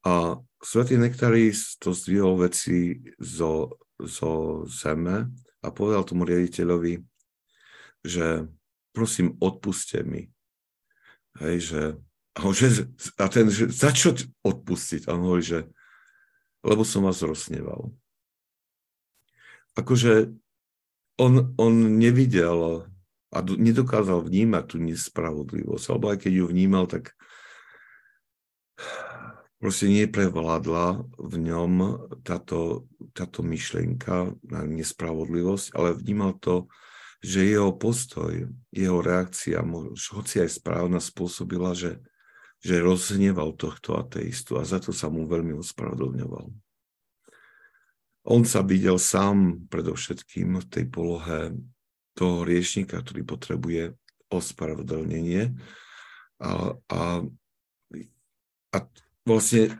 A 0.02 0.42
svätý 0.60 0.98
Nektaris 0.98 1.78
to 1.78 1.94
zdvihol 1.94 2.42
veci 2.42 3.00
zo, 3.22 3.78
zo 4.02 4.64
zeme 4.66 5.30
a 5.62 5.66
povedal 5.70 6.02
tomu 6.04 6.26
riaditeľovi, 6.26 7.00
že 8.04 8.50
prosím, 8.90 9.38
odpuste 9.40 10.02
mi. 10.02 10.28
Hej, 11.40 11.56
že, 11.70 11.82
a, 12.36 12.40
že, 12.50 12.68
a 13.16 13.26
ten, 13.30 13.46
že 13.48 13.70
za 13.70 13.94
čo 13.94 14.12
odpustiť? 14.42 15.06
A 15.06 15.14
on 15.16 15.22
hovorí, 15.22 15.44
že 15.46 15.60
lebo 16.64 16.82
som 16.82 17.04
vás 17.04 17.20
rozsneval 17.20 17.92
akože 19.74 20.30
on, 21.18 21.54
on 21.58 21.74
nevidel 21.98 22.90
a 23.34 23.38
nedokázal 23.42 24.22
vnímať 24.22 24.64
tú 24.70 24.76
nespravodlivosť, 24.78 25.84
alebo 25.90 26.06
aj 26.14 26.18
keď 26.26 26.32
ju 26.38 26.44
vnímal, 26.50 26.86
tak 26.86 27.18
proste 29.58 29.90
neprevládla 29.90 31.02
v 31.18 31.34
ňom 31.50 31.72
táto, 32.22 32.86
táto 33.10 33.42
myšlienka 33.42 34.34
na 34.46 34.60
nespravodlivosť, 34.66 35.74
ale 35.74 35.98
vnímal 35.98 36.38
to, 36.38 36.70
že 37.24 37.48
jeho 37.48 37.72
postoj, 37.72 38.52
jeho 38.68 38.98
reakcia, 39.00 39.64
hoci 40.12 40.44
aj 40.44 40.60
správna, 40.60 41.00
spôsobila, 41.00 41.72
že, 41.72 42.04
že 42.60 42.84
rozhneval 42.84 43.56
tohto 43.56 43.96
ateistu 43.96 44.60
a 44.60 44.68
za 44.68 44.78
to 44.78 44.92
sa 44.92 45.08
mu 45.08 45.24
veľmi 45.24 45.56
ospravedlňoval. 45.56 46.52
On 48.24 48.40
sa 48.48 48.64
videl 48.64 48.96
sám 48.96 49.68
predovšetkým 49.68 50.64
v 50.64 50.66
tej 50.68 50.84
polohe 50.88 51.52
toho 52.16 52.40
riešnika, 52.46 53.04
ktorý 53.04 53.20
potrebuje 53.26 53.82
ospravedlnenie. 54.32 55.52
A, 56.40 56.72
a, 56.72 57.00
a 58.72 58.76
vlastne 59.28 59.76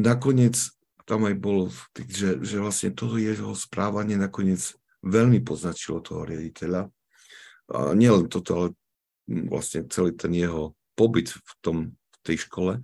nakoniec 0.00 0.56
tam 1.04 1.26
aj 1.26 1.36
bolo, 1.42 1.68
že, 2.06 2.38
že 2.38 2.62
vlastne 2.62 2.94
toto 2.94 3.18
jeho 3.18 3.50
správanie 3.52 4.14
nakoniec 4.14 4.62
veľmi 5.02 5.42
poznačilo 5.42 5.98
toho 6.00 6.22
riaditeľa. 6.22 6.86
A 7.70 7.92
nielen 7.98 8.30
toto, 8.30 8.50
ale 8.54 8.68
vlastne 9.26 9.90
celý 9.90 10.14
ten 10.14 10.30
jeho 10.32 10.78
pobyt 10.94 11.34
v, 11.34 11.52
tom, 11.58 11.76
v 11.92 12.18
tej 12.22 12.46
škole, 12.46 12.78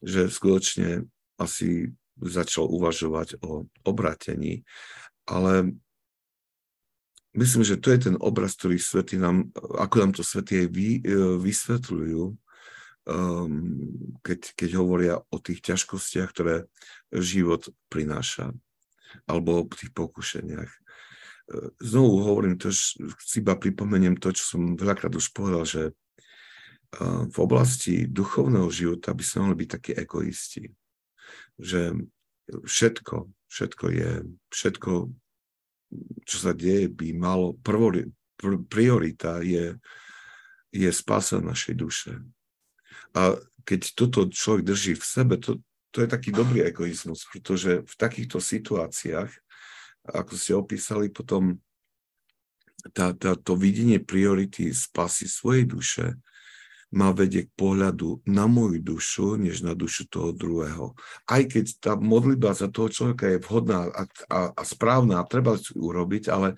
že 0.00 0.32
skutočne 0.32 1.04
asi 1.36 1.92
začal 2.24 2.66
uvažovať 2.68 3.40
o 3.44 3.68
obratení, 3.84 4.64
ale 5.28 5.76
myslím, 7.36 7.64
že 7.64 7.80
to 7.80 7.92
je 7.92 8.10
ten 8.10 8.16
obraz, 8.20 8.56
ktorý 8.56 8.80
svety 8.80 9.20
nám, 9.20 9.52
ako 9.56 9.94
nám 10.00 10.12
to 10.16 10.22
svety 10.24 10.64
aj 10.64 10.68
vy, 10.72 10.88
e, 11.00 11.02
vysvetľujú, 11.40 12.22
um, 12.30 13.52
keď, 14.20 14.40
keď 14.56 14.70
hovoria 14.80 15.14
o 15.18 15.36
tých 15.40 15.60
ťažkostiach, 15.64 16.28
ktoré 16.32 16.68
život 17.12 17.68
prináša, 17.88 18.52
alebo 19.28 19.62
o 19.62 19.68
tých 19.68 19.92
pokušeniach. 19.92 20.70
E, 20.70 20.78
znovu 21.80 22.24
hovorím, 22.24 22.56
to, 22.60 22.72
iba 23.36 23.54
pripomeniem 23.56 24.16
to, 24.20 24.32
čo 24.32 24.56
som 24.56 24.76
veľakrát 24.76 25.12
už 25.12 25.32
povedal, 25.32 25.64
že 25.64 25.82
v 27.26 27.36
oblasti 27.42 28.06
duchovného 28.06 28.70
života 28.70 29.10
by 29.10 29.24
sme 29.26 29.50
mali 29.50 29.66
byť 29.66 29.68
takí 29.70 29.90
egoisti. 29.98 30.70
Že 31.56 32.10
všetko, 32.64 33.30
všetko 33.48 33.84
je, 33.90 34.10
všetko, 34.50 34.92
čo 36.26 36.36
sa 36.36 36.52
deje, 36.52 36.90
by 36.90 37.14
malo, 37.14 37.54
prvori, 37.62 38.10
pr, 38.36 38.60
priorita 38.66 39.40
je, 39.40 39.78
je 40.74 40.90
spása 40.90 41.38
našej 41.40 41.74
duše. 41.78 42.12
A 43.14 43.38
keď 43.64 43.94
toto 43.94 44.26
človek 44.28 44.66
drží 44.66 44.92
v 44.98 45.04
sebe, 45.04 45.34
to, 45.40 45.62
to 45.94 46.02
je 46.02 46.08
taký 46.10 46.34
dobrý 46.34 46.66
egoizmus, 46.66 47.24
pretože 47.30 47.86
v 47.86 47.94
takýchto 47.94 48.42
situáciách, 48.42 49.30
ako 50.04 50.32
ste 50.36 50.52
opísali, 50.52 51.08
potom 51.08 51.56
tá, 52.92 53.16
tá, 53.16 53.32
to 53.38 53.56
videnie 53.56 53.96
priority 54.02 54.68
spasy 54.74 55.24
svojej 55.24 55.64
duše 55.64 56.06
ma 56.94 57.10
vedie 57.10 57.50
k 57.50 57.52
pohľadu 57.58 58.22
na 58.30 58.46
moju 58.46 58.78
dušu, 58.78 59.34
než 59.34 59.66
na 59.66 59.74
dušu 59.74 60.06
toho 60.06 60.30
druhého. 60.30 60.94
Aj 61.26 61.42
keď 61.42 61.64
tá 61.82 61.92
modlitba 61.98 62.54
za 62.54 62.70
toho 62.70 62.86
človeka 62.86 63.34
je 63.34 63.42
vhodná 63.42 63.90
a, 63.90 64.02
a, 64.30 64.40
a 64.54 64.62
správna 64.62 65.18
a 65.18 65.26
treba 65.26 65.58
ju 65.58 65.74
urobiť, 65.74 66.30
ale 66.30 66.54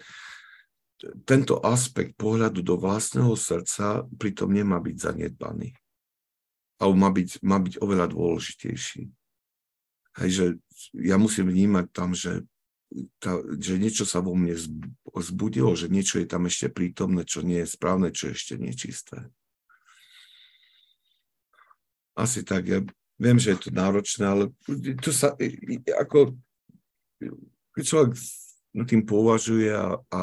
tento 1.25 1.57
aspekt 1.65 2.21
pohľadu 2.21 2.61
do 2.61 2.77
vlastného 2.77 3.33
srdca 3.33 4.05
pritom 4.21 4.53
nemá 4.53 4.77
byť 4.77 4.97
zanedbaný. 5.01 5.73
Alebo 6.77 6.97
má 7.01 7.09
byť, 7.09 7.41
má 7.41 7.57
byť 7.57 7.75
oveľa 7.81 8.07
dôležitejší. 8.13 9.09
Hej, 10.21 10.31
že 10.33 10.47
ja 11.01 11.17
musím 11.17 11.49
vnímať 11.49 11.87
tam, 11.93 12.13
že, 12.13 12.45
tá, 13.21 13.41
že 13.57 13.81
niečo 13.81 14.05
sa 14.05 14.21
vo 14.21 14.37
mne 14.37 14.53
zbudilo, 15.17 15.73
že 15.73 15.89
niečo 15.89 16.21
je 16.21 16.29
tam 16.29 16.45
ešte 16.45 16.69
prítomné, 16.69 17.25
čo 17.25 17.41
nie 17.41 17.65
je 17.65 17.73
správne, 17.73 18.13
čo 18.13 18.29
je 18.29 18.37
ešte 18.37 18.55
nečisté 18.61 19.33
asi 22.17 22.41
tak. 22.43 22.65
Ja 22.67 22.81
viem, 23.21 23.37
že 23.37 23.55
je 23.55 23.69
to 23.69 23.71
náročné, 23.71 24.25
ale 24.25 24.45
to 25.05 25.13
sa, 25.13 25.37
ako, 26.01 26.35
keď 27.77 27.85
človek 27.85 28.11
tým 28.85 29.09
považuje 29.09 29.73
a, 29.73 29.97
a, 30.13 30.21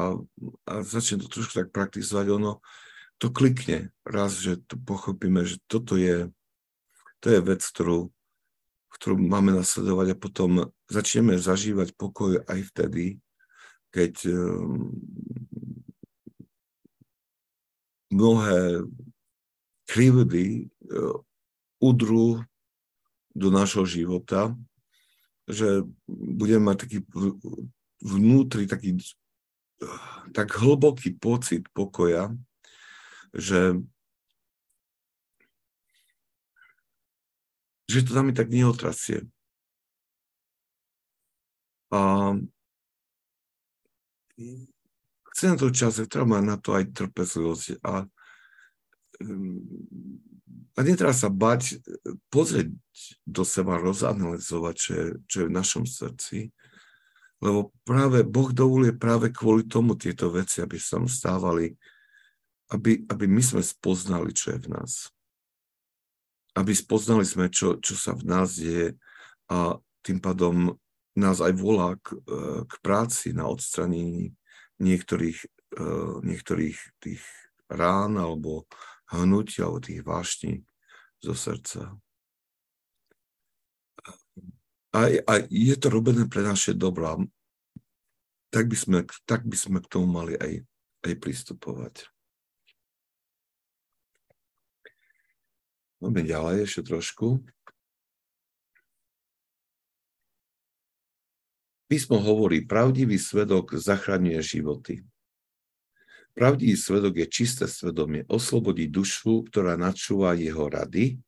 a 0.70 0.74
začne 0.86 1.26
to 1.26 1.28
trošku 1.32 1.58
tak 1.58 1.74
praktizovať, 1.74 2.26
ono 2.30 2.62
to 3.18 3.34
klikne 3.34 3.90
raz, 4.06 4.38
že 4.38 4.62
to 4.70 4.78
pochopíme, 4.78 5.42
že 5.42 5.58
toto 5.66 5.98
je, 5.98 6.30
to 7.18 7.34
je 7.34 7.40
vec, 7.42 7.64
ktorú, 7.66 8.14
ktorú 8.94 9.16
máme 9.18 9.58
nasledovať 9.58 10.08
a 10.14 10.20
potom 10.20 10.50
začneme 10.86 11.42
zažívať 11.42 11.98
pokoj 11.98 12.46
aj 12.46 12.60
vtedy, 12.74 13.18
keď 13.90 14.30
um, 14.30 14.94
mnohé 18.14 18.86
krivdy 19.90 20.70
uh, 20.94 21.18
udru 21.84 22.40
do 23.36 23.52
nášho 23.52 23.84
života, 23.84 24.56
že 25.44 25.84
budeme 26.08 26.72
mať 26.72 26.78
taký 26.88 26.98
vnútri 28.00 28.64
taký 28.64 28.96
tak 30.32 30.48
hlboký 30.56 31.20
pocit 31.20 31.68
pokoja, 31.76 32.32
že, 33.36 33.76
že 37.92 38.00
to 38.08 38.16
nami 38.16 38.32
tak 38.32 38.48
neotrasie. 38.48 39.28
A 41.92 42.34
chcem 45.36 45.54
to 45.60 45.70
čas, 45.70 46.00
treba 46.08 46.40
mať 46.40 46.44
na 46.48 46.58
to 46.58 46.74
aj 46.74 46.96
trpezlivosť 46.96 47.84
a 47.84 48.08
a 50.74 50.80
netreba 50.82 51.14
sa 51.14 51.30
bať 51.30 51.78
pozrieť 52.34 52.74
do 53.30 53.46
seba, 53.46 53.78
rozanalizovať, 53.78 54.76
čo 54.76 54.92
je, 54.94 55.06
čo 55.30 55.36
je 55.44 55.50
v 55.50 55.56
našom 55.56 55.86
srdci, 55.86 56.50
lebo 57.44 57.76
práve 57.84 58.24
Boh 58.24 58.50
dovoluje 58.56 58.96
práve 58.96 59.30
kvôli 59.30 59.68
tomu 59.68 60.00
tieto 60.00 60.32
veci, 60.32 60.64
aby 60.64 60.80
sa 60.80 60.98
stávali, 61.04 61.76
aby, 62.72 63.04
aby 63.06 63.26
my 63.28 63.44
sme 63.44 63.60
spoznali, 63.60 64.32
čo 64.32 64.56
je 64.56 64.60
v 64.64 64.68
nás. 64.72 64.92
Aby 66.56 66.72
spoznali 66.72 67.28
sme, 67.28 67.52
čo, 67.52 67.78
čo 67.84 68.00
sa 68.00 68.16
v 68.16 68.24
nás 68.24 68.56
deje 68.56 68.96
a 69.52 69.76
tým 70.02 70.24
pádom 70.24 70.80
nás 71.14 71.44
aj 71.44 71.54
volá 71.54 72.00
k, 72.00 72.18
k 72.66 72.74
práci 72.82 73.36
na 73.36 73.46
odstranení 73.46 74.34
niektorých, 74.82 75.40
niektorých 76.24 76.78
tých 77.04 77.22
rán 77.70 78.18
alebo 78.18 78.66
hnutia 79.12 79.68
alebo 79.68 79.84
tých 79.84 80.06
vášní 80.06 80.64
zo 81.20 81.36
srdca. 81.36 81.98
A, 84.94 85.00
a 85.10 85.34
je 85.50 85.76
to 85.76 85.90
robené 85.90 86.30
pre 86.30 86.46
naše 86.46 86.78
dobrá. 86.78 87.18
Tak 88.54 88.70
by 88.70 88.78
sme, 88.78 89.00
tak 89.26 89.42
by 89.50 89.58
sme 89.58 89.82
k 89.82 89.90
tomu 89.90 90.06
mali 90.06 90.38
aj, 90.38 90.62
aj 91.10 91.14
pristupovať. 91.18 91.96
Poďme 95.98 96.22
ďalej 96.28 96.56
ešte 96.68 96.82
trošku. 96.94 97.42
Písmo 101.88 102.18
hovorí, 102.20 102.66
pravdivý 102.66 103.16
svedok 103.18 103.74
zachraňuje 103.78 104.42
životy. 104.44 105.06
Pravdivý 106.34 106.74
svedok 106.74 107.14
je 107.22 107.28
čisté 107.30 107.70
svedomie, 107.70 108.26
oslobodí 108.26 108.90
dušu, 108.90 109.46
ktorá 109.54 109.78
načúva 109.78 110.34
jeho 110.34 110.66
rady 110.66 111.22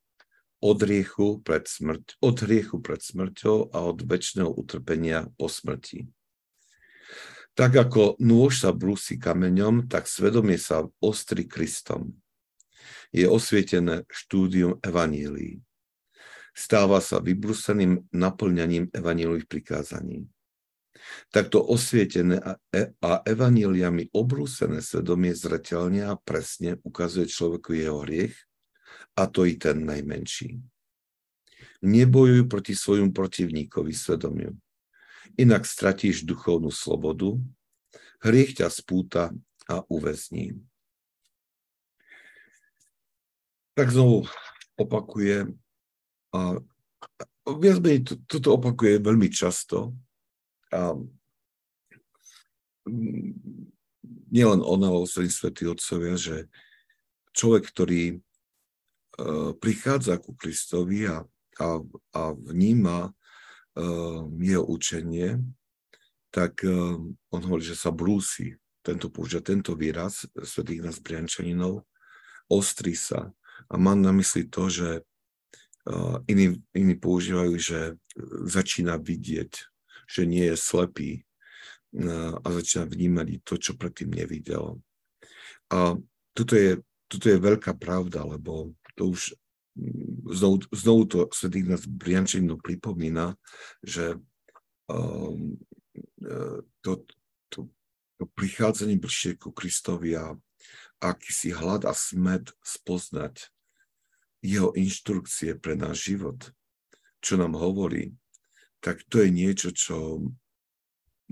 od 0.65 0.81
hriechu 0.81 1.45
pred, 1.45 1.69
smrť, 1.69 2.17
od 2.25 2.35
hriechu 2.41 2.81
pred 2.81 2.97
smrťou 2.97 3.69
a 3.69 3.85
od 3.85 4.01
väčšného 4.01 4.49
utrpenia 4.49 5.29
po 5.37 5.45
smrti. 5.45 6.09
Tak 7.53 7.71
ako 7.71 8.17
nôž 8.17 8.65
sa 8.65 8.73
brúsi 8.73 9.21
kameňom, 9.21 9.87
tak 9.87 10.09
svedomie 10.09 10.57
sa 10.57 10.83
ostri 10.99 11.45
Kristom. 11.45 12.17
Je 13.13 13.29
osvietené 13.29 14.03
štúdium 14.11 14.81
evanílií. 14.81 15.61
Stáva 16.51 16.99
sa 16.99 17.21
vybrúseným 17.21 18.09
naplňaním 18.11 18.89
evanílových 18.91 19.47
prikázaní. 19.47 20.27
Takto 21.29 21.61
osvietené 21.61 22.41
a, 22.41 22.57
e, 22.73 22.93
evaníliami 23.25 24.13
obrúsené 24.13 24.81
svedomie 24.81 25.35
zretelne 25.37 26.07
a 26.07 26.17
presne 26.17 26.77
ukazuje 26.81 27.29
človeku 27.29 27.75
jeho 27.75 28.01
hriech, 28.05 28.35
a 29.15 29.27
to 29.31 29.47
i 29.47 29.55
ten 29.55 29.87
najmenší. 29.87 30.59
Nebojuj 31.85 32.49
proti 32.51 32.75
svojmu 32.75 33.15
protivníkovi 33.15 33.93
svedomiu. 33.93 34.51
Inak 35.39 35.63
stratíš 35.67 36.23
duchovnú 36.23 36.71
slobodu, 36.71 37.39
hriech 38.23 38.59
ťa 38.59 38.67
spúta 38.71 39.31
a 39.69 39.83
uväzní. 39.87 40.55
Tak 43.75 43.91
znovu 43.91 44.23
opakuje 44.79 45.51
a 46.31 46.39
viac 47.59 47.77
menej 47.83 48.01
toto 48.27 48.55
opakuje 48.55 49.03
veľmi 49.03 49.27
často, 49.31 49.95
a 50.75 50.81
mm, 52.91 53.71
nielen 54.35 54.61
ale 54.61 55.07
celý 55.07 55.31
svätí 55.31 55.63
Otcovia, 55.63 56.19
že 56.19 56.51
človek, 57.31 57.63
ktorý 57.71 58.03
e, 58.11 58.15
prichádza 59.55 60.19
ku 60.19 60.35
Kristovi 60.35 61.07
a, 61.07 61.23
a, 61.59 61.69
a 62.11 62.21
vníma 62.35 63.15
uh, 63.75 64.27
jeho 64.39 64.63
učenie, 64.67 65.39
tak 66.31 66.63
uh, 66.67 66.99
on 67.31 67.41
hovorí, 67.47 67.63
že 67.63 67.79
sa 67.79 67.95
brúsi. 67.95 68.59
Tento 68.83 69.07
použia 69.09 69.39
tento 69.39 69.73
výraz 69.73 70.27
svetých 70.35 70.83
nás 70.83 70.99
Briančaninov, 70.99 71.87
ostrí 72.51 72.93
sa. 72.93 73.31
A 73.71 73.79
mám 73.79 74.03
na 74.03 74.11
mysli 74.13 74.45
to, 74.51 74.67
že 74.67 74.89
uh, 75.87 76.19
iní, 76.27 76.59
iní 76.75 76.95
používajú, 76.99 77.55
že 77.55 77.79
začína 78.45 78.99
vidieť, 78.99 79.74
že 80.05 80.23
nie 80.25 80.53
je 80.53 80.57
slepý 80.57 81.11
a 82.43 82.47
začína 82.51 82.85
vnímať 82.91 83.45
to, 83.47 83.55
čo 83.55 83.79
predtým 83.79 84.11
nevidel. 84.11 84.83
A 85.71 85.95
toto 86.35 86.53
je, 86.59 86.83
toto 87.07 87.25
je 87.31 87.39
veľká 87.39 87.79
pravda, 87.79 88.27
lebo 88.27 88.75
to 88.99 89.15
už 89.15 89.31
znovu, 90.31 90.63
znovu 90.75 91.01
to 91.07 91.17
Svetý 91.31 91.63
Ignác 91.63 91.87
Briančinu 91.87 92.59
pripomína, 92.59 93.39
že 93.79 94.19
um, 94.91 95.55
to, 96.83 96.91
to, 97.47 97.71
to 98.19 98.23
prichádzanie 98.35 98.99
bližšie 98.99 99.39
ku 99.39 99.55
Kristovi 99.55 100.19
a 100.19 100.35
akýsi 100.99 101.55
hlad 101.55 101.87
a 101.87 101.93
smet 101.95 102.51
spoznať 102.63 103.51
jeho 104.43 104.71
inštrukcie 104.75 105.57
pre 105.57 105.73
náš 105.79 106.13
život, 106.13 106.53
čo 107.23 107.39
nám 107.39 107.57
hovorí, 107.57 108.13
tak 108.85 109.01
to 109.09 109.25
je 109.25 109.33
niečo, 109.33 109.73
čo 109.73 110.21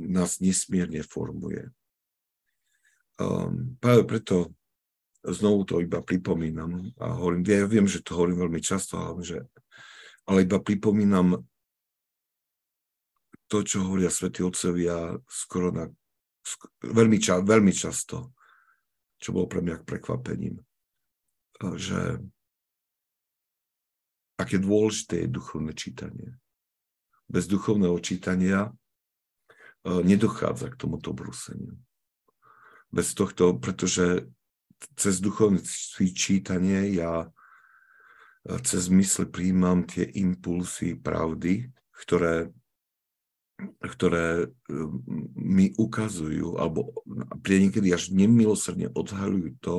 nás 0.01 0.41
nesmierne 0.41 1.05
formuje. 1.05 1.69
Um, 3.21 3.77
práve 3.77 4.09
preto 4.09 4.57
znovu 5.21 5.61
to 5.69 5.77
iba 5.77 6.01
pripomínam 6.01 6.89
a 6.97 7.13
hovorím, 7.13 7.45
ja 7.45 7.69
viem, 7.69 7.85
že 7.85 8.01
to 8.01 8.17
hovorím 8.17 8.49
veľmi 8.49 8.57
často, 8.57 8.97
ale, 8.97 9.21
že, 9.21 9.37
ale 10.25 10.49
iba 10.49 10.57
pripomínam 10.57 11.45
to, 13.45 13.61
čo 13.61 13.85
hovoria 13.85 14.09
svätí 14.09 14.41
otcovia 14.41 15.13
skoro 15.29 15.69
na, 15.69 15.85
skoro, 16.41 16.73
veľmi, 16.81 17.21
ča, 17.21 17.37
veľmi 17.37 17.69
často, 17.69 18.33
čo 19.21 19.29
bolo 19.29 19.45
pre 19.45 19.61
mňa 19.61 19.85
prekvapením, 19.85 20.57
že 21.77 22.17
aké 24.41 24.57
dôležité 24.57 25.23
je 25.23 25.35
duchovné 25.37 25.77
čítanie. 25.77 26.33
Bez 27.33 27.49
duchovného 27.49 27.97
čítania 27.97 28.69
nedochádza 29.83 30.71
k 30.71 30.79
tomuto 30.79 31.11
brúseniu. 31.11 31.75
Bez 32.93 33.11
tohto, 33.17 33.57
pretože 33.57 34.29
cez 34.95 35.19
duchovné 35.19 35.63
čítanie 36.13 36.93
ja 36.93 37.25
e, 37.25 37.29
cez 38.61 38.91
mysl 38.91 39.27
príjmam 39.31 39.87
tie 39.87 40.05
impulsy 40.05 40.99
pravdy, 40.99 41.71
ktoré, 42.05 42.51
ktoré 43.81 44.45
e, 44.45 44.47
mi 45.39 45.71
ukazujú, 45.73 46.59
alebo 46.59 47.01
niekedy 47.41 47.95
až 47.95 48.13
nemilosrdne 48.13 48.91
odhalujú 48.93 49.57
to, 49.63 49.77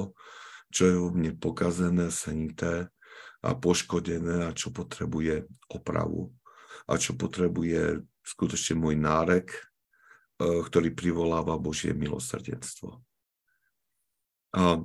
čo 0.74 0.82
je 0.90 0.96
vo 0.98 1.10
mne 1.14 1.38
pokazené, 1.38 2.10
senité 2.10 2.90
a 3.44 3.54
poškodené 3.54 4.48
a 4.48 4.56
čo 4.56 4.74
potrebuje 4.74 5.46
opravu 5.70 6.34
a 6.84 6.92
čo 7.00 7.16
potrebuje 7.16 8.04
skutočne 8.24 8.80
môj 8.80 8.96
nárek, 9.00 9.48
e, 9.52 9.60
ktorý 10.64 10.92
privoláva 10.92 11.60
Božie 11.60 11.96
milosrdenstvo. 11.96 13.00
A 14.54 14.78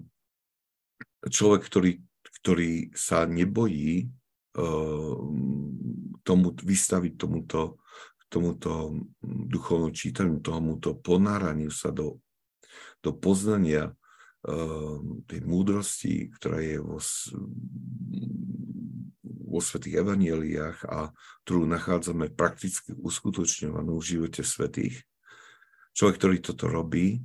človek, 1.30 1.62
ktorý, 1.68 1.91
ktorý 2.41 2.89
sa 2.97 3.30
nebojí 3.30 4.10
uh, 4.58 5.18
tomu, 6.26 6.47
vystaviť 6.58 7.14
tomuto, 7.22 7.78
tomuto 8.34 8.97
duchovnom 9.22 9.93
čítaniu, 9.93 10.41
tomuto 10.41 10.97
ponáraniu 10.97 11.70
sa 11.70 11.93
do, 11.93 12.18
do 13.06 13.14
poznania 13.14 13.93
tej 15.28 15.40
múdrosti, 15.44 16.32
ktorá 16.40 16.64
je 16.64 16.80
vo, 16.80 17.04
vo 19.24 19.60
svetých 19.60 20.00
evanieliách 20.00 20.88
a 20.88 21.12
ktorú 21.44 21.68
nachádzame 21.68 22.32
prakticky 22.32 22.96
uskutočňovanú 22.96 24.00
v 24.00 24.08
živote 24.16 24.42
svetých. 24.48 25.04
Človek, 25.92 26.16
ktorý 26.16 26.38
toto 26.40 26.72
robí, 26.72 27.20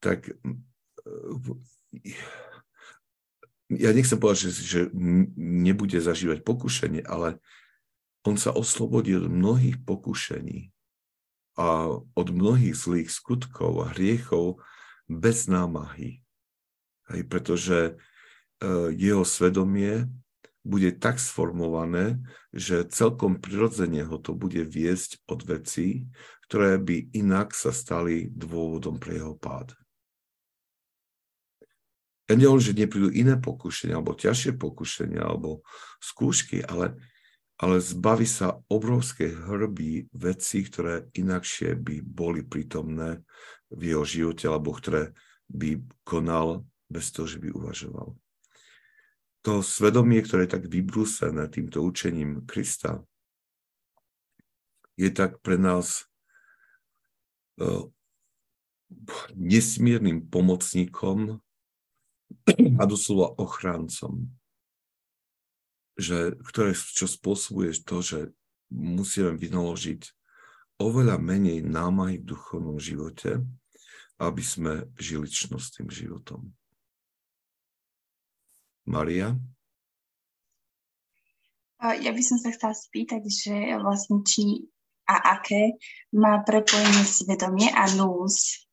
tak 0.00 0.32
ja 3.68 3.90
nechcem 3.92 4.16
povedať, 4.16 4.48
že, 4.48 4.50
že 4.64 4.80
nebude 5.36 6.00
zažívať 6.00 6.40
pokušenie, 6.40 7.02
ale 7.04 7.42
on 8.24 8.40
sa 8.40 8.54
oslobodí 8.54 9.14
od 9.14 9.28
mnohých 9.30 9.82
pokušení 9.84 10.72
a 11.56 11.88
od 11.94 12.28
mnohých 12.32 12.74
zlých 12.74 13.10
skutkov 13.12 13.86
a 13.86 13.92
hriechov 13.94 14.60
bez 15.06 15.46
námahy. 15.46 16.25
Hej, 17.12 17.22
pretože 17.30 17.78
uh, 17.94 18.90
jeho 18.90 19.22
svedomie 19.22 20.10
bude 20.66 20.90
tak 20.98 21.22
sformované, 21.22 22.18
že 22.50 22.82
celkom 22.90 23.38
prirodzene 23.38 24.02
ho 24.02 24.18
to 24.18 24.34
bude 24.34 24.58
viesť 24.66 25.22
od 25.30 25.46
vecí, 25.46 26.10
ktoré 26.50 26.82
by 26.82 27.14
inak 27.14 27.54
sa 27.54 27.70
stali 27.70 28.26
dôvodom 28.34 28.98
pre 28.98 29.22
jeho 29.22 29.38
pád. 29.38 29.78
Ja 32.26 32.34
nehovorím, 32.34 32.66
že 32.66 32.74
neprídu 32.74 33.08
iné 33.14 33.38
pokušenia, 33.38 34.02
alebo 34.02 34.18
ťažšie 34.18 34.58
pokušenia, 34.58 35.22
alebo 35.22 35.62
skúšky, 36.02 36.58
ale, 36.66 36.98
ale 37.54 37.78
zbaví 37.78 38.26
sa 38.26 38.58
obrovské 38.66 39.30
hrby 39.30 40.10
vecí, 40.10 40.66
ktoré 40.66 41.06
inakšie 41.14 41.78
by 41.78 42.02
boli 42.02 42.42
prítomné 42.42 43.22
v 43.70 43.94
jeho 43.94 44.02
živote, 44.02 44.50
alebo 44.50 44.74
ktoré 44.74 45.14
by 45.46 45.78
konal 46.02 46.66
bez 46.86 47.10
toho, 47.10 47.26
že 47.26 47.38
by 47.42 47.50
uvažoval. 47.52 48.14
To 49.46 49.62
svedomie, 49.62 50.22
ktoré 50.22 50.46
je 50.46 50.58
tak 50.58 50.64
vybrúsené 50.66 51.46
týmto 51.46 51.82
učením 51.82 52.42
Krista, 52.50 53.06
je 54.96 55.12
tak 55.12 55.38
pre 55.44 55.60
nás 55.60 56.08
uh, 57.60 57.86
nesmiernym 59.36 60.26
pomocníkom 60.26 61.38
a 62.80 62.82
doslova 62.88 63.36
ochráncom, 63.38 64.30
že, 65.94 66.34
ktoré, 66.50 66.74
čo 66.74 67.06
spôsobuje 67.06 67.76
to, 67.86 68.02
že 68.02 68.18
musíme 68.72 69.36
vynaložiť 69.38 70.10
oveľa 70.82 71.22
menej 71.22 71.62
námahy 71.62 72.18
v 72.18 72.28
duchovnom 72.34 72.80
živote, 72.82 73.44
aby 74.16 74.42
sme 74.42 74.88
žili 74.96 75.28
čnostným 75.28 75.92
životom. 75.92 76.55
Maria? 78.86 79.34
Ja 81.82 82.10
by 82.10 82.22
som 82.24 82.40
sa 82.40 82.50
chcela 82.50 82.72
spýtať, 82.72 83.22
že 83.28 83.54
vlastne 83.78 84.24
či 84.24 84.64
a 85.06 85.38
aké 85.38 85.78
má 86.10 86.42
prepojenie 86.42 87.06
svedomie 87.06 87.70
a 87.70 87.86
nús, 87.94 88.66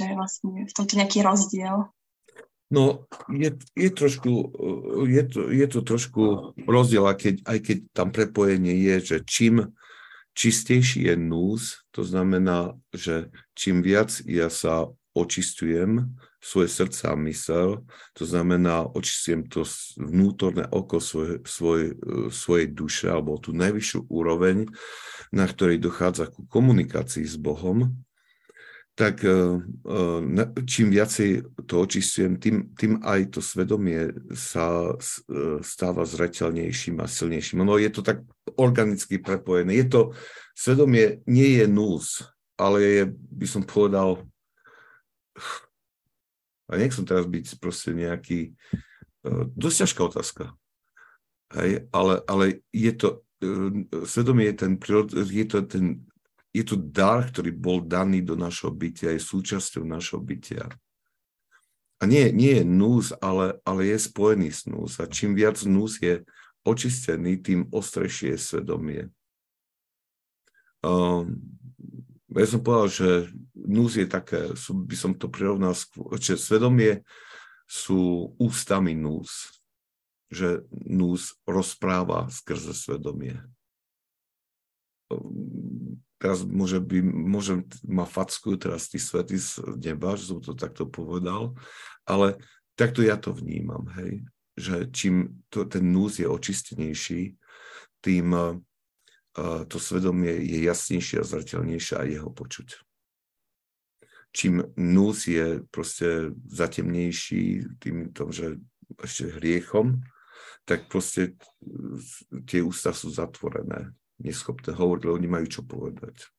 že 0.00 0.08
vlastne 0.16 0.64
v 0.64 0.72
tomto 0.72 0.96
nejaký 0.96 1.20
rozdiel. 1.20 1.92
No, 2.70 3.04
je, 3.28 3.58
je, 3.74 3.90
trošku, 3.90 4.30
je, 5.04 5.22
to, 5.26 5.40
je 5.50 5.66
to 5.66 5.80
trošku 5.82 6.54
rozdiel, 6.70 7.02
aj 7.10 7.18
keď, 7.18 7.34
aj 7.44 7.58
keď 7.66 7.78
tam 7.90 8.08
prepojenie 8.14 8.72
je, 8.78 8.96
že 9.02 9.16
čím 9.26 9.74
čistejší 10.38 11.10
je 11.10 11.14
núz, 11.18 11.82
to 11.90 12.06
znamená, 12.06 12.78
že 12.94 13.34
čím 13.58 13.82
viac 13.82 14.22
ja 14.22 14.46
sa 14.46 14.86
očistujem 15.20 16.16
svoje 16.40 16.68
srdce 16.72 17.12
a 17.12 17.14
mysel, 17.28 17.84
to 18.16 18.24
znamená, 18.24 18.88
očistujem 18.96 19.44
to 19.44 19.68
vnútorné 20.00 20.64
oko 20.72 20.96
svoje, 20.96 21.44
svoje, 21.44 21.92
svojej 22.32 22.68
duše 22.72 23.12
alebo 23.12 23.36
tú 23.36 23.52
najvyššiu 23.52 24.08
úroveň, 24.08 24.64
na 25.36 25.44
ktorej 25.44 25.84
dochádza 25.84 26.32
ku 26.32 26.48
komunikácii 26.48 27.28
s 27.28 27.36
Bohom, 27.36 27.92
tak 29.00 29.24
e, 29.24 29.32
e, 29.88 30.44
čím 30.68 30.92
viacej 30.92 31.44
to 31.64 31.88
očistujem, 31.88 32.36
tým, 32.36 32.76
tým 32.76 33.00
aj 33.00 33.32
to 33.32 33.40
svedomie 33.40 34.12
sa 34.36 34.92
e, 34.92 35.64
stáva 35.64 36.04
zreteľnejším 36.04 37.00
a 37.00 37.08
silnejším. 37.08 37.64
No 37.64 37.80
je 37.80 37.88
to 37.88 38.04
tak 38.04 38.20
organicky 38.60 39.16
prepojené. 39.16 39.80
Je 39.80 39.86
to, 39.88 40.00
svedomie 40.52 41.24
nie 41.24 41.64
je 41.64 41.66
nús, 41.70 42.20
ale 42.60 42.76
je, 42.84 43.02
by 43.12 43.46
som 43.48 43.64
povedal, 43.64 44.20
a 46.70 46.72
nechcem 46.78 47.04
teraz 47.04 47.26
byť 47.26 47.58
proste 47.58 47.92
nejaký, 47.96 48.54
dosť 49.54 49.76
ťažká 49.84 50.00
otázka. 50.06 50.44
Hej, 51.50 51.90
ale, 51.90 52.14
ale 52.30 52.44
je 52.70 52.92
to, 52.94 53.08
svedomie 54.06 54.54
je 54.54 54.56
ten, 54.66 54.72
je 55.26 55.46
to 55.48 55.58
ten 55.66 55.86
je 56.50 56.64
to 56.66 56.76
dar, 56.76 57.30
ktorý 57.30 57.54
bol 57.54 57.78
daný 57.78 58.26
do 58.26 58.34
našho 58.34 58.74
bytia, 58.74 59.14
je 59.14 59.22
súčasťou 59.22 59.86
našho 59.86 60.18
bytia. 60.18 60.66
A 62.00 62.08
nie, 62.08 62.32
nie 62.32 62.62
je 62.62 62.64
nús, 62.66 63.14
ale, 63.22 63.60
ale 63.62 63.92
je 63.92 63.98
spojený 64.00 64.50
s 64.50 64.66
nús. 64.66 64.98
A 64.98 65.06
čím 65.06 65.36
viac 65.36 65.62
nús 65.62 66.00
je 66.00 66.24
očistený, 66.66 67.38
tým 67.38 67.70
ostrejšie 67.70 68.34
je 68.34 68.38
svedomie. 68.40 69.02
Um, 70.80 71.38
ja 72.30 72.46
som 72.46 72.62
povedal, 72.62 72.88
že 72.90 73.10
nús 73.54 73.98
je 73.98 74.06
také, 74.06 74.54
by 74.54 74.96
som 74.96 75.12
to 75.18 75.26
prirovnal, 75.26 75.74
že 76.18 76.38
svedomie 76.38 77.02
sú 77.66 78.32
ústami 78.38 78.94
nús. 78.94 79.50
Že 80.30 80.62
nús 80.70 81.34
rozpráva 81.42 82.30
skrze 82.30 82.70
svedomie 82.70 83.42
teraz 86.20 86.44
môže 86.44 86.78
by, 86.78 87.00
môžem, 87.02 87.64
ma 87.82 88.04
fackujú 88.04 88.60
teraz 88.60 88.92
tí 88.92 89.00
svety 89.00 89.40
z 89.40 89.64
neba, 89.80 90.14
že 90.14 90.28
som 90.28 90.38
to 90.38 90.52
takto 90.52 90.84
povedal, 90.84 91.56
ale 92.04 92.36
takto 92.76 93.00
ja 93.00 93.16
to 93.16 93.32
vnímam, 93.32 93.88
hej. 93.96 94.22
že 94.54 94.92
čím 94.92 95.42
to, 95.48 95.64
ten 95.64 95.88
núz 95.88 96.20
je 96.20 96.28
očistenejší, 96.28 97.40
tým 98.04 98.36
to 99.38 99.76
svedomie 99.78 100.42
je 100.42 100.66
jasnejšie 100.66 101.22
a 101.22 101.28
zretelnejšie 101.28 101.94
a 101.96 102.04
jeho 102.08 102.30
počuť. 102.30 102.82
Čím 104.30 104.62
núz 104.78 105.26
je 105.26 105.62
proste 105.74 106.34
zatemnejší 106.46 107.66
tým, 107.82 108.14
tom, 108.14 108.30
že 108.30 108.62
ešte 109.02 109.38
hriechom, 109.38 110.02
tak 110.66 110.86
proste 110.86 111.34
tie 112.46 112.62
ústa 112.62 112.94
sú 112.94 113.10
zatvorené, 113.10 113.90
neschopné 114.22 114.70
hovoriť, 114.74 115.02
lebo 115.02 115.18
nemajú 115.18 115.46
čo 115.50 115.62
povedať. 115.66 116.30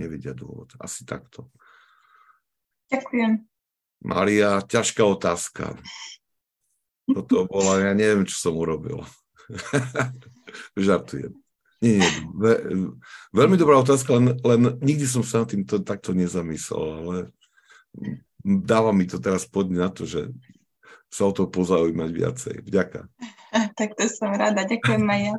Nevedia 0.00 0.32
dôvod. 0.32 0.72
Asi 0.80 1.04
takto. 1.04 1.52
Ďakujem. 2.88 3.44
Maria, 4.00 4.64
ťažká 4.64 5.04
otázka. 5.04 5.76
Toto 7.04 7.44
bola, 7.44 7.84
ja 7.84 7.92
neviem, 7.92 8.24
čo 8.24 8.48
som 8.48 8.56
urobil. 8.56 9.04
Žartujem. 10.74 11.32
Nie, 11.80 11.96
nie, 11.96 12.10
ve, 12.36 12.52
veľmi 13.32 13.56
dobrá 13.56 13.80
otázka, 13.80 14.12
len, 14.20 14.36
len 14.44 14.76
nikdy 14.84 15.08
som 15.08 15.24
sa 15.24 15.48
tým 15.48 15.64
to, 15.64 15.80
takto 15.80 16.12
nezamyslel, 16.12 16.84
ale 16.84 17.16
dáva 18.44 18.92
mi 18.92 19.08
to 19.08 19.16
teraz 19.16 19.48
podne 19.48 19.80
na 19.80 19.88
to, 19.88 20.04
že 20.04 20.28
sa 21.08 21.26
o 21.26 21.32
to 21.32 21.48
pozaujímať 21.48 22.10
viacej. 22.12 22.54
Vďaka. 22.64 23.08
Tak 23.74 23.98
to 23.98 24.06
som 24.06 24.30
rada. 24.30 24.62
Ďakujem, 24.62 25.02
Maja. 25.02 25.34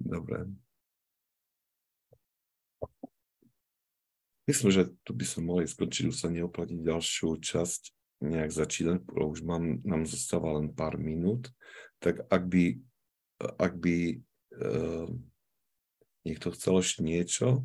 Dobre. 0.00 0.48
Myslím, 4.48 4.72
že 4.72 4.88
tu 5.04 5.12
by 5.12 5.24
sme 5.28 5.42
mohli 5.44 5.68
skončiť, 5.68 6.08
už 6.08 6.16
sa 6.16 6.32
neoplatí 6.32 6.80
ďalšiu 6.80 7.36
časť 7.38 7.92
nejak 8.24 8.50
začínať, 8.50 9.04
už 9.04 9.44
mám, 9.44 9.84
nám 9.84 10.08
zostáva 10.08 10.56
len 10.56 10.72
pár 10.72 10.96
minút, 10.96 11.52
tak 12.00 12.24
ak 12.26 12.42
by, 12.48 12.80
ak 13.40 13.72
by 13.80 14.20
uh, 14.60 15.08
niekto 16.28 16.52
chcel 16.52 16.84
ešte 16.84 17.00
niečo, 17.00 17.64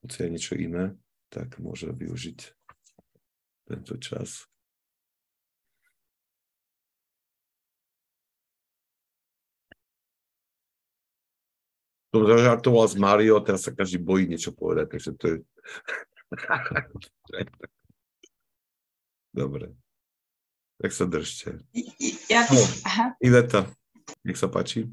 hoci 0.00 0.16
aj 0.24 0.30
niečo 0.32 0.54
iné, 0.56 0.96
tak 1.28 1.60
môže 1.60 1.92
využiť 1.92 2.38
tento 3.68 3.94
čas. 4.00 4.48
Som 12.12 12.28
zažartoval 12.28 12.84
s 12.92 12.96
Mário, 13.00 13.40
teraz 13.40 13.64
sa 13.64 13.72
každý 13.72 13.96
bojí 13.96 14.28
niečo 14.28 14.52
povedať, 14.52 14.92
takže 14.92 15.10
to 15.16 15.24
je... 15.32 15.36
Dobre. 19.32 19.72
Tak 20.76 20.92
sa 20.92 21.08
držte. 21.08 21.64
Ja, 22.28 22.44
no, 22.52 22.60
Iveta, 23.16 23.64
nech 24.22 24.38
sa 24.38 24.46
páči. 24.50 24.86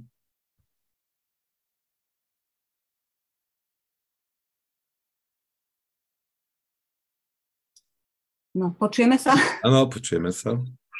No, 8.58 8.74
počujeme 8.76 9.16
sa? 9.16 9.38
Áno, 9.66 9.86
počujeme 9.88 10.34
sa. 10.34 10.58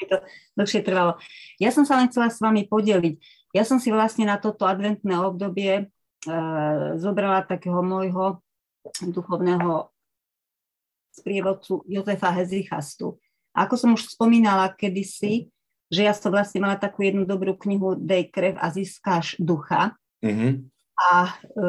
To 0.08 0.16
dlhšie 0.56 0.80
trvalo. 0.80 1.20
Ja 1.60 1.68
som 1.68 1.84
sa 1.84 2.00
len 2.00 2.08
chcela 2.08 2.32
s 2.32 2.40
vami 2.40 2.64
podeliť. 2.64 3.20
Ja 3.52 3.68
som 3.68 3.76
si 3.82 3.92
vlastne 3.92 4.24
na 4.24 4.40
toto 4.40 4.64
adventné 4.64 5.12
obdobie 5.20 5.72
e, 5.76 5.84
zobrala 6.96 7.44
takého 7.44 7.84
môjho 7.84 8.40
duchovného 9.04 9.92
sprievodcu 11.12 11.84
Jozefa 11.84 12.32
Hezichastu. 12.32 13.20
Ako 13.52 13.74
som 13.76 13.92
už 13.92 14.14
spomínala 14.14 14.72
kedysi, 14.72 15.50
že 15.90 16.06
ja 16.06 16.14
som 16.14 16.30
vlastne 16.30 16.62
mala 16.62 16.78
takú 16.78 17.02
jednu 17.02 17.26
dobrú 17.26 17.58
knihu 17.58 17.98
Dej 17.98 18.30
krev 18.30 18.54
a 18.62 18.70
získáš 18.70 19.34
ducha. 19.42 19.98
Mm-hmm. 20.22 20.70
A 21.00 21.12
e, 21.26 21.62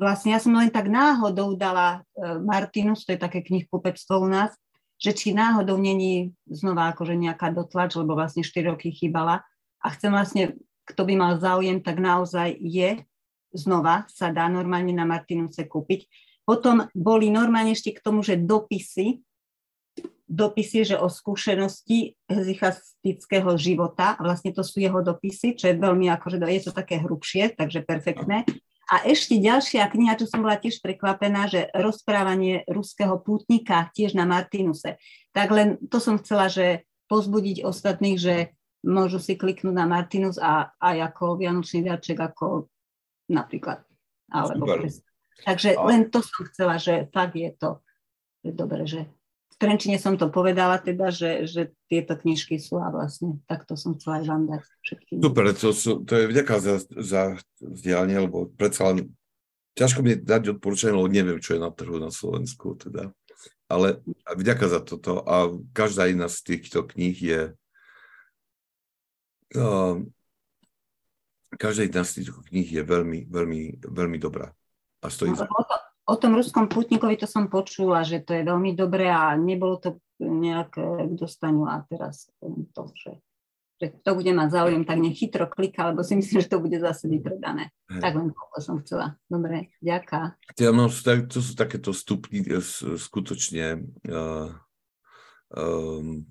vlastne 0.00 0.34
ja 0.34 0.40
som 0.42 0.56
len 0.56 0.72
tak 0.72 0.90
náhodou 0.90 1.54
dala 1.54 2.02
e, 2.18 2.38
Martinus, 2.42 3.06
to 3.06 3.14
je 3.14 3.20
také 3.20 3.44
knihkupectvo 3.46 4.24
u 4.24 4.28
nás, 4.28 4.50
že 4.98 5.14
či 5.14 5.30
náhodou 5.30 5.78
není 5.78 6.34
znova 6.50 6.90
akože 6.90 7.14
nejaká 7.14 7.54
dotlač, 7.54 7.94
lebo 7.94 8.18
vlastne 8.18 8.42
4 8.42 8.74
roky 8.74 8.90
chýbala. 8.90 9.46
A 9.78 9.86
chcem 9.94 10.10
vlastne, 10.10 10.58
kto 10.88 11.06
by 11.06 11.14
mal 11.14 11.32
záujem, 11.38 11.78
tak 11.78 12.02
naozaj 12.02 12.58
je 12.58 12.98
znova, 13.54 14.08
sa 14.10 14.34
dá 14.34 14.50
normálne 14.50 14.90
na 14.90 15.06
Martinuse 15.06 15.68
kúpiť. 15.68 16.10
Potom 16.42 16.88
boli 16.96 17.28
normálne 17.28 17.76
ešte 17.76 17.94
k 17.94 18.02
tomu, 18.02 18.24
že 18.24 18.40
dopisy, 18.40 19.20
dopisy, 20.28 20.84
že 20.84 20.96
o 21.00 21.08
skúsenosti 21.08 22.12
hezichastického 22.28 23.56
života, 23.56 24.14
vlastne 24.20 24.52
to 24.52 24.60
sú 24.60 24.84
jeho 24.84 25.00
dopisy, 25.00 25.56
čo 25.56 25.72
je 25.72 25.80
veľmi 25.80 26.12
akože, 26.12 26.36
je 26.38 26.62
to 26.68 26.72
také 26.76 27.00
hrubšie, 27.00 27.56
takže 27.56 27.82
perfektné. 27.88 28.44
A 28.88 29.04
ešte 29.04 29.36
ďalšia 29.36 29.84
kniha, 29.88 30.16
čo 30.16 30.28
som 30.28 30.40
bola 30.40 30.56
tiež 30.56 30.80
prekvapená, 30.80 31.48
že 31.48 31.68
rozprávanie 31.76 32.64
ruského 32.68 33.20
pútnika 33.20 33.92
tiež 33.92 34.16
na 34.16 34.24
Martinuse. 34.24 34.96
Tak 35.32 35.48
len 35.52 35.68
to 35.92 36.00
som 36.00 36.16
chcela, 36.20 36.48
že 36.48 36.88
pozbudiť 37.08 37.64
ostatných, 37.64 38.16
že 38.16 38.36
môžu 38.84 39.20
si 39.20 39.36
kliknúť 39.36 39.76
na 39.76 39.84
Martinus 39.84 40.40
a 40.40 40.72
aj 40.80 41.12
ako 41.12 41.36
Vianočný 41.36 41.84
viaček, 41.84 42.16
ako 42.16 42.68
napríklad. 43.28 43.84
Alebo 44.32 44.64
Takže 45.38 45.78
len 45.84 46.08
to 46.10 46.24
som 46.24 46.48
chcela, 46.50 46.80
že 46.80 47.06
fakt 47.12 47.36
je 47.36 47.52
to 47.54 47.78
je 48.42 48.52
dobre, 48.54 48.86
že 48.86 49.06
Trenčine 49.58 49.98
som 49.98 50.14
to 50.14 50.30
povedala 50.30 50.78
teda, 50.78 51.10
že, 51.10 51.42
že 51.50 51.74
tieto 51.90 52.14
knižky 52.14 52.62
sú 52.62 52.78
a 52.78 52.94
vlastne 52.94 53.42
takto 53.50 53.74
som 53.74 53.98
chcela 53.98 54.22
aj 54.22 54.24
vám 54.30 54.42
dať 54.46 54.62
všetkým. 54.86 55.16
Super, 55.18 55.44
to, 55.50 55.70
sú, 55.74 55.90
to 56.06 56.12
je 56.14 56.24
vďaka 56.30 56.54
za, 56.62 56.74
za 56.94 57.22
vzdialenie, 57.58 58.30
lebo 58.30 58.46
predsa 58.54 58.94
len 58.94 59.10
ťažko 59.74 60.06
mi 60.06 60.14
dať 60.14 60.58
odporúčanie, 60.58 60.94
lebo 60.94 61.10
neviem, 61.10 61.42
čo 61.42 61.58
je 61.58 61.64
na 61.66 61.74
trhu 61.74 61.98
na 61.98 62.14
Slovensku 62.14 62.78
teda. 62.78 63.10
Ale 63.66 64.00
vďaka 64.30 64.66
za 64.70 64.80
toto 64.80 65.26
a 65.26 65.50
každá 65.74 66.06
jedna 66.06 66.30
z 66.30 66.38
týchto 66.40 66.86
kníh 66.86 67.18
je 67.18 67.40
uh, 69.58 69.98
každá 71.56 71.82
jedna 71.82 72.04
z 72.04 72.22
týchto 72.22 72.40
kníh 72.46 72.68
je 72.68 72.82
veľmi, 72.86 73.26
veľmi, 73.26 73.60
veľmi 73.82 74.18
dobrá. 74.20 74.52
A 75.02 75.10
stojí 75.10 75.32
no, 75.32 75.46
o, 76.08 76.14
to, 76.16 76.16
o 76.16 76.16
tom 76.16 76.32
ruskom 76.40 76.64
putníkovi 76.72 77.20
to 77.20 77.28
som 77.28 77.52
počula, 77.52 78.00
že 78.00 78.24
to 78.24 78.32
je 78.32 78.42
veľmi 78.48 78.72
dobré 78.72 79.12
a 79.12 79.36
nebolo 79.36 79.76
to 79.76 80.00
nejak 80.18 80.74
k 80.74 81.12
dostaniu 81.14 81.68
a 81.68 81.84
teraz 81.86 82.32
to, 82.74 82.82
že, 82.96 83.12
že 83.78 83.86
to 84.02 84.18
bude 84.18 84.32
mať 84.34 84.48
záujem, 84.50 84.82
tak 84.82 84.98
nech 84.98 85.14
chytro 85.14 85.46
klika, 85.46 85.94
lebo 85.94 86.02
si 86.02 86.18
myslím, 86.18 86.42
že 86.42 86.50
to 86.50 86.58
bude 86.58 86.78
zase 86.80 87.06
vypredané. 87.06 87.70
Hej. 87.86 88.02
Tak 88.02 88.12
len 88.18 88.28
to 88.34 88.60
som 88.60 88.76
chcela. 88.82 89.14
Dobre, 89.30 89.70
ďaká. 89.78 90.34
Ja, 90.58 90.74
no, 90.74 90.90
to 90.90 91.38
sú 91.38 91.52
takéto 91.54 91.94
stupni 91.94 92.42
e, 92.42 92.58
skutočne 92.98 93.86
uh, 94.10 94.50
um, 95.54 96.26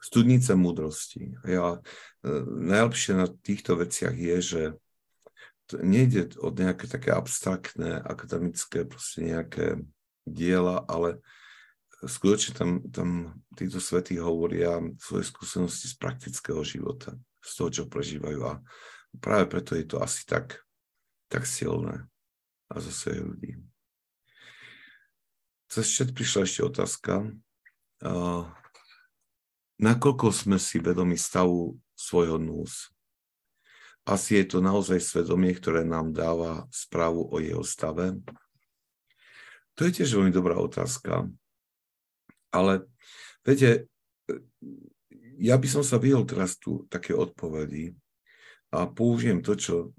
studnice 0.00 0.56
múdrosti. 0.56 1.36
Ja, 1.44 1.76
uh, 1.76 2.44
najlepšie 2.48 3.12
na 3.20 3.28
týchto 3.28 3.76
veciach 3.76 4.16
je, 4.16 4.36
že 4.40 4.62
nejde 5.72 6.36
o 6.42 6.52
nejaké 6.52 6.84
také 6.84 7.14
abstraktné, 7.14 8.02
akademické, 8.04 8.84
proste 8.84 9.24
nejaké 9.24 9.80
diela, 10.28 10.84
ale 10.84 11.24
skutočne 12.04 12.52
tam, 12.52 12.70
tam 12.92 13.08
títo 13.56 13.80
svety 13.80 14.20
hovoria 14.20 14.80
svoje 15.00 15.24
skúsenosti 15.28 15.88
z 15.88 15.94
praktického 15.96 16.60
života, 16.60 17.16
z 17.40 17.50
toho, 17.56 17.70
čo 17.72 17.84
prežívajú 17.88 18.40
a 18.44 18.60
práve 19.20 19.48
preto 19.48 19.72
je 19.76 19.88
to 19.88 20.00
asi 20.00 20.24
tak, 20.28 20.60
tak 21.32 21.48
silné 21.48 22.04
a 22.68 22.74
zase 22.80 23.20
ľudí. 23.20 23.56
Cez 25.68 25.90
chat 25.90 26.14
prišla 26.14 26.46
ešte 26.46 26.62
otázka. 26.62 27.12
Uh, 28.04 28.46
nakoľko 29.80 30.30
sme 30.30 30.60
si 30.60 30.78
vedomi 30.78 31.18
stavu 31.18 31.74
svojho 31.98 32.38
nús? 32.38 32.93
Asi 34.04 34.36
je 34.36 34.44
to 34.44 34.58
naozaj 34.60 35.00
svedomie, 35.00 35.56
ktoré 35.56 35.80
nám 35.84 36.12
dáva 36.12 36.68
správu 36.68 37.24
o 37.24 37.36
jeho 37.40 37.64
stave? 37.64 38.20
To 39.74 39.88
je 39.88 39.92
tiež 40.00 40.20
veľmi 40.20 40.32
dobrá 40.32 40.60
otázka. 40.60 41.28
Ale 42.52 42.84
viete, 43.42 43.88
ja 45.40 45.56
by 45.56 45.66
som 45.66 45.82
sa 45.82 45.96
vyhol 45.96 46.28
teraz 46.28 46.60
tu 46.60 46.84
také 46.86 47.16
odpovedi 47.16 47.96
a 48.70 48.86
použijem 48.86 49.40
to, 49.42 49.56
čo 49.58 49.90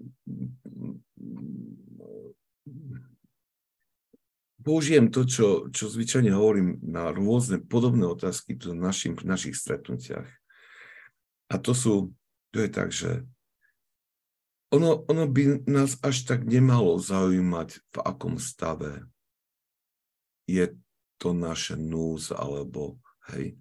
použijem 4.66 5.14
to, 5.14 5.30
čo, 5.30 5.70
čo 5.70 5.86
zvyčajne 5.86 6.34
hovorím 6.34 6.82
na 6.82 7.14
rôzne 7.14 7.62
podobné 7.62 8.10
otázky 8.10 8.58
v 8.58 8.74
našim, 8.74 9.14
našich 9.22 9.54
stretnutiach. 9.54 10.26
A 11.54 11.56
to 11.62 11.78
sú, 11.78 12.18
to 12.50 12.66
je 12.66 12.70
tak, 12.74 12.90
že 12.90 13.22
ono, 14.74 15.06
ono 15.06 15.24
by 15.30 15.68
nás 15.70 16.00
až 16.02 16.26
tak 16.26 16.48
nemalo 16.48 16.98
zaujímať, 16.98 17.70
v 17.94 17.98
akom 18.02 18.42
stave 18.42 19.06
je 20.50 20.74
to 21.22 21.34
naše 21.34 21.78
núz, 21.78 22.34
alebo 22.34 22.98
hej. 23.34 23.58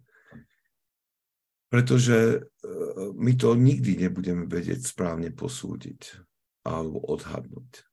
pretože 1.73 2.41
uh, 2.41 3.13
my 3.17 3.33
to 3.37 3.57
nikdy 3.57 3.97
nebudeme 3.97 4.45
vedieť 4.49 4.85
správne 4.85 5.33
posúdiť 5.33 6.21
alebo 6.65 7.01
odhadnúť. 7.13 7.85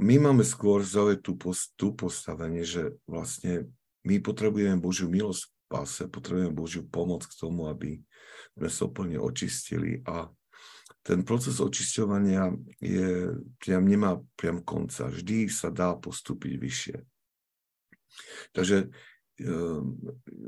My 0.00 0.16
máme 0.16 0.40
skôr 0.40 0.80
zaujíť 0.80 1.20
tú, 1.20 1.36
tú 1.76 1.92
postavenie, 1.92 2.64
že 2.64 2.96
vlastne 3.04 3.68
my 4.00 4.16
potrebujeme 4.24 4.80
Božiu 4.80 5.12
milosť 5.12 5.44
v 5.44 5.52
páse, 5.68 6.02
potrebujeme 6.08 6.56
Božiu 6.56 6.88
pomoc 6.88 7.28
k 7.28 7.36
tomu, 7.36 7.68
aby 7.68 8.00
sme 8.56 8.68
sa 8.72 8.88
úplne 8.88 9.20
očistili 9.20 10.00
a 10.08 10.32
ten 11.06 11.22
proces 11.22 11.62
očisťovania 11.62 12.50
je, 12.82 13.38
priam, 13.62 13.86
nemá 13.86 14.18
priam 14.34 14.58
konca. 14.58 15.06
Vždy 15.06 15.46
sa 15.46 15.70
dá 15.70 15.94
postúpiť 15.94 16.52
vyššie. 16.58 16.96
Takže 18.50 18.76
e, 18.82 18.88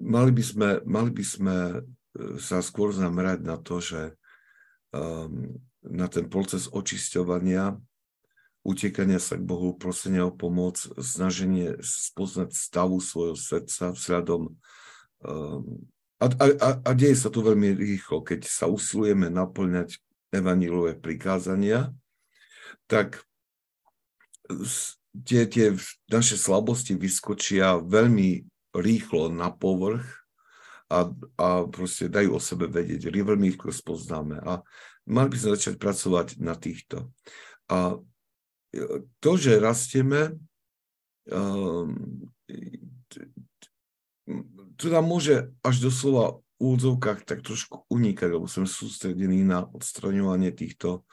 mali, 0.03 0.35
by 0.35 0.43
sme, 0.43 0.69
mali 0.83 1.11
by 1.15 1.23
sme 1.23 1.57
e, 1.71 1.79
sa 2.43 2.59
skôr 2.59 2.91
zamerať 2.91 3.47
na 3.47 3.55
to, 3.55 3.79
že 3.79 4.03
e, 4.11 4.13
na 5.87 6.07
ten 6.11 6.27
proces 6.27 6.67
očisťovania, 6.67 7.79
utekania 8.67 9.23
sa 9.23 9.39
k 9.39 9.47
Bohu, 9.47 9.79
prosenia 9.79 10.27
o 10.27 10.35
pomoc, 10.35 10.83
snaženie 10.99 11.79
spoznať 11.79 12.51
stavu 12.51 12.99
svojho 12.99 13.39
srdca 13.39 13.95
vzhľadom 13.95 14.59
a, 16.19 16.27
a, 16.27 16.69
a 16.83 16.91
deje 16.99 17.15
sa 17.15 17.31
to 17.31 17.47
veľmi 17.47 17.79
rýchlo, 17.79 18.27
keď 18.27 18.43
sa 18.43 18.67
usilujeme 18.67 19.31
naplňať 19.31 20.03
evanílové 20.33 21.01
prikázania, 21.01 21.93
tak 22.89 23.25
tie, 25.25 25.49
tie 25.49 25.77
naše 26.09 26.37
slabosti 26.37 26.97
vyskočia 26.97 27.81
veľmi 27.81 28.45
rýchlo 28.77 29.33
na 29.33 29.49
povrch 29.53 30.05
a, 30.89 31.09
a 31.37 31.49
proste 31.69 32.09
dajú 32.09 32.37
o 32.37 32.41
sebe 32.41 32.69
vedieť. 32.69 33.13
Veľmi 33.13 33.53
rýchlo 33.53 33.73
spoznáme 33.73 34.41
a 34.41 34.65
mali 35.09 35.29
by 35.33 35.37
sme 35.37 35.51
začať 35.57 35.75
pracovať 35.77 36.27
na 36.41 36.57
týchto. 36.57 37.13
A 37.69 38.01
to, 39.21 39.31
že 39.37 39.61
rastieme, 39.61 40.37
um, 41.29 41.97
to 44.77 44.85
nám 44.93 45.05
môže 45.09 45.49
až 45.65 45.89
doslova 45.89 46.41
úvodzovkách 46.59 47.23
tak 47.23 47.47
trošku 47.47 47.87
unikať, 47.91 48.29
lebo 48.35 48.51
sme 48.51 48.67
sústredení 48.67 49.47
na 49.47 49.63
odstraňovanie 49.65 50.51
týchto 50.51 51.07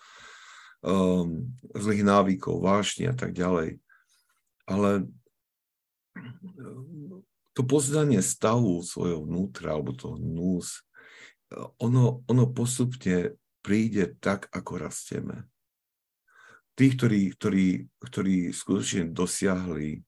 um, 0.81 1.49
zlých 1.73 2.03
návykov, 2.05 2.61
vášni 2.61 3.09
a 3.09 3.15
tak 3.15 3.33
ďalej. 3.37 3.77
Ale 4.65 5.05
um, 6.57 7.21
to 7.53 7.61
poznanie 7.63 8.19
stavu 8.19 8.81
svojho 8.81 9.23
vnútra, 9.23 9.77
alebo 9.77 9.95
toho 9.95 10.17
nús, 10.17 10.83
ono, 11.79 12.25
ono 12.25 12.43
postupne 12.49 13.37
príde 13.61 14.17
tak, 14.17 14.49
ako 14.51 14.71
rastieme. 14.81 15.45
Tí, 16.75 16.91
ktorí, 16.91 17.31
ktorí, 17.31 17.67
ktorí 18.03 18.51
skutočne 18.51 19.15
dosiahli 19.15 20.03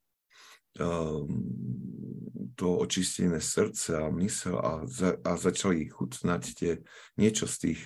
to 2.58 2.68
očistené 2.82 3.38
srdce 3.38 3.98
a 4.02 4.10
mysel 4.10 4.58
a, 4.58 4.82
za, 4.90 5.14
a 5.22 5.38
začali 5.38 5.86
chutnať 5.94 6.44
tie, 6.58 6.72
niečo 7.14 7.46
z 7.46 7.56
tých 7.70 7.80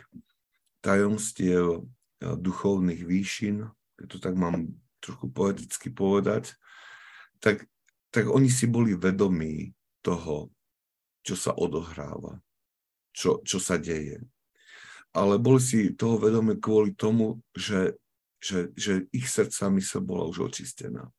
tajomstiev 0.80 1.84
duchovných 2.24 3.04
výšin, 3.04 3.68
keď 4.00 4.08
to 4.08 4.18
tak 4.24 4.36
mám 4.40 4.72
trochu 5.04 5.28
poeticky 5.28 5.92
povedať, 5.92 6.56
tak, 7.44 7.68
tak 8.16 8.32
oni 8.32 8.48
si 8.48 8.66
boli 8.72 8.96
vedomí 8.96 9.76
toho, 10.00 10.50
čo 11.22 11.36
sa 11.36 11.52
odohráva, 11.52 12.40
čo, 13.12 13.44
čo 13.44 13.60
sa 13.60 13.76
deje. 13.76 14.24
Ale 15.12 15.36
boli 15.36 15.60
si 15.60 15.92
toho 15.92 16.16
vedomí 16.16 16.56
kvôli 16.64 16.96
tomu, 16.96 17.44
že, 17.52 18.00
že, 18.40 18.72
že 18.80 19.12
ich 19.12 19.28
srdca 19.28 19.68
mysel 19.76 20.00
bola 20.00 20.24
už 20.32 20.48
očistená 20.48 21.12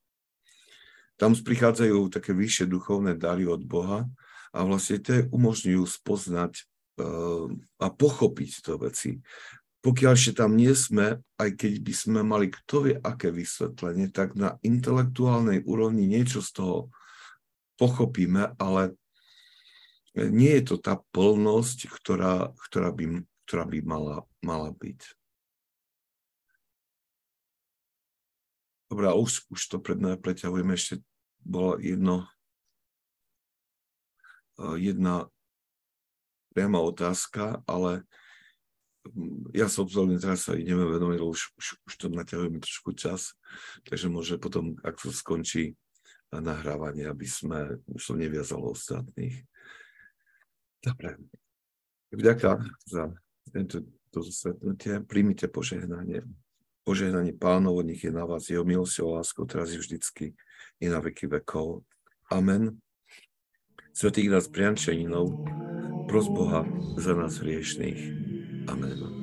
tam 1.23 1.39
prichádzajú 1.39 2.11
také 2.11 2.35
vyššie 2.35 2.67
duchovné 2.67 3.15
dary 3.15 3.47
od 3.47 3.63
Boha 3.63 4.11
a 4.51 4.59
vlastne 4.67 4.99
tie 4.99 5.31
umožňujú 5.31 5.87
spoznať 5.87 6.67
uh, 6.99 7.47
a 7.79 7.87
pochopiť 7.95 8.51
to 8.67 8.75
veci. 8.83 9.23
Pokiaľ 9.87 10.19
ešte 10.19 10.43
tam 10.43 10.59
nie 10.59 10.75
sme, 10.75 11.23
aj 11.39 11.51
keď 11.55 11.73
by 11.79 11.95
sme 11.95 12.21
mali 12.27 12.51
kto 12.51 12.91
vie 12.91 12.95
aké 12.99 13.31
vysvetlenie, 13.31 14.11
tak 14.11 14.35
na 14.35 14.59
intelektuálnej 14.67 15.63
úrovni 15.63 16.11
niečo 16.11 16.43
z 16.43 16.59
toho 16.59 16.77
pochopíme, 17.79 18.59
ale 18.59 18.99
nie 20.19 20.59
je 20.59 20.75
to 20.75 20.77
tá 20.83 20.99
plnosť, 21.15 21.87
ktorá, 21.87 22.51
ktorá, 22.67 22.91
by, 22.91 23.23
ktorá 23.47 23.65
by 23.71 23.79
mala, 23.87 24.17
mala 24.43 24.75
byť. 24.75 25.01
Dobre, 28.91 29.07
už, 29.07 29.47
už 29.55 29.61
to 29.71 29.79
pred 29.79 29.97
preťahujeme 29.97 30.75
ešte 30.75 31.01
bola 31.43 31.79
jedno, 31.83 32.27
jedna 34.79 35.29
priama 36.53 36.81
otázka, 36.85 37.65
ale 37.65 38.05
mm, 39.09 39.57
ja 39.57 39.67
som 39.67 39.89
obzorný, 39.89 40.21
teraz 40.21 40.47
sa 40.47 40.55
ideme 40.55 40.85
vedomiť, 40.85 41.19
lebo 41.19 41.33
už, 41.33 41.57
už, 41.57 41.67
už 41.89 41.93
to 41.97 42.07
naťahujeme 42.13 42.61
trošku 42.61 42.93
čas, 42.93 43.35
takže 43.89 44.13
môže 44.13 44.37
potom, 44.37 44.77
ak 44.85 45.01
to 45.01 45.11
skončí 45.11 45.75
nahrávanie, 46.33 47.05
aby 47.05 47.29
sme, 47.29 47.77
už 47.93 48.01
som 48.01 48.17
neviazalo 48.17 48.73
ostatných. 48.73 49.45
Dobre. 50.81 51.21
Vďaka 52.09 52.65
za 52.89 53.13
tento, 53.53 53.85
toto 54.09 54.33
stretnutie. 54.33 55.05
Príjmite 55.05 55.49
požehnanie. 55.53 56.25
Požehnanie 56.89 57.37
pánov, 57.37 57.85
nech 57.85 58.01
je 58.01 58.11
na 58.11 58.25
vás 58.25 58.49
jeho 58.49 58.65
milosť 58.65 59.05
a 59.05 59.21
láskou 59.21 59.45
teraz 59.45 59.71
je 59.71 59.79
vždycky 59.79 60.33
i 60.83 60.91
na 60.91 60.99
veky 60.99 61.31
vekov. 61.31 61.87
Amen. 62.35 62.83
Svetý 63.95 64.27
nás 64.27 64.51
priančaninov, 64.51 65.31
pros 66.11 66.27
Boha 66.27 66.67
za 66.99 67.15
nás 67.15 67.39
hriešných. 67.39 68.01
Amen. 68.67 69.22